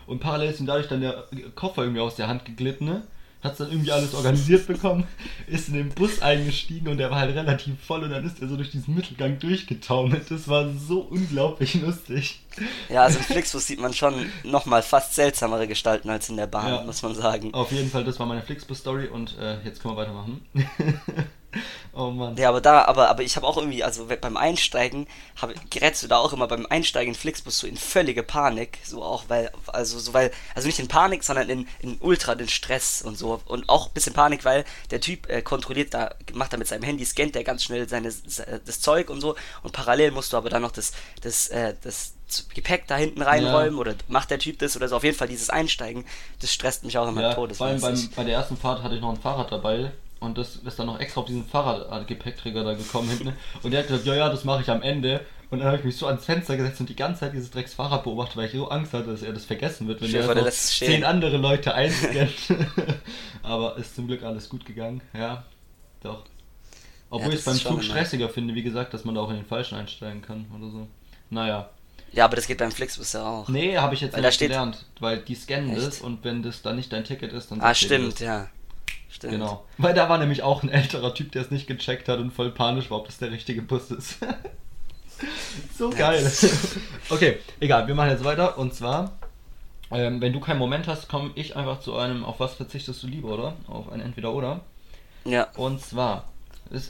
Und 0.07 0.21
parallel 0.21 0.51
ist 0.51 0.61
ihm 0.61 0.67
dadurch 0.67 0.89
dann 0.89 1.01
der 1.01 1.25
Koffer 1.55 1.83
irgendwie 1.83 2.01
aus 2.01 2.17
der 2.17 2.29
Hand 2.29 2.45
geglitten, 2.45 2.87
ne? 2.87 3.03
Hat's 3.43 3.59
dann 3.59 3.71
irgendwie 3.71 3.93
alles 3.93 4.15
organisiert 4.15 4.67
bekommen, 4.67 5.05
ist 5.47 5.69
in 5.69 5.75
den 5.75 5.89
Bus 5.91 6.21
eingestiegen 6.23 6.89
und 6.89 6.97
der 6.99 7.11
war 7.11 7.19
halt 7.21 7.35
relativ 7.37 7.75
voll 7.85 8.03
und 8.03 8.11
dann 8.11 8.25
ist 8.25 8.41
er 8.41 8.49
so 8.49 8.57
durch 8.57 8.71
diesen 8.71 8.95
Mittelgang 8.95 9.39
durchgetaumelt. 9.39 10.31
Das 10.31 10.49
war 10.49 10.69
so 10.73 11.01
unglaublich 11.01 11.75
lustig. 11.75 12.41
Ja, 12.89 13.03
also 13.05 13.19
im 13.19 13.25
Flixbus 13.25 13.67
sieht 13.67 13.81
man 13.81 13.93
schon 13.93 14.15
nochmal 14.43 14.83
fast 14.83 15.15
seltsamere 15.15 15.69
Gestalten 15.69 16.09
als 16.11 16.29
in 16.29 16.37
der 16.39 16.47
Bahn, 16.47 16.73
Ja. 16.73 16.83
muss 16.83 17.03
man 17.03 17.15
sagen. 17.15 17.53
Auf 17.55 17.71
jeden 17.71 17.91
Fall, 17.91 18.05
das 18.05 18.19
war 18.19 18.27
meine 18.27 18.43
Flixbus-Story 18.43 19.09
und 19.09 19.37
äh, 19.39 19.59
jetzt 19.65 19.81
können 19.83 19.95
wir 19.95 19.99
weitermachen. 19.99 20.41
Oh 21.93 22.11
Mann. 22.11 22.37
Ja, 22.37 22.51
aber 22.51 22.61
da, 22.61 22.85
aber, 22.85 23.09
aber 23.09 23.23
ich 23.23 23.37
habe 23.37 23.47
auch 23.47 23.57
irgendwie, 23.57 23.83
also 23.83 24.07
beim 24.21 24.37
Einsteigen, 24.37 25.07
hab, 25.41 25.51
gerätst 25.71 26.03
du 26.03 26.09
da 26.09 26.19
auch 26.19 26.33
immer 26.33 26.47
beim 26.47 26.67
Einsteigen 26.67 27.15
in 27.15 27.19
Flixbus 27.19 27.59
so 27.59 27.67
in 27.67 27.77
völlige 27.77 28.23
Panik, 28.23 28.79
so 28.85 29.03
auch, 29.03 29.25
weil, 29.29 29.51
also 29.69 29.99
so, 29.99 30.13
weil, 30.13 30.31
also 30.55 30.67
nicht 30.67 30.79
in 30.79 30.89
Panik, 30.89 31.25
sondern 31.25 31.49
in, 31.49 31.69
in 31.81 31.97
ultra 32.01 32.35
den 32.35 32.49
Stress 32.49 33.03
und 33.03 33.17
so. 33.17 33.41
Und 33.47 33.69
auch 33.69 33.87
ein 33.87 33.95
bisschen 33.95 34.13
Panik, 34.13 34.45
weil 34.45 34.65
der 34.91 35.01
Typ 35.01 35.29
äh, 35.31 35.41
kontrolliert 35.41 35.95
da, 35.95 36.15
macht 36.35 36.53
da 36.53 36.59
mit 36.59 36.69
seinem 36.69 36.83
Handy, 36.83 37.05
scannt 37.05 37.35
der 37.35 37.45
ganz 37.45 37.65
schnell 37.65 37.89
seine, 37.89 38.13
das 38.13 38.81
Zeug 38.81 39.09
und 39.09 39.21
so. 39.21 39.35
Und 39.63 39.73
parallel 39.73 40.11
musst 40.11 40.33
du 40.33 40.37
aber 40.37 40.51
dann 40.51 40.63
noch 40.63 40.73
das, 40.73 40.93
das, 41.23 41.49
äh, 41.49 41.75
das 41.83 42.13
Gepäck 42.55 42.89
da 42.89 42.97
hinten 42.97 43.23
reinräumen 43.23 43.75
ja. 43.75 43.81
oder 43.81 43.95
macht 44.09 44.31
der 44.31 44.39
Typ 44.39 44.59
das 44.59 44.77
oder 44.77 44.89
so. 44.89 44.97
Auf 44.97 45.05
jeden 45.05 45.17
Fall 45.17 45.29
dieses 45.29 45.49
Einsteigen, 45.49 46.05
das 46.41 46.53
stresst 46.53 46.85
mich 46.85 46.99
auch 46.99 47.09
immer 47.09 47.23
ja, 47.23 47.35
todes. 47.35 47.59
Vor 47.59 47.69
allem 47.69 47.81
beim, 47.81 48.11
bei 48.15 48.25
der 48.25 48.35
ersten 48.35 48.57
Fahrt 48.57 48.83
hatte 48.83 48.97
ich 48.97 49.01
noch 49.01 49.11
ein 49.11 49.21
Fahrrad 49.21 49.51
dabei 49.51 49.93
und 50.27 50.37
das 50.37 50.57
ist 50.57 50.79
dann 50.79 50.87
noch 50.87 51.01
extra 51.01 51.21
auf 51.21 51.27
diesen 51.27 51.45
Fahrradgepäckträger 51.45 52.65
da 52.65 52.75
gekommen 52.75 53.09
hinten. 53.09 53.33
Und 53.63 53.71
der 53.71 53.81
hat 53.81 53.89
gesagt, 53.89 54.07
ja, 54.07 54.15
ja, 54.15 54.29
das 54.29 54.45
mache 54.45 54.63
ich 54.63 54.71
am 54.71 54.83
Ende. 54.83 55.25
Und 55.51 55.61
dann 55.61 55.69
habe 55.69 55.79
ich 55.79 55.85
mich 55.85 55.97
so 55.97 56.07
ans 56.07 56.25
Fenster 56.25 56.57
gesetzt 56.57 56.81
und 56.81 56.89
die 56.89 56.97
ganze 56.97 57.21
Zeit 57.21 57.33
dieses 57.33 57.51
Drecks 57.51 57.73
Fahrrad 57.73 58.03
beobachtet, 58.03 58.37
weil 58.37 58.47
ich 58.47 58.53
so 58.53 58.69
Angst 58.69 58.93
hatte, 58.93 59.13
dass 59.13 59.23
er 59.23 59.33
das 59.33 59.45
vergessen 59.45 59.87
wird, 59.87 60.01
wenn 60.01 60.11
Schön, 60.11 60.27
der 60.27 60.51
zehn 60.51 61.05
andere 61.05 61.37
Leute 61.37 61.73
einscannt. 61.73 62.33
Aber 63.43 63.77
ist 63.77 63.95
zum 63.95 64.09
Glück 64.09 64.25
alles 64.25 64.49
gut 64.49 64.67
gegangen, 64.67 65.01
ja, 65.15 65.45
doch. 66.03 66.25
Obwohl 67.11 67.29
ja, 67.29 67.35
ich 67.35 67.39
es 67.39 67.45
beim 67.45 67.55
Zug 67.55 67.85
stressiger 67.85 68.29
finde, 68.29 68.57
wie 68.57 68.65
gesagt, 68.65 68.93
dass 68.93 69.05
man 69.05 69.15
da 69.15 69.21
auch 69.21 69.31
in 69.31 69.37
den 69.37 69.47
falschen 69.47 69.77
einsteigen 69.77 70.21
kann 70.21 70.47
oder 70.57 70.69
so. 70.71 70.89
Naja. 71.31 71.71
Ja, 72.13 72.25
aber 72.25 72.37
das 72.37 72.47
geht 72.49 72.59
beim 72.59 72.73
Flixbus 72.73 73.13
ja 73.13 73.25
auch. 73.25 73.49
Nee, 73.49 73.77
habe 73.77 73.95
ich 73.95 74.01
jetzt 74.01 74.15
weil 74.15 74.23
nicht 74.23 74.39
gelernt, 74.39 74.85
weil 74.99 75.19
die 75.19 75.35
scannen 75.35 75.71
Echt? 75.71 75.87
das 75.87 76.01
und 76.01 76.25
wenn 76.25 76.43
das 76.43 76.63
dann 76.63 76.77
nicht 76.77 76.93
dein 76.93 77.05
Ticket 77.05 77.33
ist, 77.33 77.51
dann... 77.51 77.61
Ah, 77.61 77.75
stimmt, 77.75 78.19
ja. 78.21 78.49
Stimmt. 79.17 79.33
Genau. 79.33 79.65
Weil 79.79 79.95
da 79.95 80.11
war 80.11 80.19
nämlich 80.19 80.43
auch 80.43 80.63
ein 80.63 80.69
älterer 80.69 81.15
Typ, 81.15 81.33
der 81.33 81.41
es 81.41 81.51
nicht 81.51 81.67
gecheckt 81.67 82.07
hat 82.07 82.19
und 82.19 82.33
voll 82.33 82.51
panisch 82.51 82.91
war, 82.91 82.99
ob 82.99 83.07
das 83.07 83.17
der 83.17 83.31
richtige 83.31 83.63
Bus 83.63 83.91
ist. 83.91 84.19
so 85.79 85.89
geil. 85.89 86.31
okay, 87.09 87.39
egal, 87.59 87.87
wir 87.87 87.95
machen 87.95 88.11
jetzt 88.11 88.25
weiter. 88.25 88.59
Und 88.59 88.75
zwar, 88.75 89.13
ähm, 89.91 90.21
wenn 90.21 90.35
du 90.35 90.41
keinen 90.41 90.59
Moment 90.59 90.87
hast, 90.87 91.09
komme 91.09 91.31
ich 91.35 91.57
einfach 91.57 91.81
zu 91.81 91.97
einem, 91.97 92.27
auf 92.27 92.41
was 92.41 92.57
verzichtest 92.57 93.03
du 93.03 93.07
lieber, 93.07 93.31
oder? 93.31 93.55
Auf 93.69 93.91
ein 93.91 94.01
Entweder-Oder. 94.01 94.61
Ja. 95.25 95.49
Und 95.57 95.81
zwar, 95.81 96.29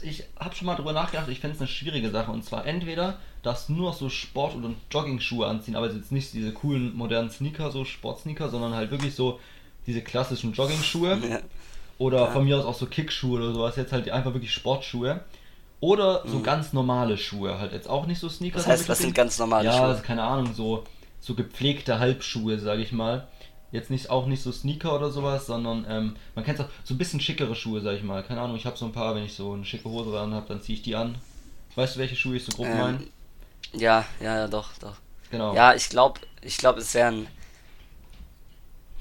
ich 0.02 0.24
habe 0.36 0.56
schon 0.56 0.66
mal 0.66 0.74
drüber 0.74 0.92
nachgedacht, 0.92 1.28
ich 1.28 1.38
fände 1.38 1.54
es 1.54 1.60
eine 1.60 1.68
schwierige 1.68 2.10
Sache. 2.10 2.32
Und 2.32 2.44
zwar 2.44 2.66
entweder 2.66 3.20
darfst 3.44 3.70
nur 3.70 3.90
noch 3.90 3.96
so 3.96 4.08
Sport- 4.08 4.56
oder 4.56 4.70
Jogging-Schuhe 4.90 5.46
anziehen, 5.46 5.76
aber 5.76 5.92
jetzt 5.92 6.10
nicht 6.10 6.32
diese 6.32 6.52
coolen 6.52 6.92
modernen 6.96 7.30
Sneaker, 7.30 7.70
so 7.70 7.84
Sportsneaker, 7.84 8.48
sondern 8.48 8.74
halt 8.74 8.90
wirklich 8.90 9.14
so 9.14 9.38
diese 9.86 10.02
klassischen 10.02 10.54
Jogging-Schuhe. 10.54 11.20
Ja. 11.30 11.38
Oder 11.98 12.20
ja. 12.22 12.26
von 12.26 12.44
mir 12.44 12.58
aus 12.58 12.64
auch 12.64 12.74
so 12.74 12.86
Kickschuhe 12.86 13.38
oder 13.38 13.52
sowas, 13.52 13.76
jetzt 13.76 13.92
halt 13.92 14.10
einfach 14.10 14.34
wirklich 14.34 14.52
Sportschuhe. 14.52 15.20
Oder 15.80 16.22
so 16.26 16.38
mhm. 16.38 16.42
ganz 16.42 16.72
normale 16.72 17.18
Schuhe, 17.18 17.58
halt 17.58 17.72
jetzt 17.72 17.88
auch 17.88 18.06
nicht 18.06 18.18
so 18.18 18.28
Sneaker. 18.28 18.56
Das 18.56 18.66
heißt, 18.66 18.88
was 18.88 18.98
sind 18.98 19.14
ganz 19.14 19.38
normale 19.38 19.66
ja, 19.66 19.72
Schuhe? 19.72 19.82
Ja, 19.82 19.88
also 19.88 20.02
keine 20.02 20.22
Ahnung, 20.22 20.54
so, 20.54 20.84
so 21.20 21.34
gepflegte 21.34 21.98
Halbschuhe, 21.98 22.58
sag 22.58 22.78
ich 22.78 22.92
mal. 22.92 23.28
Jetzt 23.72 23.90
nicht 23.90 24.08
auch 24.10 24.26
nicht 24.26 24.42
so 24.42 24.52
Sneaker 24.52 24.94
oder 24.94 25.10
sowas, 25.10 25.46
sondern 25.46 25.84
ähm, 25.88 26.16
man 26.34 26.44
kennt 26.44 26.60
auch 26.60 26.68
so 26.84 26.94
ein 26.94 26.98
bisschen 26.98 27.20
schickere 27.20 27.54
Schuhe, 27.54 27.80
sag 27.82 27.96
ich 27.96 28.02
mal. 28.02 28.22
Keine 28.22 28.40
Ahnung, 28.40 28.56
ich 28.56 28.64
habe 28.64 28.76
so 28.76 28.86
ein 28.86 28.92
paar, 28.92 29.14
wenn 29.14 29.24
ich 29.24 29.34
so 29.34 29.52
eine 29.52 29.64
schicke 29.64 29.88
Hose 29.90 30.12
dran 30.12 30.32
habe, 30.32 30.46
dann 30.48 30.62
ziehe 30.62 30.76
ich 30.76 30.82
die 30.82 30.96
an. 30.96 31.16
Weißt 31.74 31.96
du, 31.96 32.00
welche 32.00 32.16
Schuhe 32.16 32.36
ich 32.36 32.44
so 32.44 32.52
grob 32.52 32.66
ähm, 32.68 32.78
meine? 32.78 33.00
Ja, 33.74 34.06
ja, 34.20 34.36
ja, 34.36 34.48
doch, 34.48 34.70
doch. 34.80 34.96
Genau. 35.30 35.54
Ja, 35.54 35.74
ich 35.74 35.88
glaube, 35.88 36.20
ich 36.40 36.56
glaube, 36.56 36.80
es 36.80 36.94
wären 36.94 37.26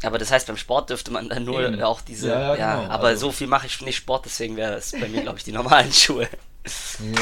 aber 0.07 0.17
das 0.17 0.31
heißt, 0.31 0.47
beim 0.47 0.57
Sport 0.57 0.89
dürfte 0.89 1.11
man 1.11 1.29
dann 1.29 1.45
nur 1.45 1.67
Eben. 1.67 1.81
auch 1.81 2.01
diese. 2.01 2.29
Ja, 2.29 2.55
ja, 2.55 2.81
genau. 2.81 2.93
aber 2.93 3.07
also. 3.07 3.27
so 3.27 3.31
viel 3.31 3.47
mache 3.47 3.67
ich 3.67 3.81
nicht 3.81 3.95
Sport, 3.95 4.25
deswegen 4.25 4.55
wäre 4.55 4.75
es 4.75 4.91
bei 4.91 5.07
mir, 5.07 5.21
glaube 5.21 5.37
ich, 5.37 5.43
die 5.43 5.51
normalen 5.51 5.91
Schuhe. 5.93 6.27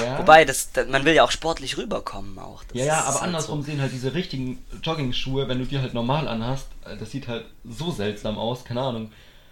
Ja. 0.02 0.20
Wobei, 0.20 0.46
das, 0.46 0.72
das, 0.72 0.88
man 0.88 1.04
will 1.04 1.14
ja 1.14 1.24
auch 1.24 1.32
sportlich 1.32 1.78
rüberkommen 1.78 2.40
auch. 2.40 2.64
Das 2.64 2.78
ja, 2.78 2.86
ja, 2.86 3.02
aber 3.02 3.16
halt 3.16 3.24
andersrum 3.24 3.62
so. 3.62 3.66
sehen 3.72 3.82
halt 3.82 3.92
diese 3.92 4.14
richtigen 4.14 4.64
Jogging-Schuhe, 4.82 5.48
wenn 5.48 5.60
du 5.60 5.66
die 5.66 5.80
halt 5.80 5.94
normal 5.94 6.28
anhast, 6.28 6.68
äh, 6.86 6.96
das 6.98 7.12
sieht 7.12 7.28
halt 7.28 7.46
so 7.66 7.92
seltsam 7.92 8.38
aus, 8.38 8.64
keine 8.64 8.82
Ahnung. 8.82 9.12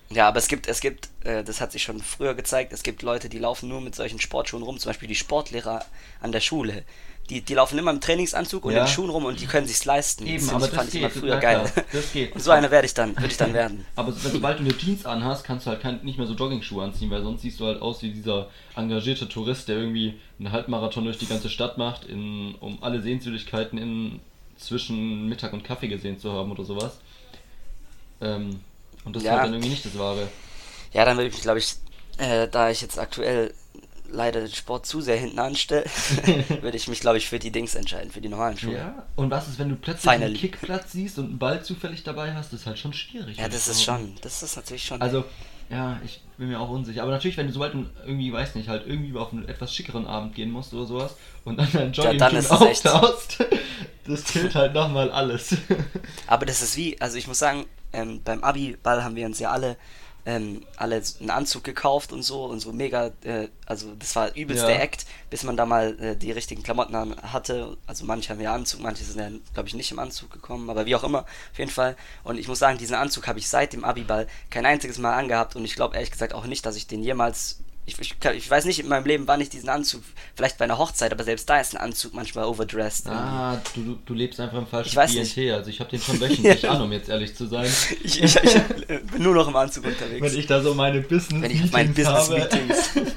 Ja, 0.09 0.27
aber 0.27 0.39
es 0.39 0.47
gibt, 0.47 0.67
es 0.67 0.81
gibt, 0.81 1.09
äh, 1.23 1.43
das 1.43 1.61
hat 1.61 1.71
sich 1.71 1.83
schon 1.83 1.99
früher 2.01 2.33
gezeigt, 2.33 2.73
es 2.73 2.83
gibt 2.83 3.01
Leute, 3.01 3.29
die 3.29 3.39
laufen 3.39 3.69
nur 3.69 3.81
mit 3.81 3.95
solchen 3.95 4.19
Sportschuhen 4.19 4.63
rum, 4.63 4.77
zum 4.77 4.89
Beispiel 4.89 5.07
die 5.07 5.15
Sportlehrer 5.15 5.85
an 6.21 6.31
der 6.31 6.41
Schule 6.41 6.83
die, 7.31 7.41
die 7.41 7.53
laufen 7.53 7.79
immer 7.79 7.91
im 7.91 8.01
Trainingsanzug 8.01 8.65
und 8.65 8.73
ja. 8.73 8.81
in 8.81 8.87
Schuhen 8.87 9.09
rum 9.09 9.23
und 9.23 9.39
die 9.39 9.45
können 9.45 9.65
sich's 9.65 9.85
leisten. 9.85 10.27
Eben, 10.27 10.45
das 10.45 10.49
aber 10.53 10.67
das 10.67 10.75
fand 10.75 10.91
geht, 10.91 10.95
ich 10.95 11.01
immer 11.01 11.09
früher 11.09 11.37
geil. 11.37 11.71
Klar, 11.71 11.85
das 11.93 12.11
geht. 12.11 12.35
Und 12.35 12.41
so 12.43 12.51
einer 12.51 12.69
werde 12.69 12.85
ich 12.85 12.93
dann, 12.93 13.15
würde 13.15 13.27
ich 13.27 13.37
dann 13.37 13.53
werden. 13.53 13.85
aber 13.95 14.11
sobald 14.11 14.59
du 14.59 14.63
eine 14.65 14.77
Jeans 14.77 15.05
anhast, 15.05 15.45
kannst 15.45 15.65
du 15.65 15.71
halt 15.71 15.81
kein, 15.81 16.03
nicht 16.03 16.17
mehr 16.17 16.27
so 16.27 16.33
Jogging-Schuhe 16.33 16.83
anziehen, 16.83 17.09
weil 17.09 17.23
sonst 17.23 17.43
siehst 17.43 17.59
du 17.61 17.65
halt 17.65 17.81
aus 17.81 18.01
wie 18.01 18.11
dieser 18.11 18.49
engagierte 18.75 19.29
Tourist, 19.29 19.69
der 19.69 19.77
irgendwie 19.77 20.19
einen 20.39 20.51
Halbmarathon 20.51 21.05
durch 21.05 21.17
die 21.17 21.27
ganze 21.27 21.49
Stadt 21.49 21.77
macht, 21.77 22.05
in, 22.05 22.55
um 22.59 22.83
alle 22.83 23.01
Sehenswürdigkeiten 23.01 23.79
in 23.79 24.19
zwischen 24.57 25.29
Mittag 25.29 25.53
und 25.53 25.63
Kaffee 25.63 25.87
gesehen 25.87 26.19
zu 26.19 26.33
haben 26.33 26.51
oder 26.51 26.65
sowas. 26.65 26.99
Ähm, 28.19 28.59
und 29.05 29.15
das 29.15 29.23
ja. 29.23 29.31
ist 29.31 29.35
halt 29.37 29.47
dann 29.47 29.53
irgendwie 29.53 29.69
nicht 29.69 29.85
das 29.85 29.97
Wahre. 29.97 30.27
Ja, 30.93 31.05
dann 31.05 31.15
würde 31.15 31.29
ich 31.29 31.33
mich, 31.33 31.41
glaube 31.41 31.59
ich, 31.59 31.75
äh, 32.17 32.49
da 32.49 32.69
ich 32.69 32.81
jetzt 32.81 32.99
aktuell 32.99 33.53
leider 34.11 34.41
den 34.41 34.51
Sport 34.51 34.85
zu 34.85 35.01
sehr 35.01 35.17
hinten 35.17 35.39
anstelle, 35.39 35.85
würde 36.61 36.77
ich 36.77 36.87
mich, 36.87 36.99
glaube 36.99 37.17
ich, 37.17 37.27
für 37.27 37.39
die 37.39 37.51
Dings 37.51 37.75
entscheiden, 37.75 38.11
für 38.11 38.21
die 38.21 38.29
normalen 38.29 38.57
Schuhe. 38.57 38.75
Ja, 38.75 39.05
und 39.15 39.31
was 39.31 39.47
ist, 39.47 39.59
wenn 39.59 39.69
du 39.69 39.75
plötzlich 39.75 40.11
Finally. 40.11 40.25
einen 40.25 40.35
Kickplatz 40.35 40.91
siehst 40.91 41.19
und 41.19 41.25
einen 41.25 41.39
Ball 41.39 41.63
zufällig 41.63 42.03
dabei 42.03 42.33
hast? 42.33 42.53
Das 42.53 42.61
ist 42.61 42.65
halt 42.65 42.79
schon 42.79 42.93
schwierig. 42.93 43.37
Ja, 43.37 43.47
das 43.47 43.67
ist 43.67 43.83
schon, 43.83 44.15
das 44.21 44.43
ist 44.43 44.55
natürlich 44.55 44.83
schon. 44.83 45.01
Also, 45.01 45.23
ja, 45.69 45.99
ich 46.03 46.21
bin 46.37 46.49
mir 46.49 46.59
auch 46.59 46.69
unsicher. 46.69 47.03
Aber 47.03 47.11
natürlich, 47.11 47.37
wenn 47.37 47.47
du 47.47 47.53
sobald 47.53 47.73
du 47.73 47.85
irgendwie, 48.05 48.33
weiß 48.33 48.55
nicht, 48.55 48.67
halt 48.67 48.85
irgendwie 48.85 49.17
auf 49.17 49.31
einen 49.31 49.47
etwas 49.47 49.73
schickeren 49.73 50.05
Abend 50.05 50.35
gehen 50.35 50.51
musst 50.51 50.73
oder 50.73 50.85
sowas 50.85 51.15
und 51.45 51.57
dann 51.57 51.69
dein 51.71 51.93
Jogging 51.93 52.19
ja, 52.19 52.49
auftauchst, 52.49 53.45
das 54.05 54.23
killt 54.25 54.53
halt 54.53 54.73
nochmal 54.73 55.09
alles. 55.11 55.55
Aber 56.27 56.45
das 56.45 56.61
ist 56.61 56.75
wie, 56.75 56.99
also 56.99 57.17
ich 57.17 57.27
muss 57.27 57.39
sagen, 57.39 57.65
ähm, 57.93 58.21
beim 58.23 58.43
Abi-Ball 58.43 59.03
haben 59.03 59.15
wir 59.15 59.25
uns 59.25 59.39
ja 59.39 59.51
alle 59.51 59.77
ähm, 60.25 60.65
alle 60.77 61.01
einen 61.19 61.29
Anzug 61.29 61.63
gekauft 61.63 62.13
und 62.13 62.23
so 62.23 62.45
und 62.45 62.59
so 62.59 62.71
mega, 62.71 63.11
äh, 63.23 63.47
also 63.65 63.93
das 63.97 64.15
war 64.15 64.35
übelst 64.35 64.63
ja. 64.63 64.69
der 64.69 64.83
Act, 64.83 65.05
bis 65.29 65.43
man 65.43 65.57
da 65.57 65.65
mal 65.65 65.99
äh, 65.99 66.15
die 66.15 66.31
richtigen 66.31 66.63
Klamotten 66.63 66.95
hatte. 67.23 67.77
Also 67.87 68.05
manche 68.05 68.29
haben 68.29 68.41
ja 68.41 68.53
Anzug, 68.53 68.81
manche 68.81 69.03
sind 69.03 69.19
ja, 69.19 69.29
glaube 69.53 69.67
ich, 69.67 69.75
nicht 69.75 69.91
im 69.91 69.99
Anzug 69.99 70.31
gekommen, 70.31 70.69
aber 70.69 70.85
wie 70.85 70.95
auch 70.95 71.03
immer, 71.03 71.21
auf 71.21 71.59
jeden 71.59 71.71
Fall. 71.71 71.95
Und 72.23 72.37
ich 72.37 72.47
muss 72.47 72.59
sagen, 72.59 72.77
diesen 72.77 72.95
Anzug 72.95 73.27
habe 73.27 73.39
ich 73.39 73.49
seit 73.49 73.73
dem 73.73 73.83
Abiball 73.83 74.27
kein 74.49 74.65
einziges 74.65 74.97
Mal 74.97 75.17
angehabt 75.17 75.55
und 75.55 75.65
ich 75.65 75.75
glaube 75.75 75.95
ehrlich 75.95 76.11
gesagt 76.11 76.33
auch 76.33 76.45
nicht, 76.45 76.65
dass 76.65 76.75
ich 76.75 76.87
den 76.87 77.03
jemals 77.03 77.59
ich, 77.85 77.99
ich, 77.99 78.15
ich, 78.35 78.49
weiß 78.49 78.65
nicht 78.65 78.79
in 78.79 78.87
meinem 78.87 79.05
Leben, 79.05 79.27
wann 79.27 79.41
ich 79.41 79.49
diesen 79.49 79.69
Anzug, 79.69 80.03
vielleicht 80.35 80.57
bei 80.57 80.65
einer 80.65 80.77
Hochzeit, 80.77 81.11
aber 81.11 81.23
selbst 81.23 81.49
da 81.49 81.59
ist 81.59 81.75
ein 81.75 81.81
Anzug 81.81 82.13
manchmal 82.13 82.45
overdressed. 82.45 83.07
Ah, 83.07 83.59
du, 83.73 83.97
du 84.05 84.13
lebst 84.13 84.39
einfach 84.39 84.59
im 84.59 84.67
falschen 84.67 84.99
Klientel. 84.99 85.53
Also 85.53 85.69
ich 85.69 85.79
habe 85.79 85.89
den 85.89 85.99
schon 85.99 86.19
wöchentlich 86.19 86.69
an, 86.69 86.81
um 86.81 86.91
jetzt 86.91 87.09
ehrlich 87.09 87.35
zu 87.35 87.47
sein. 87.47 87.65
ich, 88.03 88.23
ich, 88.23 88.35
ich 88.35 88.53
bin 88.85 89.23
nur 89.23 89.33
noch 89.33 89.47
im 89.47 89.55
Anzug 89.55 89.85
unterwegs. 89.85 90.21
Wenn 90.21 90.39
ich 90.39 90.45
da 90.45 90.61
so 90.61 90.75
meine 90.75 91.01
Business 91.01 91.41
Wenn 91.41 91.51
ich 91.51 91.71
meine 91.71 91.89
Business 91.89 92.29
Meetings. 92.29 92.89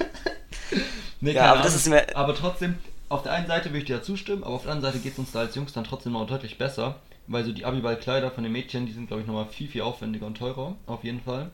nee, 1.21 1.33
ja, 1.33 1.53
aber, 1.53 1.63
das 1.63 1.75
ist 1.75 1.89
mir 1.89 2.17
aber 2.17 2.35
trotzdem, 2.35 2.77
auf 3.11 3.23
der 3.23 3.33
einen 3.33 3.47
Seite 3.47 3.69
würde 3.69 3.79
ich 3.79 3.85
dir 3.85 3.97
ja 3.97 4.03
zustimmen, 4.03 4.45
aber 4.45 4.55
auf 4.55 4.63
der 4.63 4.73
anderen 4.73 4.93
Seite 4.93 5.03
geht 5.03 5.13
es 5.13 5.19
uns 5.19 5.33
da 5.33 5.41
als 5.41 5.55
Jungs 5.55 5.75
dann 5.75 5.85
trotzdem 5.85 6.13
noch 6.13 6.27
deutlich 6.27 6.57
besser. 6.57 7.01
Weil 7.27 7.45
so 7.45 7.53
die 7.53 7.65
Abiball-Kleider 7.65 8.31
von 8.31 8.45
den 8.45 8.53
Mädchen, 8.53 8.85
die 8.85 8.93
sind 8.93 9.07
glaube 9.07 9.23
ich 9.23 9.27
nochmal 9.27 9.47
viel, 9.47 9.69
viel 9.69 9.81
aufwendiger 9.81 10.27
und 10.27 10.37
teurer, 10.37 10.77
auf 10.87 11.05
jeden 11.05 11.23
Fall. 11.23 11.51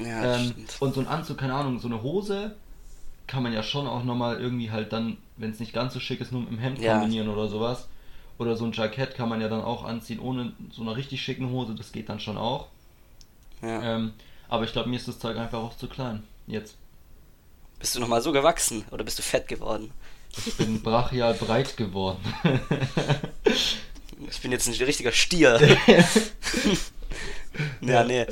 Ja, 0.00 0.36
ähm, 0.36 0.54
und 0.80 0.94
so 0.94 1.00
ein 1.00 1.06
Anzug, 1.06 1.38
keine 1.38 1.54
Ahnung, 1.54 1.78
so 1.78 1.88
eine 1.88 2.02
Hose 2.02 2.56
kann 3.26 3.42
man 3.42 3.52
ja 3.52 3.62
schon 3.62 3.86
auch 3.86 4.02
nochmal 4.02 4.40
irgendwie 4.40 4.70
halt 4.70 4.92
dann, 4.92 5.16
wenn 5.36 5.50
es 5.50 5.60
nicht 5.60 5.72
ganz 5.72 5.94
so 5.94 6.00
schick 6.00 6.20
ist, 6.20 6.32
nur 6.32 6.40
mit 6.40 6.50
dem 6.50 6.58
Hemd 6.58 6.80
ja. 6.80 6.98
kombinieren 6.98 7.28
oder 7.28 7.48
sowas. 7.48 7.86
Oder 8.38 8.56
so 8.56 8.64
ein 8.64 8.72
Jackett 8.72 9.14
kann 9.14 9.28
man 9.28 9.40
ja 9.40 9.48
dann 9.48 9.62
auch 9.62 9.84
anziehen 9.84 10.18
ohne 10.18 10.52
so 10.72 10.82
einer 10.82 10.96
richtig 10.96 11.22
schicken 11.22 11.50
Hose, 11.50 11.74
das 11.74 11.92
geht 11.92 12.08
dann 12.08 12.18
schon 12.20 12.38
auch. 12.38 12.68
Ja. 13.62 13.82
Ähm, 13.82 14.14
aber 14.48 14.64
ich 14.64 14.72
glaube, 14.72 14.88
mir 14.88 14.96
ist 14.96 15.06
das 15.06 15.18
Zeug 15.18 15.36
einfach 15.36 15.58
auch 15.58 15.76
zu 15.76 15.86
klein. 15.86 16.24
Jetzt. 16.46 16.76
Bist 17.78 17.94
du 17.94 18.00
nochmal 18.00 18.20
so 18.20 18.32
gewachsen 18.32 18.84
oder 18.90 19.04
bist 19.04 19.18
du 19.18 19.22
fett 19.22 19.46
geworden? 19.46 19.92
Ich 20.36 20.56
bin 20.56 20.82
brachial 20.82 21.34
breit 21.34 21.76
geworden. 21.76 22.18
ich 23.44 24.40
bin 24.40 24.52
jetzt 24.52 24.66
ein 24.66 24.74
richtiger 24.74 25.12
Stier. 25.12 25.60
ja, 27.80 28.04
nee. 28.04 28.26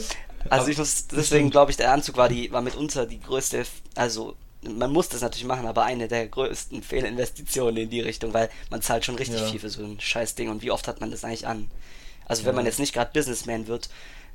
Also 0.48 0.68
ich 0.68 0.78
muss, 0.78 1.06
deswegen 1.08 1.50
glaube 1.50 1.70
ich, 1.70 1.76
der 1.76 1.92
Anzug 1.92 2.16
war 2.16 2.28
die, 2.28 2.50
war 2.52 2.60
mitunter 2.62 3.06
die 3.06 3.20
größte, 3.20 3.66
also 3.94 4.36
man 4.62 4.92
muss 4.92 5.08
das 5.08 5.20
natürlich 5.20 5.46
machen, 5.46 5.66
aber 5.66 5.84
eine 5.84 6.08
der 6.08 6.26
größten 6.26 6.82
Fehlinvestitionen 6.82 7.76
in 7.76 7.90
die 7.90 8.00
Richtung, 8.00 8.34
weil 8.34 8.50
man 8.70 8.82
zahlt 8.82 9.04
schon 9.04 9.14
richtig 9.14 9.40
ja. 9.40 9.46
viel 9.46 9.60
für 9.60 9.70
so 9.70 9.82
ein 9.82 10.00
scheiß 10.00 10.34
Ding 10.34 10.48
und 10.48 10.62
wie 10.62 10.70
oft 10.70 10.88
hat 10.88 11.00
man 11.00 11.10
das 11.10 11.24
eigentlich 11.24 11.46
an? 11.46 11.70
Also 12.26 12.44
wenn 12.44 12.54
man 12.54 12.66
jetzt 12.66 12.78
nicht 12.78 12.92
gerade 12.92 13.10
Businessman 13.12 13.66
wird, 13.68 13.88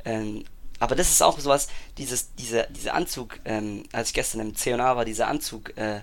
ähm, 0.05 0.45
aber 0.79 0.95
das 0.95 1.11
ist 1.11 1.21
auch 1.21 1.39
sowas, 1.39 1.67
dieses, 1.97 2.33
diese, 2.35 2.67
diese 2.71 2.93
Anzug, 2.93 3.39
ähm, 3.45 3.83
als 3.91 4.09
ich 4.09 4.13
gestern 4.15 4.41
im 4.41 4.55
C&A 4.55 4.95
war, 4.95 5.05
diese 5.05 5.27
Anzug, 5.27 5.77
äh, 5.77 6.01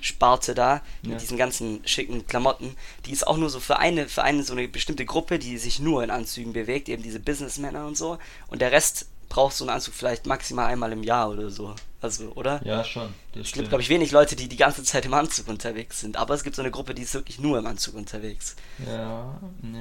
Sparte 0.00 0.54
da 0.54 0.82
ja. 1.02 1.10
mit 1.10 1.20
diesen 1.20 1.36
ganzen 1.36 1.80
schicken 1.86 2.26
Klamotten, 2.26 2.76
die 3.06 3.12
ist 3.12 3.26
auch 3.26 3.36
nur 3.36 3.50
so 3.50 3.60
für 3.60 3.78
eine 3.78 4.08
für 4.08 4.22
eine 4.22 4.42
so 4.44 4.52
eine 4.52 4.68
bestimmte 4.68 5.04
Gruppe, 5.04 5.38
die 5.38 5.58
sich 5.58 5.80
nur 5.80 6.04
in 6.04 6.10
Anzügen 6.10 6.52
bewegt, 6.52 6.88
eben 6.88 7.02
diese 7.02 7.20
Businessmänner 7.20 7.86
und 7.86 7.96
so 7.96 8.18
und 8.48 8.60
der 8.60 8.72
Rest 8.72 9.06
braucht 9.28 9.54
so 9.54 9.64
einen 9.64 9.74
Anzug 9.74 9.94
vielleicht 9.94 10.26
maximal 10.26 10.66
einmal 10.66 10.92
im 10.92 11.02
Jahr 11.02 11.30
oder 11.30 11.50
so. 11.50 11.74
Also, 12.00 12.30
oder? 12.34 12.60
Ja, 12.64 12.84
schon. 12.84 13.12
es 13.34 13.52
gibt, 13.52 13.68
glaube 13.68 13.82
ich, 13.82 13.88
wenig 13.88 14.12
Leute, 14.12 14.36
die 14.36 14.48
die 14.48 14.56
ganze 14.56 14.84
Zeit 14.84 15.04
im 15.04 15.14
Anzug 15.14 15.48
unterwegs 15.48 16.00
sind. 16.00 16.16
Aber 16.16 16.34
es 16.34 16.44
gibt 16.44 16.54
so 16.54 16.62
eine 16.62 16.70
Gruppe, 16.70 16.94
die 16.94 17.02
ist 17.02 17.14
wirklich 17.14 17.40
nur 17.40 17.58
im 17.58 17.66
Anzug 17.66 17.96
unterwegs. 17.96 18.54
Ja, 18.86 18.94
ja. 18.94 19.40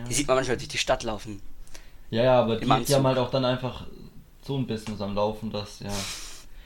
Die 0.10 0.14
sieht 0.14 0.28
man 0.28 0.38
manchmal 0.38 0.58
durch 0.58 0.68
die 0.68 0.80
Stadt 0.80 1.04
laufen. 1.04 1.42
Ja, 2.10 2.24
ja, 2.24 2.42
aber 2.42 2.56
die, 2.56 2.66
die, 2.66 2.96
haben 2.96 3.06
halt 3.06 3.18
auch 3.20 3.30
dann 3.30 3.46
einfach 3.46 3.86
so 4.42 4.58
ein 4.58 4.66
Business 4.66 5.00
am 5.02 5.14
Laufen, 5.14 5.52
dass, 5.52 5.80
ja. 5.80 5.92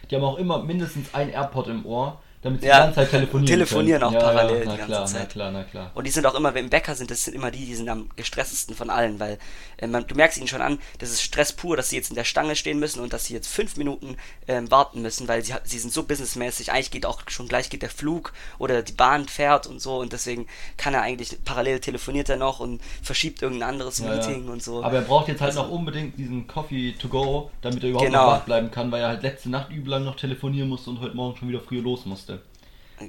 Die 0.09 0.15
haben 0.15 0.23
auch 0.23 0.37
immer 0.37 0.63
mindestens 0.63 1.13
ein 1.13 1.29
AirPod 1.29 1.67
im 1.67 1.85
Ohr 1.85 2.21
damit 2.41 2.61
sie 2.61 2.67
ja, 2.67 2.75
die 2.75 2.81
ganze 2.85 2.95
Zeit 3.01 3.11
telefonieren 3.11 3.45
telefonieren 3.45 4.01
können. 4.01 4.15
auch 4.15 4.21
ja, 4.21 4.31
parallel 4.31 4.55
ja, 4.55 4.61
die 4.61 4.67
ganze 4.67 4.85
klar, 4.85 5.05
Zeit. 5.05 5.21
Na 5.21 5.25
klar, 5.25 5.51
na 5.51 5.63
klar. 5.63 5.91
Und 5.93 6.07
die 6.07 6.11
sind 6.11 6.25
auch 6.25 6.35
immer, 6.35 6.53
wenn 6.53 6.65
im 6.65 6.69
Bäcker 6.69 6.95
sind, 6.95 7.11
das 7.11 7.23
sind 7.23 7.33
immer 7.35 7.51
die, 7.51 7.65
die 7.65 7.75
sind 7.75 7.89
am 7.89 8.09
gestresstesten 8.15 8.75
von 8.75 8.89
allen, 8.89 9.19
weil 9.19 9.37
äh, 9.77 9.87
man, 9.87 10.07
du 10.07 10.15
merkst 10.15 10.37
ihnen 10.37 10.47
schon 10.47 10.61
an, 10.61 10.79
das 10.99 11.11
ist 11.11 11.21
Stress 11.21 11.53
pur, 11.53 11.77
dass 11.77 11.89
sie 11.89 11.97
jetzt 11.97 12.09
in 12.09 12.15
der 12.15 12.23
Stange 12.23 12.55
stehen 12.55 12.79
müssen 12.79 12.99
und 12.99 13.13
dass 13.13 13.25
sie 13.25 13.33
jetzt 13.33 13.47
fünf 13.47 13.77
Minuten 13.77 14.17
ähm, 14.47 14.71
warten 14.71 15.01
müssen, 15.01 15.27
weil 15.27 15.43
sie, 15.43 15.53
sie 15.63 15.79
sind 15.79 15.93
so 15.93 16.03
businessmäßig, 16.03 16.71
eigentlich 16.71 16.91
geht 16.91 17.05
auch 17.05 17.21
schon 17.27 17.47
gleich 17.47 17.69
geht 17.69 17.81
der 17.81 17.89
Flug 17.89 18.33
oder 18.57 18.81
die 18.81 18.93
Bahn 18.93 19.27
fährt 19.27 19.67
und 19.67 19.81
so 19.81 19.99
und 19.99 20.13
deswegen 20.13 20.47
kann 20.77 20.93
er 20.93 21.01
eigentlich, 21.01 21.37
parallel 21.43 21.79
telefoniert 21.79 22.29
er 22.29 22.37
noch 22.37 22.59
und 22.59 22.81
verschiebt 23.01 23.41
irgendein 23.41 23.69
anderes 23.69 23.99
ja, 23.99 24.09
Meeting 24.09 24.47
und 24.49 24.63
so. 24.63 24.83
Aber 24.83 24.97
er 24.97 25.01
braucht 25.03 25.27
jetzt 25.27 25.41
halt 25.41 25.51
also, 25.51 25.63
noch 25.63 25.71
unbedingt 25.71 26.17
diesen 26.17 26.47
Coffee 26.47 26.93
to 26.93 27.07
go, 27.07 27.51
damit 27.61 27.83
er 27.83 27.89
überhaupt 27.89 28.07
genau. 28.07 28.25
noch 28.25 28.33
wach 28.39 28.45
bleiben 28.45 28.71
kann, 28.71 28.91
weil 28.91 29.01
er 29.01 29.09
halt 29.09 29.23
letzte 29.23 29.49
Nacht 29.49 29.71
übel 29.71 29.91
lang 29.91 30.03
noch 30.03 30.15
telefonieren 30.15 30.69
musste 30.69 30.89
und 30.89 31.01
heute 31.01 31.15
Morgen 31.15 31.37
schon 31.37 31.49
wieder 31.49 31.59
früher 31.59 31.81
los 31.81 32.05
musste. 32.05 32.30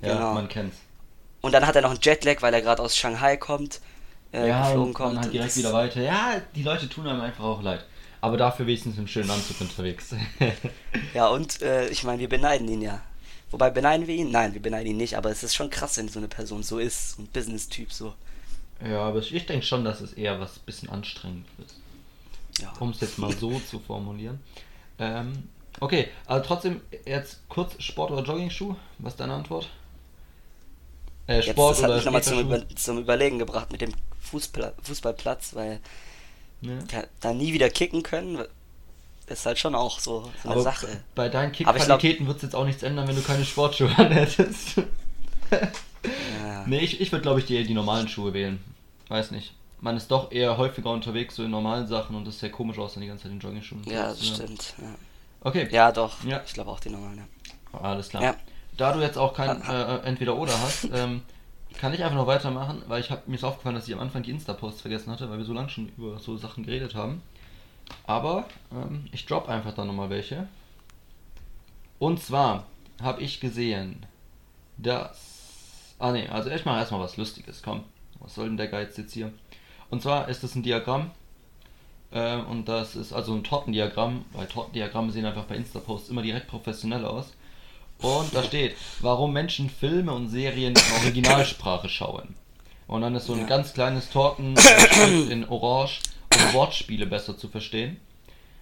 Genau. 0.01 0.15
Ja, 0.15 0.33
man 0.33 0.49
kennt's. 0.49 0.77
Und 1.41 1.53
dann 1.53 1.67
hat 1.67 1.77
er 1.77 1.83
noch 1.83 1.91
einen 1.91 2.01
Jetlag, 2.01 2.41
weil 2.41 2.55
er 2.55 2.63
gerade 2.63 2.83
aus 2.83 2.97
Shanghai 2.97 3.37
kommt. 3.37 3.81
Äh, 4.33 4.49
ja, 4.49 4.71
und 4.73 4.95
kommt. 4.95 5.17
dann 5.17 5.25
halt 5.25 5.33
direkt 5.33 5.57
wieder 5.57 5.73
weiter. 5.73 6.01
Ja, 6.01 6.41
die 6.55 6.63
Leute 6.63 6.89
tun 6.89 7.07
einem 7.07 7.21
einfach 7.21 7.45
auch 7.45 7.63
leid. 7.63 7.85
Aber 8.21 8.37
dafür 8.37 8.67
wenigstens 8.67 8.97
im 8.99 9.09
schönen 9.09 9.31
Anzug 9.31 9.61
unterwegs. 9.61 10.15
ja, 11.15 11.27
und 11.27 11.61
äh, 11.61 11.89
ich 11.89 12.05
meine, 12.05 12.21
wir 12.21 12.29
beneiden 12.29 12.69
ihn 12.69 12.81
ja. 12.81 13.03
Wobei 13.51 13.69
beneiden 13.69 14.07
wir 14.07 14.15
ihn? 14.15 14.31
Nein, 14.31 14.55
wir 14.55 14.63
beneiden 14.63 14.93
ihn 14.93 14.97
nicht, 14.97 15.17
aber 15.17 15.31
es 15.31 15.43
ist 15.43 15.55
schon 15.55 15.69
krass, 15.69 15.99
wenn 15.99 16.09
so 16.09 16.21
eine 16.21 16.29
Person 16.29 16.63
so 16.63 16.79
ist, 16.79 17.17
so 17.17 17.23
ein 17.23 17.27
Business-Typ 17.27 17.93
so. 17.93 18.15
Ja, 18.83 19.01
aber 19.03 19.19
ich 19.19 19.47
denke 19.47 19.67
schon, 19.67 19.85
dass 19.85 20.01
es 20.01 20.15
eher 20.15 20.41
was 20.41 20.59
bisschen 20.61 20.89
anstrengend 20.89 21.47
ist. 21.65 21.77
Ja. 22.61 22.73
Um 22.81 22.91
es 22.91 23.01
jetzt 23.01 23.19
mal 23.19 23.33
so 23.33 23.61
zu 23.61 23.79
formulieren. 23.81 24.41
Ähm, 24.99 25.49
okay, 25.81 26.09
also 26.27 26.47
trotzdem 26.47 26.81
jetzt 27.05 27.41
kurz 27.49 27.81
Sport- 27.83 28.11
oder 28.11 28.23
Jogging-Schuh. 28.23 28.77
Was 28.99 29.15
ist 29.15 29.21
deine 29.21 29.35
Antwort? 29.35 29.69
Äh, 31.33 31.43
Sport 31.43 31.79
Jetzt, 31.79 31.83
das 31.83 31.91
hat 31.91 31.97
mich 31.97 32.05
nochmal 32.05 32.23
zum, 32.23 32.41
Über, 32.41 32.69
zum 32.77 32.99
Überlegen 32.99 33.39
gebracht 33.39 33.73
mit 33.73 33.81
dem 33.81 33.93
Fußpla 34.21 34.73
Fußballplatz, 34.83 35.55
weil 35.55 35.81
ja. 36.61 36.73
da 37.21 37.33
nie 37.33 37.53
wieder 37.53 37.71
kicken 37.71 38.03
können, 38.03 38.45
ist 39.27 39.47
halt 39.47 39.59
schon 39.59 39.75
auch 39.75 39.99
so, 39.99 40.31
so 40.43 40.49
eine 40.49 40.53
Aber 40.53 40.63
Sache. 40.63 41.03
Bei 41.15 41.29
deinen 41.29 41.53
Kickqualitäten 41.53 42.27
wird 42.27 42.37
es 42.37 42.43
jetzt 42.43 42.55
auch 42.55 42.65
nichts 42.65 42.83
ändern, 42.83 43.09
wenn 43.09 43.17
du 43.17 43.23
keine 43.23 43.45
Sportschuhe 43.45 43.89
hättest. 43.97 44.77
ja. 45.51 46.65
Nee, 46.67 46.79
ich, 46.79 47.01
ich 47.01 47.13
würde 47.13 47.23
glaube 47.23 47.41
ich 47.41 47.47
die, 47.47 47.65
die 47.65 47.75
normalen 47.75 48.09
Schuhe 48.09 48.35
wählen. 48.35 48.63
Weiß 49.09 49.31
nicht. 49.31 49.55
Man 49.81 49.97
ist 49.97 50.11
doch 50.11 50.31
eher 50.31 50.59
häufiger 50.59 50.91
unterwegs 50.91 51.35
so 51.35 51.43
in 51.43 51.51
normalen 51.51 51.89
Sachen 51.89 52.15
und 52.15 52.25
das 52.25 52.35
ist 52.35 52.41
sehr 52.41 52.51
komisch 52.51 52.79
aus, 52.79 52.95
dann 52.95 53.01
die 53.01 53.09
ganze 53.09 53.25
Zeit 53.25 53.33
in 53.33 53.41
Jogging-Schuhen. 53.41 53.83
Ja, 53.87 54.09
das 54.09 54.29
ja. 54.29 54.35
stimmt. 54.35 54.75
Ja. 54.79 54.95
Okay. 55.41 55.69
Ja, 55.73 55.91
doch. 55.91 56.23
Ja. 56.25 56.41
Ich 56.47 56.53
glaube 56.53 56.71
auch 56.71 56.79
die 56.79 56.91
normalen, 56.91 57.19
ja. 57.19 57.81
Alles 57.81 58.11
klar. 58.11 58.23
Ja 58.23 58.37
da 58.77 58.93
du 58.93 59.01
jetzt 59.01 59.19
auch 59.19 59.35
kein 59.35 59.63
äh, 59.63 59.99
Entweder-Oder 59.99 60.53
hast, 60.61 60.89
ähm, 60.93 61.23
kann 61.79 61.95
ich 61.95 62.03
einfach 62.03 62.17
noch 62.17 62.27
weitermachen, 62.27 62.83
weil 62.87 63.01
ich 63.01 63.11
habe 63.11 63.23
mir 63.27 63.37
ist 63.37 63.45
aufgefallen, 63.45 63.75
dass 63.75 63.89
ich 63.89 63.95
am 63.95 64.01
Anfang 64.01 64.23
die 64.23 64.31
Insta-Posts 64.31 64.83
vergessen 64.83 65.11
hatte, 65.11 65.29
weil 65.31 65.39
wir 65.39 65.45
so 65.45 65.53
lange 65.53 65.69
schon 65.69 65.89
über 65.97 66.19
so 66.19 66.37
Sachen 66.37 66.65
geredet 66.65 66.95
haben. 66.95 67.23
Aber 68.07 68.47
ähm, 68.73 69.07
ich 69.13 69.27
drop 69.27 69.49
einfach 69.49 69.75
da 69.75 69.85
nochmal 69.85 70.11
welche. 70.11 70.47
Und 71.99 72.21
zwar 72.23 72.67
habe 73.01 73.23
ich 73.23 73.41
gesehen, 73.41 74.07
dass. 74.77 75.95
Ah 75.99 76.13
ne, 76.13 76.31
also 76.31 76.51
ich 76.51 76.65
mache 76.65 76.79
erstmal 76.79 77.01
was 77.01 77.17
Lustiges, 77.17 77.63
komm. 77.63 77.85
Was 78.21 78.35
soll 78.35 78.49
denn 78.49 78.57
der 78.57 78.69
Geiz 78.69 78.97
jetzt 78.97 79.13
hier? 79.13 79.33
Und 79.91 80.03
zwar 80.03 80.29
ist 80.29 80.43
das 80.43 80.55
ein 80.55 80.63
Diagramm. 80.63 81.11
Äh, 82.11 82.37
und 82.37 82.69
das 82.69 82.97
ist 82.97 83.13
also 83.13 83.35
ein 83.35 83.45
Tortendiagramm, 83.45 84.25
weil 84.33 84.47
Tortendiagramme 84.47 85.13
sehen 85.13 85.27
einfach 85.27 85.45
bei 85.45 85.57
Insta-Posts 85.57 86.11
immer 86.11 86.23
direkt 86.23 86.49
professionell 86.49 87.05
aus. 87.05 87.33
Und 88.03 88.35
da 88.35 88.43
steht, 88.43 88.77
warum 89.01 89.33
Menschen 89.33 89.71
Filme 89.71 90.13
und 90.13 90.29
Serien 90.29 90.75
in 90.75 91.03
Originalsprache 91.03 91.89
schauen. 91.89 92.35
Und 92.89 93.03
dann 93.03 93.15
ist 93.15 93.27
so 93.27 93.35
ein 93.35 93.47
ganz 93.47 93.73
kleines 93.73 94.11
Torten 94.11 94.55
in 95.31 95.49
Orange, 95.49 96.01
um 96.35 96.53
Wortspiele 96.53 97.07
besser 97.07 97.39
zu 97.39 97.49
verstehen. 97.49 97.99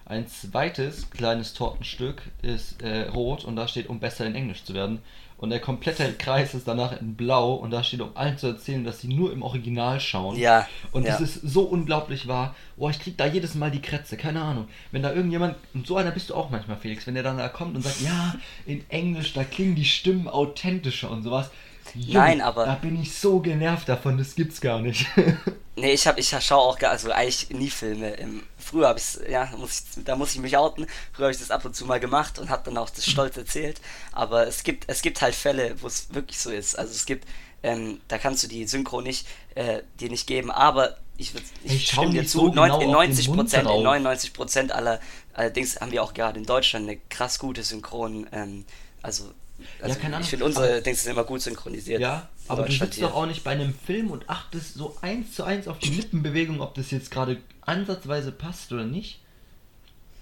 Ein 0.05 0.29
zweites 0.29 1.11
kleines 1.11 1.55
Tortenstück 1.55 2.23
ist 2.43 2.83
äh, 2.83 3.09
rot 3.09 3.45
und 3.45 3.57
da 3.57 3.69
steht, 3.69 3.89
um 3.89 4.01
besser 4.01 4.27
in 4.27 4.35
Englisch 4.35 4.65
zu 4.65 4.75
werden. 4.75 5.01
Und 5.41 5.49
der 5.49 5.61
komplette 5.61 6.13
Kreis 6.13 6.53
ist 6.53 6.69
danach 6.69 7.01
in 7.01 7.15
blau 7.15 7.55
und 7.55 7.71
da 7.71 7.83
steht, 7.83 8.03
um 8.03 8.15
allen 8.15 8.37
zu 8.37 8.47
erzählen, 8.49 8.85
dass 8.85 9.01
sie 9.01 9.09
nur 9.09 9.33
im 9.33 9.43
Original 9.43 9.99
schauen. 9.99 10.37
Ja. 10.37 10.69
Und 10.93 11.07
ja. 11.07 11.13
das 11.13 11.23
ist 11.23 11.41
so 11.43 11.63
unglaublich 11.63 12.29
wahr. 12.29 12.55
Boah, 12.77 12.91
ich 12.91 13.01
krieg 13.01 13.17
da 13.17 13.25
jedes 13.25 13.55
Mal 13.55 13.71
die 13.71 13.81
Krätze, 13.81 14.19
keine 14.19 14.43
Ahnung. 14.43 14.69
Wenn 14.93 15.03
da 15.03 15.15
irgendjemand, 15.15 15.57
und 15.73 15.87
so 15.87 15.97
einer 15.97 16.11
bist 16.11 16.29
du 16.29 16.35
auch 16.35 16.51
manchmal, 16.51 16.77
Felix, 16.77 17.07
wenn 17.07 17.15
der 17.15 17.23
dann 17.23 17.39
da 17.39 17.49
kommt 17.49 17.75
und 17.75 17.81
sagt, 17.81 18.03
ja, 18.03 18.35
in 18.67 18.85
Englisch, 18.91 19.33
da 19.33 19.43
klingen 19.43 19.77
die 19.77 19.87
Stimmen 19.87 20.29
authentischer 20.29 21.11
und 21.11 21.23
sowas. 21.23 21.51
Junge, 21.95 22.13
Nein, 22.13 22.41
aber. 22.41 22.67
Da 22.67 22.75
bin 22.75 23.01
ich 23.01 23.15
so 23.17 23.41
genervt 23.41 23.89
davon, 23.89 24.19
das 24.19 24.35
gibt's 24.35 24.61
gar 24.61 24.81
nicht. 24.81 25.07
nee, 25.77 25.93
ich, 25.93 26.07
hab, 26.07 26.19
ich 26.19 26.29
schaue 26.29 26.61
auch 26.61 26.79
gar, 26.79 26.93
also 26.93 27.11
eigentlich 27.11 27.51
nie 27.51 27.71
Filme. 27.71 28.11
Im, 28.11 28.43
früher 28.59 28.89
habe 28.89 28.99
ich 28.99 29.31
ja, 29.31 29.51
muss 29.57 29.85
ich, 29.97 30.05
da 30.05 30.17
muss 30.17 30.35
ich 30.35 30.41
mich 30.41 30.57
outen. 30.57 30.87
Früher 31.13 31.27
habe 31.27 31.33
ich 31.33 31.41
das 31.41 31.51
ab 31.51 31.65
und 31.65 31.75
zu 31.75 31.87
mal 31.87 32.01
gemacht 32.01 32.39
und 32.39 32.51
habe 32.51 32.63
dann 32.65 32.77
auch 32.79 32.91
das 32.91 33.07
stolz 33.07 33.37
erzählt. 33.37 33.81
Aber 34.13 34.47
es 34.47 34.63
gibt, 34.63 34.85
es 34.89 35.03
gibt 35.03 35.21
halt 35.21 35.35
Fälle, 35.35 35.75
wo 35.81 35.87
es 35.87 36.15
wirklich 36.15 36.39
so 36.39 36.51
ist. 36.51 36.79
Also 36.79 36.93
es 36.93 37.07
gibt, 37.07 37.27
ähm, 37.63 38.01
da 38.09 38.19
kannst 38.19 38.43
du 38.43 38.47
die 38.47 38.67
Synchro 38.67 39.01
nicht, 39.01 39.27
äh, 39.55 39.83
dir 39.99 40.11
nicht 40.11 40.27
geben, 40.27 40.51
aber 40.51 40.97
ich, 41.17 41.35
würd, 41.35 41.45
ich, 41.65 41.75
ich 41.75 41.89
stimme 41.89 42.11
dir 42.11 42.27
zu, 42.27 42.39
so 42.39 42.51
genau 42.51 42.81
in 42.81 42.91
90 42.91 43.33
Prozent, 43.33 43.69
in 43.69 43.83
99 43.83 44.33
Prozent 44.33 44.73
aller, 44.73 45.01
allerdings 45.35 45.81
haben 45.81 45.93
wir 45.93 46.03
auch 46.03 46.15
gerade 46.15 46.39
in 46.39 46.47
Deutschland 46.47 46.89
eine 46.89 46.99
krass 47.11 47.39
gute 47.39 47.63
Synchron, 47.63 48.27
ähm, 48.33 48.65
also 49.03 49.31
also 49.81 49.95
ja, 49.95 50.01
keine 50.01 50.17
Ahnung. 50.17 50.25
Ich 50.25 50.31
finde 50.31 50.45
unsere 50.45 50.69
aber, 50.69 50.81
Dings 50.81 51.03
sind 51.03 51.13
immer 51.13 51.25
gut 51.25 51.41
synchronisiert. 51.41 52.01
Ja, 52.01 52.29
aber 52.49 52.65
du 52.65 52.73
sitzt 52.73 53.01
doch 53.03 53.15
auch 53.15 53.27
nicht 53.27 53.45
bei 53.45 53.53
einem 53.53 53.75
Film 53.75 54.11
und 54.11 54.29
achtest 54.29 54.75
so 54.75 54.97
eins 55.03 55.33
zu 55.35 55.45
eins 55.45 55.69
auf 55.69 55.79
die 55.79 55.91
Lippenbewegung, 55.91 56.61
ob 56.61 56.75
das 56.75 56.91
jetzt 56.91 57.11
gerade 57.11 57.39
ansatzweise 57.63 58.33
passt 58.33 58.73
oder 58.73 58.85
nicht. 58.85 59.21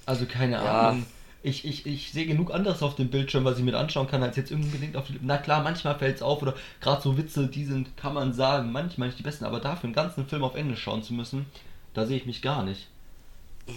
Also 0.07 0.27
keine 0.27 0.55
ja. 0.55 0.89
Ahnung. 0.89 1.07
Ich, 1.43 1.65
ich, 1.65 1.87
ich 1.87 2.13
sehe 2.13 2.27
genug 2.27 2.53
anderes 2.53 2.83
auf 2.83 2.97
dem 2.97 3.11
Bildschirm, 3.11 3.45
was 3.45 3.59
ich 3.59 3.65
mir 3.65 3.79
anschauen 3.79 4.09
kann, 4.09 4.23
als 4.23 4.37
jetzt 4.37 4.51
unbedingt 4.51 4.97
auf 4.97 5.07
die 5.07 5.13
Lippen. 5.13 5.27
Na 5.27 5.39
klar, 5.39 5.63
manchmal 5.63 5.97
fällt 5.97 6.17
es 6.17 6.23
auf 6.23 6.43
oder 6.43 6.55
gerade 6.81 7.01
so 7.01 7.17
Witze, 7.17 7.47
die 7.47 7.65
sind, 7.65 7.97
kann 7.97 8.15
man 8.15 8.33
sagen, 8.33 8.73
manchmal 8.73 9.09
nicht 9.09 9.21
die 9.21 9.23
besten, 9.23 9.45
aber 9.45 9.61
dafür 9.61 9.85
einen 9.85 9.95
ganzen 9.95 10.27
Film 10.27 10.43
auf 10.43 10.57
Englisch 10.57 10.83
schauen 10.83 11.05
zu 11.05 11.15
müssen, 11.15 11.47
da 11.95 12.07
sehe 12.07 12.17
ich 12.17 12.27
mich 12.27 12.43
gar 12.43 12.65
nicht. 12.65 12.89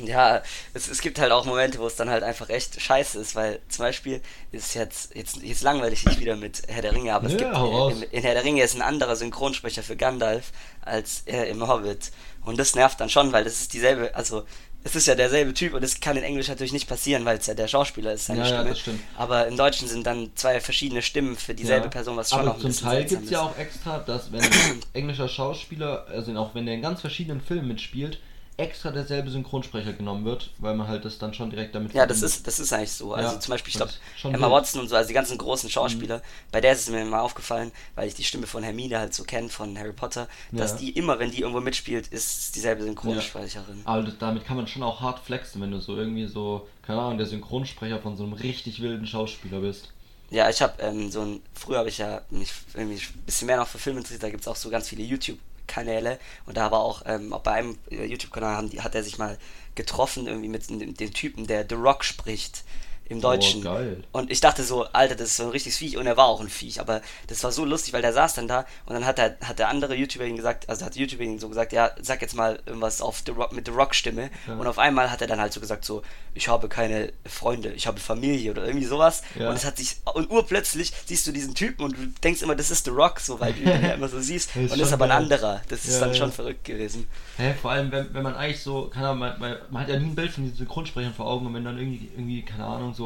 Ja, 0.05 0.41
es, 0.73 0.87
es 0.87 1.01
gibt 1.01 1.19
halt 1.19 1.31
auch 1.31 1.45
Momente, 1.45 1.79
wo 1.79 1.87
es 1.87 1.95
dann 1.95 2.09
halt 2.09 2.23
einfach 2.23 2.49
echt 2.49 2.81
scheiße 2.81 3.19
ist, 3.19 3.35
weil 3.35 3.59
zum 3.67 3.83
Beispiel 3.83 4.21
ist 4.51 4.73
jetzt, 4.73 5.13
jetzt, 5.15 5.37
jetzt 5.43 5.63
langweilig 5.63 6.05
ich 6.07 6.19
wieder 6.19 6.35
mit 6.35 6.63
Herr 6.67 6.81
der 6.81 6.93
Ringe, 6.93 7.13
aber 7.13 7.27
es 7.27 7.37
gibt 7.37 7.53
in, 7.53 8.01
in, 8.11 8.23
Herr 8.23 8.33
der 8.33 8.43
Ringe 8.43 8.63
ist 8.63 8.75
ein 8.75 8.81
anderer 8.81 9.15
Synchronsprecher 9.15 9.83
für 9.83 9.97
Gandalf 9.97 10.51
als 10.81 11.23
äh, 11.25 11.49
im 11.49 11.67
Hobbit. 11.67 12.11
Und 12.43 12.57
das 12.57 12.73
nervt 12.73 12.99
dann 12.99 13.09
schon, 13.09 13.33
weil 13.33 13.43
das 13.43 13.59
ist 13.59 13.73
dieselbe, 13.73 14.15
also 14.15 14.43
es 14.83 14.95
ist 14.95 15.07
ja 15.07 15.15
derselbe 15.15 15.53
Typ 15.53 15.73
und 15.73 15.83
es 15.83 15.99
kann 15.99 16.17
in 16.17 16.23
Englisch 16.23 16.47
natürlich 16.47 16.73
nicht 16.73 16.87
passieren, 16.87 17.23
weil 17.25 17.37
es 17.37 17.45
ja 17.45 17.53
der 17.53 17.67
Schauspieler 17.67 18.13
ist, 18.13 18.25
seine 18.25 18.39
ja, 18.39 18.45
Stimme. 18.45 18.63
Ja, 18.63 18.69
das 18.69 18.79
stimmt. 18.79 19.01
Aber 19.15 19.47
im 19.47 19.57
Deutschen 19.57 19.87
sind 19.87 20.07
dann 20.07 20.31
zwei 20.35 20.59
verschiedene 20.59 21.01
Stimmen 21.01 21.35
für 21.35 21.53
dieselbe 21.53 21.85
ja, 21.85 21.91
Person, 21.91 22.17
was 22.17 22.31
schon 22.31 22.39
aber 22.39 22.51
auch 22.51 22.63
ein 22.63 22.71
zum 22.71 22.85
Teil 22.85 23.05
gibt 23.05 23.25
es 23.25 23.29
ja 23.29 23.41
auch 23.41 23.57
extra, 23.57 23.99
dass 23.99 24.31
wenn 24.31 24.41
ein 24.41 24.79
englischer 24.93 25.27
Schauspieler, 25.27 26.07
also 26.07 26.35
auch 26.35 26.55
wenn 26.55 26.65
der 26.65 26.75
in 26.75 26.81
ganz 26.81 27.01
verschiedenen 27.01 27.41
Filmen 27.41 27.67
mitspielt, 27.67 28.19
extra 28.57 28.91
derselbe 28.91 29.31
Synchronsprecher 29.31 29.93
genommen 29.93 30.25
wird, 30.25 30.51
weil 30.59 30.75
man 30.75 30.87
halt 30.87 31.05
das 31.05 31.17
dann 31.17 31.33
schon 31.33 31.49
direkt 31.49 31.73
damit. 31.73 31.93
Ja, 31.93 32.05
das 32.05 32.21
ist, 32.21 32.45
das 32.45 32.59
ist 32.59 32.71
eigentlich 32.73 32.91
so. 32.91 33.13
Also 33.13 33.33
ja, 33.33 33.39
zum 33.39 33.51
Beispiel, 33.51 33.71
ich 33.71 33.77
glaube, 33.77 33.91
Emma 34.23 34.47
wild. 34.47 34.51
Watson 34.51 34.81
und 34.81 34.87
so, 34.87 34.95
also 34.95 35.07
die 35.07 35.13
ganzen 35.13 35.37
großen 35.37 35.69
Schauspieler, 35.69 36.17
mhm. 36.17 36.51
bei 36.51 36.61
der 36.61 36.73
ist 36.73 36.81
es 36.81 36.89
mir 36.89 37.01
immer 37.01 37.21
aufgefallen, 37.21 37.71
weil 37.95 38.07
ich 38.07 38.13
die 38.13 38.23
Stimme 38.23 38.47
von 38.47 38.63
Hermine 38.63 38.99
halt 38.99 39.13
so 39.13 39.23
kenne, 39.23 39.49
von 39.49 39.77
Harry 39.77 39.93
Potter, 39.93 40.27
dass 40.51 40.71
ja. 40.71 40.77
die 40.77 40.91
immer, 40.91 41.17
wenn 41.19 41.31
die 41.31 41.41
irgendwo 41.41 41.61
mitspielt, 41.61 42.07
ist 42.07 42.55
dieselbe 42.55 42.83
Synchronsprecherin. 42.83 43.79
Ja. 43.79 43.85
Aber 43.85 44.03
damit 44.03 44.45
kann 44.45 44.57
man 44.57 44.67
schon 44.67 44.83
auch 44.83 45.01
hart 45.01 45.19
flexen, 45.19 45.61
wenn 45.61 45.71
du 45.71 45.79
so 45.79 45.95
irgendwie 45.95 46.27
so, 46.27 46.67
keine 46.85 46.99
Ahnung, 46.99 47.17
der 47.17 47.27
Synchronsprecher 47.27 47.99
von 47.99 48.15
so 48.17 48.23
einem 48.23 48.33
richtig 48.33 48.81
wilden 48.81 49.07
Schauspieler 49.07 49.61
bist. 49.61 49.89
Ja, 50.29 50.49
ich 50.49 50.61
habe 50.61 50.81
ähm, 50.81 51.11
so 51.11 51.21
ein, 51.21 51.41
früher 51.53 51.79
habe 51.79 51.89
ich 51.89 51.97
ja 51.97 52.21
mich 52.29 52.53
irgendwie 52.73 52.95
ein 52.95 53.23
bisschen 53.25 53.47
mehr 53.47 53.57
noch 53.57 53.67
für 53.67 53.79
Filme 53.79 53.99
interessiert, 53.99 54.23
da 54.23 54.29
gibt 54.29 54.41
es 54.41 54.47
auch 54.47 54.55
so 54.55 54.69
ganz 54.69 54.87
viele 54.87 55.03
YouTube- 55.03 55.39
Kanäle. 55.67 56.19
Und 56.45 56.57
da 56.57 56.71
war 56.71 56.79
auch, 56.79 57.03
ähm, 57.05 57.33
auch 57.33 57.41
bei 57.41 57.53
einem 57.53 57.77
äh, 57.89 58.05
YouTube-Kanal 58.05 58.69
hat 58.79 58.95
er 58.95 59.03
sich 59.03 59.17
mal 59.17 59.37
getroffen 59.75 60.27
irgendwie 60.27 60.49
mit 60.49 60.69
dem, 60.69 60.93
dem 60.93 61.13
Typen, 61.13 61.47
der 61.47 61.65
The 61.67 61.75
Rock 61.75 62.03
spricht 62.03 62.63
im 63.11 63.21
Deutschen. 63.21 63.61
Oh, 63.61 63.73
geil. 63.73 64.03
Und 64.11 64.31
ich 64.31 64.39
dachte 64.39 64.63
so, 64.63 64.85
Alter, 64.85 65.15
das 65.15 65.29
ist 65.29 65.37
so 65.37 65.43
ein 65.43 65.49
richtiges 65.49 65.77
Viech 65.77 65.97
und 65.97 66.07
er 66.07 66.17
war 66.17 66.25
auch 66.25 66.39
ein 66.41 66.49
Viech, 66.49 66.79
aber 66.79 67.01
das 67.27 67.43
war 67.43 67.51
so 67.51 67.65
lustig, 67.65 67.93
weil 67.93 68.01
der 68.01 68.13
saß 68.13 68.33
dann 68.35 68.47
da 68.47 68.65
und 68.85 68.93
dann 68.93 69.05
hat 69.05 69.17
der, 69.17 69.37
hat 69.43 69.59
der 69.59 69.67
andere 69.69 69.95
YouTuber 69.95 70.25
ihn 70.25 70.37
gesagt, 70.37 70.69
also 70.69 70.85
hat 70.85 70.95
YouTuber 70.95 71.23
ihn 71.23 71.39
so 71.39 71.49
gesagt, 71.49 71.73
ja, 71.73 71.91
sag 72.01 72.21
jetzt 72.21 72.35
mal 72.35 72.59
irgendwas 72.65 73.01
auf 73.01 73.21
The 73.25 73.31
Rock, 73.31 73.53
mit 73.53 73.65
The 73.67 73.71
Rock 73.73 73.93
Stimme 73.95 74.29
Ja. 74.47 74.55
und 74.55 74.65
auf 74.67 74.79
einmal 74.79 75.11
hat 75.11 75.21
er 75.21 75.27
dann 75.27 75.39
halt 75.41 75.53
so 75.53 75.59
gesagt 75.59 75.85
so, 75.85 76.01
ich 76.33 76.47
habe 76.47 76.69
keine 76.69 77.11
Freunde, 77.25 77.73
ich 77.73 77.85
habe 77.87 77.99
Familie 77.99 78.51
oder 78.51 78.65
irgendwie 78.65 78.85
sowas 78.87 79.21
Ja. 79.37 79.49
und 79.49 79.55
es 79.55 79.65
hat 79.65 79.77
sich, 79.77 79.97
und 80.13 80.31
urplötzlich 80.31 80.93
siehst 81.05 81.27
du 81.27 81.31
diesen 81.31 81.53
Typen 81.53 81.83
und 81.83 81.97
du 81.97 82.07
denkst 82.23 82.41
immer, 82.41 82.55
das 82.55 82.71
ist 82.71 82.85
The 82.85 82.91
Rock, 82.91 83.19
so, 83.19 83.39
weil 83.39 83.53
du 83.53 83.59
ihn 83.61 83.67
ja 83.67 83.93
immer 83.93 84.07
so 84.07 84.19
siehst 84.19 84.49
Das 84.55 84.71
und 84.71 84.79
das 84.79 84.87
ist 84.87 84.93
aber 84.93 85.05
ein 85.05 85.11
anderer, 85.11 85.61
das 85.69 85.85
ist 85.85 85.99
Ja, 85.99 86.05
dann 86.07 86.15
schon 86.15 86.31
verrückt 86.31 86.63
gewesen. 86.63 87.07
Hä, 87.37 87.53
vor 87.61 87.71
allem, 87.71 87.91
wenn, 87.91 88.13
wenn 88.13 88.23
man 88.23 88.35
eigentlich 88.35 88.61
so, 88.61 88.87
keine 88.87 89.07
Ahnung, 89.07 89.19
man, 89.19 89.39
man, 89.39 89.57
man 89.69 89.81
hat 89.83 89.89
ja 89.89 89.99
nie 89.99 90.05
ein 90.05 90.15
Bild 90.15 90.31
von 90.31 90.43
diesen 90.43 90.57
Synchronsprechern 90.57 91.13
vor 91.13 91.27
Augen 91.27 91.47
und 91.47 91.53
wenn 91.53 91.65
dann 91.65 91.77
irgendwie, 91.77 92.09
irgendwie 92.15 92.41
keine 92.43 92.65
Ahnung, 92.65 92.93
so, 92.93 93.00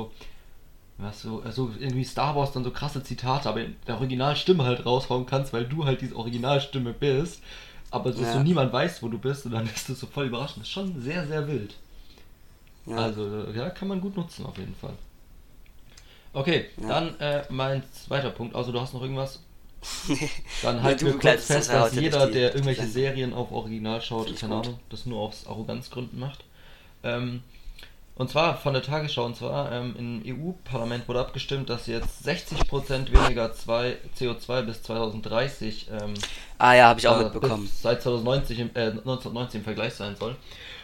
was 0.98 1.22
so, 1.22 1.44
so 1.52 1.72
irgendwie 1.80 2.04
Star 2.06 2.36
Wars 2.36 2.52
dann 2.54 2.64
so 2.64 2.72
krasse 2.72 3.04
Zitate, 3.04 3.50
aber 3.50 3.62
in 3.62 3.76
der 3.88 3.96
Originalstimme 3.96 4.64
halt 4.64 4.86
raushauen 4.86 5.26
kannst, 5.26 5.52
weil 5.54 5.66
du 5.66 5.84
halt 5.86 6.02
diese 6.02 6.16
Originalstimme 6.16 6.94
bist, 6.94 7.42
aber 7.92 8.12
dass 8.12 8.22
Ja. 8.22 8.34
so 8.34 8.40
niemand 8.40 8.72
weiß, 8.72 9.04
wo 9.04 9.10
du 9.10 9.18
bist 9.18 9.46
und 9.46 9.52
dann 9.52 9.66
bist 9.74 9.90
du 9.90 9.94
so 9.94 10.08
voll 10.08 10.28
überrascht. 10.28 10.56
Das 10.58 10.64
ist 10.64 10.72
schon 10.72 11.02
sehr, 11.02 11.26
sehr 11.28 11.48
wild. 11.48 11.76
Ja. 12.86 12.98
Also, 12.98 13.46
ja, 13.54 13.70
kann 13.72 13.88
man 13.88 14.00
gut 14.00 14.16
nutzen 14.16 14.46
auf 14.46 14.58
jeden 14.58 14.76
Fall. 14.76 14.94
Okay, 16.34 16.66
Ja. 16.82 16.88
dann 16.88 17.20
äh, 17.20 17.44
mein 17.50 17.82
zweiter 17.92 18.30
Punkt. 18.30 18.56
Also, 18.56 18.72
du 18.72 18.80
hast 18.80 18.94
noch 18.94 19.02
irgendwas? 19.02 19.40
Dann 20.64 20.82
halten 20.82 21.06
du 21.06 21.12
wir 21.14 21.20
kurz 21.20 21.46
fest, 21.46 21.50
das 21.50 21.68
ja 21.68 21.80
dass 21.84 21.94
jeder, 21.96 22.28
der 22.28 22.50
irgendwelche. 22.56 22.88
Serien 22.88 23.34
auf 23.34 23.52
Original 23.52 24.02
schaut, 24.02 24.36
keine. 24.36 24.56
Ahnung, 24.56 24.80
das 24.90 25.06
nur 25.06 25.20
aus 25.20 25.46
Arroganzgründen 25.48 26.20
macht. 26.20 26.44
Ähm, 27.04 27.44
und 28.16 28.30
zwar 28.30 28.58
von 28.58 28.74
der 28.74 28.82
Tagesschau, 28.82 29.26
und 29.26 29.36
zwar 29.36 29.72
ähm, 29.72 30.24
im 30.26 30.40
EU-Parlament 30.40 31.08
wurde 31.08 31.20
abgestimmt, 31.20 31.70
dass 31.70 31.88
jetzt 31.88 32.26
60% 32.26 33.12
weniger 33.12 33.54
zwei, 33.54 33.98
CO2 34.18 34.62
bis 34.62 34.84
2030 34.84 35.90
ähm, 35.92 36.14
Ah 36.58 36.74
ja, 36.74 36.88
habe 36.88 37.00
ich 37.00 37.08
auch 37.08 37.20
äh, 37.20 37.26
mitbekommen. 37.26 37.70
seit 37.82 38.02
2090 38.02 38.60
im, 38.60 38.70
äh, 38.74 38.92
1990 38.92 39.60
im 39.60 39.64
Vergleich 39.66 39.94
sein 39.94 40.16
soll. 40.16 40.38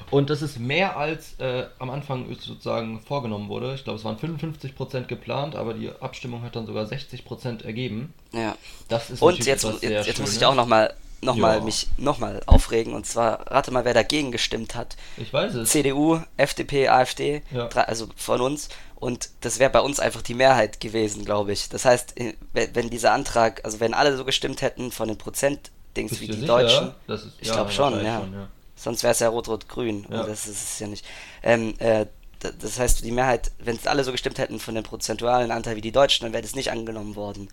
Und 0.09 0.29
das 0.29 0.41
ist 0.41 0.59
mehr 0.59 0.97
als 0.97 1.39
äh, 1.39 1.67
am 1.79 1.89
Anfang 1.89 2.27
sozusagen 2.27 2.99
vorgenommen 2.99 3.47
wurde. 3.47 3.75
Ich 3.75 3.85
glaube, 3.85 3.97
es 3.97 4.03
waren 4.03 4.17
55% 4.17 5.05
geplant, 5.05 5.55
aber 5.55 5.73
die 5.73 5.89
Abstimmung 6.01 6.43
hat 6.43 6.57
dann 6.57 6.65
sogar 6.65 6.85
60% 6.85 7.63
ergeben. 7.63 8.13
Ja. 8.33 8.55
Das 8.89 9.09
ist 9.09 9.21
Und 9.21 9.45
jetzt, 9.45 9.63
jetzt, 9.63 10.07
jetzt 10.07 10.19
muss 10.19 10.35
ich 10.35 10.45
auch 10.45 10.55
nochmal 10.55 10.93
noch 11.21 11.35
mal 11.35 11.57
Ja. 11.57 11.63
mich 11.63 11.87
nochmal 11.97 12.41
aufregen. 12.45 12.93
Und 12.93 13.05
zwar, 13.05 13.51
rate 13.51 13.71
mal, 13.71 13.85
wer 13.85 13.93
dagegen 13.93 14.31
gestimmt 14.31 14.75
hat. 14.75 14.97
Ich 15.17 15.31
weiß 15.31 15.53
es. 15.55 15.69
CDU, 15.69 16.19
FDP, 16.37 16.87
AfD, 16.89 17.41
Ja. 17.51 17.67
also 17.67 18.07
von 18.15 18.41
uns. 18.41 18.69
Und 18.95 19.29
das 19.41 19.59
wäre 19.59 19.71
bei 19.71 19.81
uns 19.81 19.99
einfach 19.99 20.21
die 20.21 20.33
Mehrheit 20.35 20.79
gewesen, 20.79 21.25
glaube 21.25 21.53
ich. 21.53 21.69
Das 21.69 21.85
heißt, 21.85 22.19
äh, 22.19 22.33
wenn 22.53 22.89
dieser 22.89 23.13
Antrag, 23.13 23.61
also 23.65 23.79
wenn 23.79 23.93
alle 23.93 24.15
so 24.15 24.25
gestimmt 24.25 24.61
hätten 24.61 24.91
von 24.91 25.07
den 25.07 25.17
Prozentdings 25.17 26.19
wie 26.21 26.27
die 26.27 26.33
sicher? 26.33 26.45
Deutschen, 26.47 26.91
ist, 27.07 27.27
ich 27.39 27.47
ja, 27.47 27.55
glaube 27.55 27.71
schon, 27.71 27.93
ja. 28.03 28.13
wahrscheinlich 28.13 28.47
Sonst 28.75 29.03
wäre 29.03 29.11
es 29.11 29.19
ja 29.19 29.29
rot-rot-grün. 29.29 30.07
Ja. 30.09 30.21
Und 30.21 30.29
das 30.29 30.47
ist 30.47 30.63
es 30.73 30.79
ja 30.79 30.87
nicht. 30.87 31.05
Ähm, 31.43 31.75
äh, 31.79 32.07
das 32.39 32.79
heißt, 32.79 33.03
die 33.05 33.11
Mehrheit, 33.11 33.51
wenn 33.59 33.75
es 33.75 33.85
alle 33.85 34.03
so 34.03 34.11
gestimmt 34.11 34.39
hätten 34.39 34.59
von 34.59 34.73
den 34.73 34.83
prozentualen 34.83 35.51
Anteil 35.51 35.75
wie 35.75 35.81
die 35.81 35.91
Deutschen, 35.91 36.23
dann 36.25 36.33
wäre 36.33 36.41
das 36.41 36.55
nicht 36.55 36.71
angenommen 36.71 37.15
worden. 37.15 37.49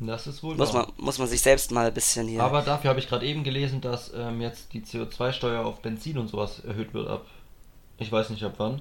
Das 0.00 0.26
ist 0.26 0.42
wohl 0.42 0.56
Muss 0.56 0.74
wahr. 0.74 0.92
man, 0.96 1.04
muss 1.06 1.18
man 1.18 1.28
sich 1.28 1.40
selbst 1.40 1.70
mal 1.70 1.86
ein 1.86 1.94
bisschen 1.94 2.26
hier. 2.28 2.42
Aber 2.42 2.62
dafür 2.62 2.90
habe 2.90 2.98
ich 2.98 3.08
gerade 3.08 3.26
eben 3.26 3.44
gelesen, 3.44 3.80
dass 3.80 4.12
ähm, 4.14 4.40
jetzt 4.40 4.72
die 4.72 4.82
CO2-Steuer 4.82 5.64
auf 5.64 5.80
Benzin 5.80 6.18
und 6.18 6.28
sowas 6.28 6.60
erhöht 6.64 6.92
wird 6.94 7.08
ab. 7.08 7.26
Ich 7.98 8.10
weiß 8.10 8.30
nicht 8.30 8.42
ab 8.42 8.54
wann. 8.58 8.80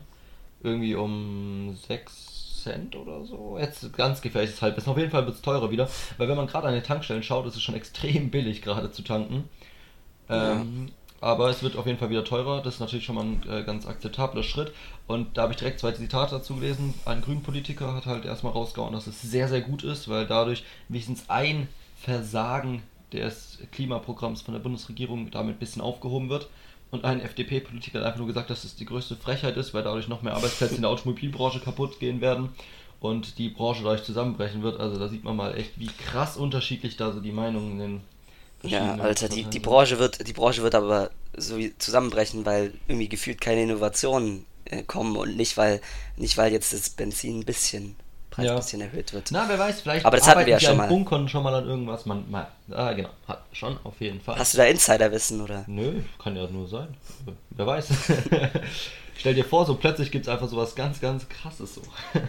Irgendwie 0.64 0.96
um 0.96 1.78
6 1.88 2.62
Cent 2.64 2.96
oder 2.96 3.24
so. 3.26 3.58
Jetzt 3.60 3.96
ganz 3.96 4.22
gefährliches 4.22 4.62
Halbwissen. 4.62 4.92
Auf 4.92 4.98
jeden 4.98 5.12
Fall 5.12 5.26
wird 5.26 5.36
es 5.36 5.42
teurer 5.42 5.70
wieder. 5.70 5.90
Weil 6.18 6.30
wenn 6.30 6.38
man 6.38 6.48
gerade 6.48 6.68
an 6.68 6.74
den 6.74 6.84
Tankstellen 6.84 7.24
schaut, 7.24 7.46
ist 7.46 7.56
es 7.56 7.62
schon 7.62 7.76
extrem 7.76 8.32
billig 8.32 8.62
gerade 8.62 8.92
zu 8.92 9.04
tanken. 9.04 9.50
Ähm, 10.30 10.92
Aber 11.24 11.50
es 11.50 11.64
wird 11.64 11.78
auf 11.78 11.86
jeden 11.86 11.98
Fall 11.98 12.10
wieder 12.10 12.26
teurer. 12.26 12.62
Das 12.62 12.74
ist 12.74 12.80
natürlich 12.82 13.06
schon 13.06 13.16
mal 13.16 13.24
ein 13.24 13.44
äh, 13.50 13.64
ganz 13.64 13.88
akzeptabler 13.88 14.44
Schritt. 14.44 14.74
Und 15.08 15.38
da 15.38 15.44
habe 15.44 15.54
ich 15.54 15.58
direkt 15.58 15.80
zwei 15.80 15.94
Zitate 15.94 16.36
dazu 16.36 16.56
gelesen. 16.56 16.94
Ein 17.06 17.22
Grünpolitiker 17.22 17.96
hat 17.96 18.06
halt 18.08 18.26
erstmal 18.26 18.52
rausgehauen, 18.52 18.92
dass 18.92 19.08
es 19.08 19.22
sehr, 19.22 19.48
sehr 19.48 19.62
gut 19.62 19.86
ist, 19.86 20.10
weil 20.10 20.28
dadurch 20.28 20.66
wenigstens 20.90 21.30
ein 21.30 21.70
Versagen 21.96 22.84
des 23.14 23.60
Klimaprogramms 23.72 24.42
von 24.42 24.54
der 24.54 24.60
Bundesregierung 24.60 25.32
damit 25.32 25.56
ein 25.56 25.60
bisschen 25.60 25.82
aufgehoben 25.82 26.28
wird. 26.28 26.50
Und 26.92 27.06
ein 27.06 27.22
FDP-Politiker 27.22 28.00
hat 28.00 28.06
einfach 28.06 28.20
nur 28.20 28.28
gesagt, 28.28 28.50
dass 28.50 28.66
es 28.66 28.76
die 28.76 28.86
größte 28.86 29.16
Frechheit 29.16 29.56
ist, 29.56 29.74
weil 29.74 29.84
dadurch 29.84 30.10
noch 30.10 30.24
mehr 30.24 30.36
Arbeitsplätze 30.36 30.76
in 30.76 30.82
der 30.82 30.92
Automobilbranche 30.92 31.62
kaputt 31.62 32.02
gehen 32.02 32.20
werden 32.20 32.50
und 33.00 33.38
die 33.38 33.48
Branche 33.48 33.84
dadurch 33.84 34.04
zusammenbrechen 34.04 34.62
wird. 34.62 34.78
Also 34.78 35.00
da 35.00 35.08
sieht 35.08 35.24
man 35.24 35.38
mal 35.38 35.58
echt, 35.58 35.80
wie 35.80 35.88
krass 35.88 36.36
unterschiedlich 36.36 36.98
da 36.98 37.14
so 37.14 37.22
die 37.22 37.32
Meinungen 37.32 37.72
in 37.72 37.80
den 37.80 38.02
Ja, 38.64 38.96
Alter, 38.96 39.30
die, 39.30 39.44
die. 39.44 39.60
Branche 39.60 40.00
wird, 40.00 40.28
die 40.28 40.34
Branche 40.34 40.64
wird 40.64 40.76
aber 40.76 41.12
so 41.36 41.58
zusammenbrechen, 41.78 42.46
weil 42.46 42.74
irgendwie 42.88 43.10
gefühlt 43.10 43.42
keine 43.42 43.64
Innovationen 43.64 44.46
äh, 44.66 44.84
kommen 44.84 45.18
und 45.18 45.36
nicht 45.36 45.58
weil 45.58 45.82
nicht 46.16 46.38
weil 46.38 46.52
jetzt 46.52 46.72
das 46.74 46.90
Benzin 46.90 47.40
ein 47.40 47.46
bisschen 47.46 47.96
Preis 48.30 48.46
Ja. 48.46 48.54
ein 48.54 48.58
bisschen 48.58 48.82
erhöht 48.82 49.14
wird. 49.14 49.30
Na, 49.32 49.48
wer 49.48 49.60
weiß, 49.60 49.82
vielleicht 49.82 50.06
Aber 50.06 50.18
das 50.18 50.28
hatten 50.28 50.40
wir 50.40 50.48
ja 50.48 50.60
schon 50.60 50.78
mal. 50.78 50.88
Bunkern 50.88 51.30
schon 51.30 51.44
mal 51.44 51.54
an 51.54 51.68
irgendwas. 51.68 52.06
Man, 52.08 52.30
mal, 52.32 52.48
ah, 52.72 52.94
genau, 52.94 53.10
hat 53.28 53.44
schon, 53.52 53.78
auf 53.84 54.00
jeden 54.00 54.22
Fall. 54.22 54.40
Hast 54.40 54.54
du 54.56 54.58
da 54.58 54.64
Insiderwissen 54.66 55.40
oder? 55.42 55.66
Nö, 55.68 56.02
kann 56.22 56.36
ja 56.36 56.48
nur 56.48 56.68
sein. 56.68 56.88
Wer 57.52 57.68
weiß. 57.68 57.88
Stell 59.18 59.36
dir 59.36 59.46
vor, 59.46 59.66
so 59.68 59.76
plötzlich 59.76 60.10
gibt 60.10 60.26
es 60.26 60.34
einfach 60.34 60.48
sowas 60.50 60.74
ganz, 60.74 61.00
ganz 61.00 61.30
krasses 61.30 61.76
so. 61.76 61.82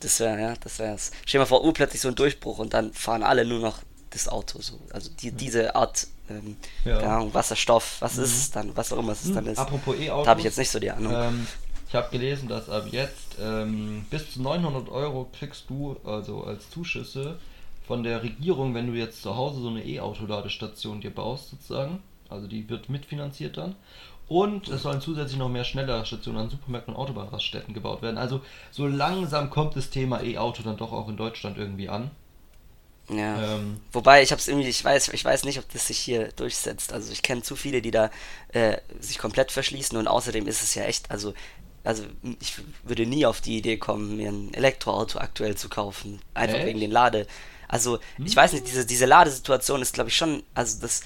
Das 0.00 0.20
wäre 0.20 0.40
ja, 0.40 0.54
das 0.60 0.78
wär's. 0.78 1.10
Stell 1.26 1.38
dir 1.38 1.42
mal 1.42 1.46
vor, 1.46 1.64
urplötzlich 1.64 2.00
so 2.00 2.08
ein 2.08 2.14
Durchbruch 2.14 2.58
und 2.58 2.72
dann 2.72 2.92
fahren 2.92 3.22
alle 3.24 3.44
nur 3.44 3.58
noch 3.58 3.78
das 4.10 4.28
Auto 4.28 4.60
so. 4.60 4.78
Also 4.92 5.10
die, 5.20 5.32
diese 5.32 5.74
Art, 5.74 6.06
ähm, 6.30 6.56
Ja. 6.84 6.98
Ahnung, 7.16 7.34
Wasserstoff, 7.34 7.96
was 8.00 8.18
ist 8.18 8.36
es 8.36 8.50
dann, 8.50 8.76
was 8.76 8.92
auch 8.92 8.98
immer 8.98 9.12
es 9.12 9.32
dann 9.32 9.46
ist. 9.46 9.58
Apropos 9.58 9.96
E-Autos. 9.98 10.24
Da 10.24 10.30
habe 10.30 10.40
ich 10.40 10.44
jetzt 10.44 10.58
nicht 10.58 10.70
so 10.70 10.78
die 10.78 10.90
Ahnung. 10.90 11.12
Ähm, 11.14 11.46
ich 11.88 11.94
habe 11.94 12.10
gelesen, 12.10 12.48
dass 12.48 12.68
ab 12.68 12.86
jetzt 12.90 13.36
ähm, 13.40 14.06
bis 14.10 14.34
zu 14.34 14.42
900 14.42 14.88
Euro 14.90 15.28
kriegst 15.38 15.64
du 15.70 15.96
also 16.04 16.44
als 16.44 16.68
Zuschüsse 16.70 17.38
von 17.86 18.02
der 18.02 18.22
Regierung, 18.22 18.74
wenn 18.74 18.86
du 18.86 18.92
jetzt 18.92 19.22
zu 19.22 19.34
Hause 19.36 19.60
so 19.62 19.68
eine 19.68 19.84
E-Auto-Ladestation 19.84 21.00
dir 21.00 21.10
baust 21.10 21.50
sozusagen. 21.50 22.02
Also 22.28 22.46
die 22.46 22.68
wird 22.68 22.90
mitfinanziert 22.90 23.56
dann. 23.56 23.74
Und 24.28 24.68
es 24.68 24.82
sollen 24.82 25.00
zusätzlich 25.00 25.38
noch 25.38 25.48
mehr 25.48 25.64
Schnellladestationen 25.64 26.42
an 26.42 26.50
Supermärkten 26.50 26.94
und 26.94 27.00
Autobahnraststätten 27.00 27.72
gebaut 27.72 28.02
werden. 28.02 28.18
Also 28.18 28.42
so 28.70 28.86
langsam 28.86 29.48
kommt 29.48 29.74
das 29.74 29.88
Thema 29.88 30.22
E-Auto 30.22 30.62
dann 30.62 30.76
doch 30.76 30.92
auch 30.92 31.08
in 31.08 31.16
Deutschland 31.16 31.56
irgendwie 31.56 31.88
an. 31.88 32.10
Ja. 33.10 33.56
Ähm, 33.56 33.80
Wobei 33.92 34.22
ich 34.22 34.30
habe 34.32 34.40
es 34.40 34.48
irgendwie, 34.48 34.68
ich 34.68 34.84
weiß, 34.84 35.08
ich 35.08 35.24
weiß 35.24 35.44
nicht, 35.44 35.58
ob 35.58 35.70
das 35.72 35.86
sich 35.86 35.98
hier 35.98 36.28
durchsetzt. 36.32 36.92
Also 36.92 37.12
ich 37.12 37.22
kenne 37.22 37.42
zu 37.42 37.56
viele, 37.56 37.80
die 37.80 37.90
da 37.90 38.10
äh, 38.48 38.78
sich 39.00 39.18
komplett 39.18 39.50
verschließen 39.52 39.96
und 39.96 40.08
außerdem 40.08 40.46
ist 40.46 40.62
es 40.62 40.74
ja 40.74 40.84
echt, 40.84 41.10
also 41.10 41.34
also 41.84 42.04
ich 42.40 42.56
würde 42.82 43.06
nie 43.06 43.24
auf 43.24 43.40
die 43.40 43.56
Idee 43.56 43.78
kommen, 43.78 44.16
mir 44.16 44.30
ein 44.30 44.52
Elektroauto 44.52 45.20
aktuell 45.20 45.56
zu 45.56 45.68
kaufen, 45.70 46.20
einfach 46.34 46.58
Echt? 46.58 46.66
wegen 46.66 46.80
den 46.80 46.90
Lade. 46.90 47.26
Also 47.66 47.98
ich 48.22 48.34
weiß 48.34 48.52
nicht, 48.52 48.66
diese 48.66 48.84
diese 48.84 49.06
Ladesituation 49.06 49.80
ist 49.80 49.94
glaube 49.94 50.10
ich 50.10 50.16
schon, 50.16 50.42
also 50.54 50.80
das 50.82 51.02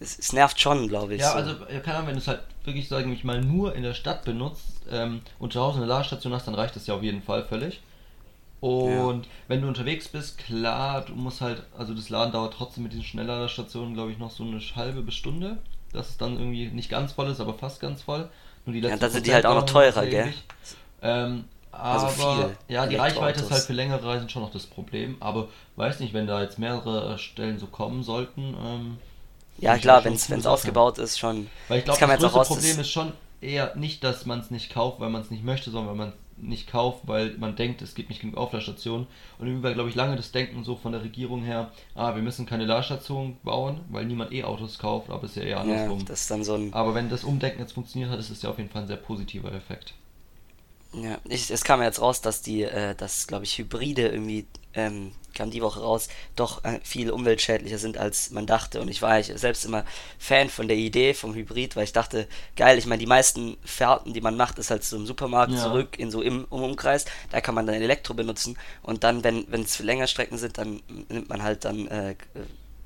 es, 0.00 0.18
es 0.18 0.32
nervt 0.32 0.60
schon, 0.60 0.88
glaube 0.88 1.14
ich. 1.14 1.20
Ja, 1.20 1.32
so. 1.32 1.38
also, 1.38 1.50
ja, 1.72 1.80
keine 1.80 1.96
Ahnung, 1.96 2.08
wenn 2.08 2.14
du 2.14 2.20
es 2.20 2.28
halt 2.28 2.42
wirklich, 2.64 2.88
sagen 2.88 3.10
wir 3.10 3.26
mal, 3.26 3.40
nur 3.40 3.74
in 3.74 3.82
der 3.82 3.94
Stadt 3.94 4.24
benutzt 4.24 4.82
ähm, 4.90 5.22
und 5.38 5.52
zu 5.52 5.60
Hause 5.60 5.78
eine 5.78 5.86
Ladestation 5.86 6.32
hast, 6.32 6.46
dann 6.46 6.54
reicht 6.54 6.76
das 6.76 6.86
ja 6.86 6.94
auf 6.94 7.02
jeden 7.02 7.22
Fall 7.22 7.44
völlig. 7.44 7.80
Und 8.60 9.28
wenn 9.46 9.62
du 9.62 9.68
unterwegs 9.68 10.08
bist, 10.08 10.38
klar, 10.38 11.02
du 11.02 11.14
musst 11.14 11.40
halt, 11.40 11.62
also 11.76 11.94
das 11.94 12.08
Laden 12.08 12.32
dauert 12.32 12.54
trotzdem 12.54 12.82
mit 12.82 12.92
diesen 12.92 13.04
Schnellladerstationen, 13.04 13.94
glaube 13.94 14.10
ich, 14.10 14.18
noch 14.18 14.30
so 14.32 14.42
eine 14.42 14.60
halbe 14.74 15.02
bis 15.02 15.14
Stunde, 15.14 15.58
dass 15.92 16.08
es 16.10 16.16
dann 16.16 16.38
irgendwie 16.38 16.66
nicht 16.68 16.90
ganz 16.90 17.12
voll 17.12 17.28
ist, 17.30 17.40
aber 17.40 17.54
fast 17.54 17.80
ganz 17.80 18.02
voll. 18.02 18.28
Nur 18.66 18.74
die 18.74 18.80
letzten 18.80 19.00
dann 19.00 19.10
sind 19.12 19.26
die 19.26 19.32
halt 19.32 19.46
auch 19.46 19.54
noch 19.54 19.66
teurer, 19.66 20.06
gell? 20.06 20.32
Ähm, 21.02 21.44
Also 21.70 22.06
aber, 22.06 22.48
viel 22.48 22.56
ja, 22.68 22.86
die 22.86 22.96
Reichweite 22.96 23.40
ist 23.40 23.50
halt 23.50 23.62
für 23.62 23.72
längere 23.72 24.04
Reisen 24.04 24.28
schon 24.28 24.42
noch 24.42 24.50
das 24.50 24.66
Problem, 24.66 25.16
aber 25.20 25.48
weiß 25.76 26.00
nicht, 26.00 26.12
wenn 26.12 26.26
da 26.26 26.42
jetzt 26.42 26.58
mehrere 26.58 27.16
Stellen 27.18 27.58
so 27.58 27.66
kommen 27.66 28.02
sollten, 28.02 28.56
ähm, 28.66 28.98
ja 29.58 29.78
klar, 29.78 30.04
wenn 30.04 30.14
es 30.14 30.46
ausgebaut 30.46 30.98
ist, 30.98 31.18
schon. 31.18 31.48
weil 31.68 31.78
ich 31.78 31.84
glaube, 31.84 32.00
das, 32.00 32.24
auch 32.24 32.32
größte 32.32 32.54
Problem 32.54 32.76
das- 32.76 32.86
ist 32.86 32.92
schon 32.92 33.12
eher 33.40 33.76
nicht, 33.76 34.02
dass 34.02 34.26
man 34.26 34.40
es 34.40 34.50
nicht 34.50 34.72
kauft, 34.72 35.00
weil 35.00 35.10
man 35.10 35.22
es 35.22 35.30
nicht 35.30 35.44
möchte, 35.44 35.70
sondern 35.70 35.90
weil 35.90 35.96
man 35.96 36.08
es 36.08 36.14
nicht 36.40 36.68
kauft, 36.68 37.06
weil 37.06 37.36
man 37.38 37.56
denkt, 37.56 37.82
es 37.82 37.94
gibt 37.94 38.08
nicht 38.08 38.20
genug 38.20 38.36
Aufladestationen. 38.36 39.06
Und 39.38 39.62
war, 39.62 39.72
glaube 39.74 39.88
ich, 39.88 39.94
lange 39.94 40.16
das 40.16 40.32
Denken 40.32 40.64
so 40.64 40.76
von 40.76 40.92
der 40.92 41.02
Regierung 41.02 41.42
her, 41.42 41.70
ah, 41.94 42.14
wir 42.14 42.22
müssen 42.22 42.46
keine 42.46 42.64
Ladestationen 42.64 43.36
bauen, 43.42 43.80
weil 43.90 44.04
niemand 44.04 44.32
E-Autos 44.32 44.78
kauft, 44.78 45.10
aber 45.10 45.24
es 45.24 45.30
ist 45.30 45.36
ja 45.36 45.42
eher 45.42 45.56
Ja, 45.56 45.60
andersrum. 45.62 46.04
das 46.04 46.22
ist 46.22 46.30
dann 46.30 46.44
so 46.44 46.54
ein 46.54 46.72
aber 46.72 46.94
wenn 46.94 47.08
das 47.08 47.24
Umdenken 47.24 47.60
jetzt 47.60 47.72
funktioniert 47.72 48.10
hat, 48.10 48.18
ist 48.18 48.30
es 48.30 48.42
ja 48.42 48.50
auf 48.50 48.58
jeden 48.58 48.70
Fall 48.70 48.82
ein 48.82 48.88
sehr 48.88 48.96
positiver 48.96 49.52
Effekt. 49.52 49.94
Ja, 50.92 51.18
ich, 51.24 51.50
es 51.50 51.64
kam 51.64 51.80
ja 51.80 51.86
jetzt 51.86 52.00
raus, 52.00 52.20
dass 52.22 52.40
die, 52.42 52.62
äh, 52.62 52.94
dass, 52.94 53.26
glaube 53.26 53.44
ich, 53.44 53.58
Hybride 53.58 54.08
irgendwie, 54.08 54.46
ähm, 54.72 55.12
kam 55.34 55.50
die 55.50 55.60
Woche 55.60 55.80
raus, 55.80 56.08
doch 56.34 56.64
äh, 56.64 56.80
viel 56.82 57.10
umweltschädlicher 57.10 57.76
sind, 57.78 57.98
als 57.98 58.30
man 58.30 58.46
dachte. 58.46 58.80
Und 58.80 58.88
ich 58.88 59.02
war 59.02 59.10
eigentlich 59.10 59.38
selbst 59.38 59.64
immer 59.66 59.84
Fan 60.18 60.48
von 60.48 60.66
der 60.66 60.78
Idee 60.78 61.12
vom 61.14 61.34
Hybrid, 61.34 61.76
weil 61.76 61.84
ich 61.84 61.92
dachte, 61.92 62.26
geil, 62.56 62.78
ich 62.78 62.86
meine, 62.86 63.00
die 63.00 63.06
meisten 63.06 63.58
Fahrten, 63.64 64.14
die 64.14 64.22
man 64.22 64.36
macht, 64.36 64.58
ist 64.58 64.70
halt 64.70 64.82
so 64.82 64.96
im 64.96 65.06
Supermarkt 65.06 65.52
Ja. 65.52 65.58
zurück 65.62 65.98
in 65.98 66.10
so 66.10 66.22
im, 66.22 66.46
im 66.50 66.62
Umkreis. 66.62 67.04
Da 67.30 67.40
kann 67.42 67.54
man 67.54 67.66
dann 67.66 67.76
Elektro 67.76 68.14
benutzen. 68.14 68.56
Und 68.82 69.04
dann, 69.04 69.22
wenn 69.24 69.44
wenn 69.50 69.62
es 69.62 69.78
länger 69.80 70.06
Strecken 70.06 70.38
sind, 70.38 70.56
dann 70.56 70.80
nimmt 71.10 71.28
man 71.28 71.42
halt 71.42 71.64
dann 71.66 71.86
äh, 71.88 72.14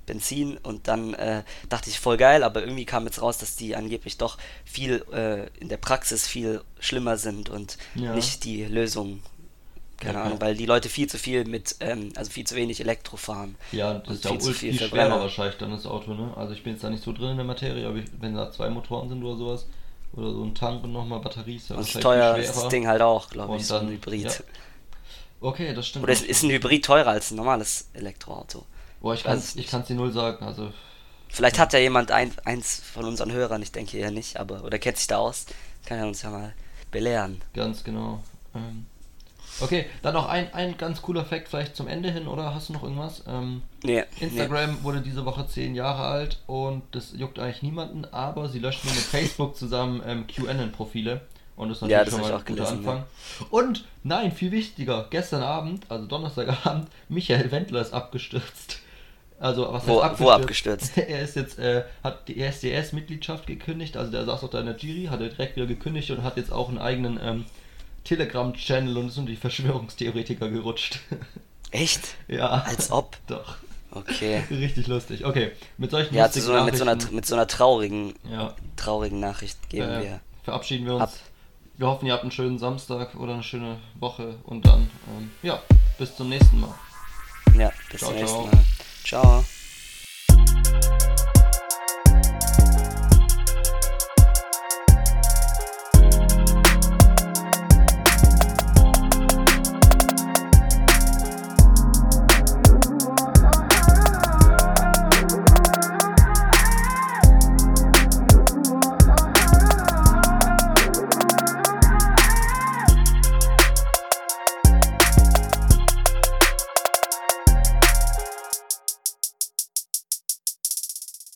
Benzin 0.07 0.59
und 0.59 0.88
dann 0.88 1.14
äh, 1.14 1.42
dachte 1.68 1.90
ich 1.90 2.00
voll 2.00 2.16
geil, 2.16 2.42
aber 2.44 2.61
irgendwie 2.62 2.84
kam 2.84 3.05
jetzt 3.05 3.22
raus, 3.22 3.38
dass 3.38 3.57
die 3.57 3.76
angeblich 3.76 4.18
doch 4.18 4.38
viel 4.64 5.05
äh, 5.12 5.46
in 5.61 5.68
der 5.68 5.76
Praxis 5.76 6.26
viel 6.26 6.62
schlimmer 6.80 7.16
sind 7.16 7.48
und 7.50 7.78
Ja. 7.94 8.12
nicht 8.12 8.44
die 8.44 8.64
Lösung. 8.64 9.22
Keine 10.00 10.20
Ja, 10.22 10.22
Ahnung, 10.22 10.40
weil 10.40 10.57
die 10.57 10.66
Leute 10.66 10.88
viel 10.88 11.09
zu 11.09 11.18
viel 11.18 11.44
mit, 11.44 11.76
ähm, 11.80 12.12
also 12.16 12.30
viel 12.30 12.46
zu 12.46 12.57
wenig 12.57 12.80
Elektro 12.80 13.16
fahren. 13.16 13.57
Ja, 13.72 13.94
das 13.94 14.18
ist 14.18 14.24
ja 14.24 14.30
viel 14.30 14.40
auch 14.40 14.40
viel, 14.53 14.53
viel 14.53 14.78
schwerer 14.78 15.20
wahrscheinlich 15.20 15.57
dann 15.59 15.70
das 15.72 15.86
Auto, 15.86 16.14
ne? 16.14 16.32
Also 16.36 16.53
ich 16.53 16.62
bin 16.62 16.74
jetzt 16.74 16.84
da 16.84 16.90
nicht 16.90 17.03
so 17.03 17.12
drin 17.12 17.30
in 17.30 17.36
der 17.38 17.46
Materie, 17.46 17.86
aber 17.88 17.96
ich, 17.96 18.07
wenn 18.20 18.34
da 18.34 18.50
zwei 18.53 18.68
Motoren 18.70 19.09
sind 19.09 19.24
oder 19.24 19.36
sowas, 19.36 19.66
oder 20.12 20.30
so 20.32 20.44
ein 20.44 20.55
Tank 20.55 20.84
und 20.84 20.92
nochmal 20.92 21.20
Batterie, 21.20 21.57
ist 21.57 21.70
ja 21.70 21.76
Und 21.76 21.82
wahrscheinlich 21.82 22.00
teuer 22.00 22.38
ist 22.38 22.57
das 22.57 22.68
Ding 22.68 22.86
halt 22.86 23.03
auch, 23.03 23.28
glaube 23.30 23.57
ich, 23.57 23.66
so 23.66 23.76
ein 23.76 23.88
Hybrid. 23.90 24.24
ja. 24.24 24.34
Okay, 25.40 25.74
das 25.74 25.88
stimmt. 25.88 26.05
Oder 26.05 26.12
ist, 26.12 26.24
ist 26.24 26.42
ein 26.42 26.50
Hybrid 26.50 26.84
teurer 26.84 27.09
als 27.11 27.30
ein 27.30 27.36
normales 27.36 27.88
Elektroauto? 27.94 28.66
Boah, 29.03 29.14
ich 29.14 29.24
kann 29.24 29.38
es 29.38 29.57
ich 29.57 29.66
kann's 29.66 29.88
dir 29.88 29.96
null 29.96 30.12
sagen, 30.12 30.44
also 30.46 30.72
Vielleicht 31.28 31.59
hat 31.59 31.72
ja 31.72 31.78
jemand 31.78 32.11
ein, 32.11 32.32
eins 32.44 32.80
von 32.80 33.05
unseren 33.07 33.32
Hörern, 33.32 33.62
ich 33.62 33.72
denke 33.72 33.96
eher 33.98 34.11
nicht, 34.11 34.38
aber 34.38 34.64
oder 34.64 34.78
kennt 34.78 34.98
sich 34.98 35.07
da 35.09 35.16
aus, 35.18 35.46
kann 35.86 35.98
er 35.98 36.07
uns 36.07 36.22
ja 36.22 36.30
mal 36.30 36.55
belehren. 36.90 37.42
ganz 37.55 37.84
genau. 37.84 38.22
Ähm, 38.55 38.86
okay, 39.61 39.86
dann 40.03 40.14
noch 40.14 40.28
ein, 40.28 40.53
ein 40.55 40.76
ganz 40.76 41.03
cooler 41.03 41.24
Fact 41.24 41.48
vielleicht 41.48 41.74
zum 41.76 41.88
Ende 41.88 42.11
hin, 42.11 42.28
oder 42.28 42.55
hast 42.55 42.68
du 42.68 42.74
noch 42.74 42.82
irgendwas? 42.82 43.24
Ähm, 43.26 43.62
Nee, 43.82 44.05
Instagram 44.20 44.82
wurde 44.84 45.00
diese 45.00 45.24
Woche 45.24 45.46
zehn 45.48 45.74
Jahre 45.74 46.05
alt 46.05 46.42
und 46.46 46.82
das 46.92 47.12
juckt 47.16 47.38
eigentlich 47.38 47.62
niemanden, 47.62 48.05
aber 48.05 48.48
sie 48.48 48.59
löschen 48.61 48.86
nur 48.88 48.94
mit 48.94 49.05
Facebook 49.05 49.57
zusammen 49.57 50.03
ähm, 50.07 50.26
QAnon-Profile. 50.26 51.22
Und 51.57 51.70
das 51.70 51.82
ist 51.82 51.88
Ja, 51.88 52.05
natürlich 52.05 52.05
das 52.05 52.12
schon 52.14 52.20
mal 52.22 52.32
ein 52.32 52.44
guter 52.44 52.55
gelesen, 52.55 52.78
Anfang. 52.78 53.05
Und 53.50 53.84
nein, 54.05 54.32
viel 54.32 54.50
wichtiger, 54.53 55.07
gestern 55.11 55.42
Abend, 55.42 55.84
also 55.90 56.07
Donnerstagabend, 56.07 56.88
Michael 57.09 57.50
Wendler 57.50 57.80
ist 57.80 57.92
abgestürzt. 57.94 58.78
Also 59.43 59.72
was 59.72 59.84
Wo- 59.88 60.05
heißt 60.05 60.20
wo 60.20 60.30
abgestürzt? 60.30 60.93
er 60.97 61.20
ist 61.20 61.34
jetzt, 61.34 61.59
äh, 61.59 61.82
hat 62.05 62.28
die 62.28 62.40
SDS-Mitgliedschaft 62.40 63.49
gekündigt, 63.49 63.97
also 63.97 64.12
der 64.12 64.24
saß 64.24 64.45
auch 64.45 64.51
da 64.51 64.61
in 64.61 64.66
der 64.66 64.76
Jury, 64.76 65.07
hat 65.11 65.20
er 65.20 65.30
direkt 65.30 65.57
wieder 65.57 65.66
gekündigt 65.66 66.11
und 66.12 66.22
hat 66.22 66.36
jetzt 66.36 66.53
auch 66.53 66.68
einen 66.68 66.78
eigenen 66.78 67.18
ähm, 67.20 67.45
Telegram-Channel 68.05 68.97
und 68.97 69.09
ist 69.09 69.18
unter 69.18 69.30
die 69.32 69.36
Verschwörungstheoretiker 69.36 70.49
gerutscht. 70.49 71.01
Echt? 71.72 72.14
ja. 72.28 72.49
Als 72.51 72.93
ob. 72.93 73.16
Doch. 73.26 73.57
Okay. 73.90 74.45
Richtig 74.51 74.86
lustig. 74.86 75.24
Okay, 75.24 75.51
mit 75.76 75.90
solchen 75.90 76.14
Ja, 76.14 76.26
lustigen 76.26 76.47
so, 76.47 76.62
mit, 76.64 76.76
so 76.76 76.84
einer, 76.84 76.95
Nachrichten, 76.95 77.16
mit 77.16 77.26
so 77.26 77.34
einer 77.34 77.47
traurigen, 77.49 78.14
ja, 78.30 78.55
traurigen 78.76 79.18
Nachricht 79.18 79.68
geben 79.70 79.88
äh, 79.90 80.03
wir. 80.03 80.20
verabschieden 80.45 80.86
wir 80.86 80.95
uns. 80.95 81.03
ab. 81.03 81.12
Wir 81.78 81.86
hoffen, 81.88 82.07
ihr 82.07 82.12
habt 82.12 82.22
einen 82.22 82.30
schönen 82.30 82.61
Samstag 82.61 83.16
oder 83.16 83.34
eine 83.34 83.43
schöne 83.43 83.78
Woche 83.99 84.36
und 84.45 84.64
dann, 84.66 84.88
ähm, 85.18 85.32
ja, 85.43 85.61
bis 85.99 86.14
zum 86.14 86.28
nächsten 86.28 86.61
Mal. 86.61 86.74
Ja, 87.59 87.72
bis 87.90 87.99
Ciao, 88.01 88.11
zum 88.12 88.20
nächsten 88.20 88.49
ciao. 88.51 88.62
Ciao. 89.05 89.61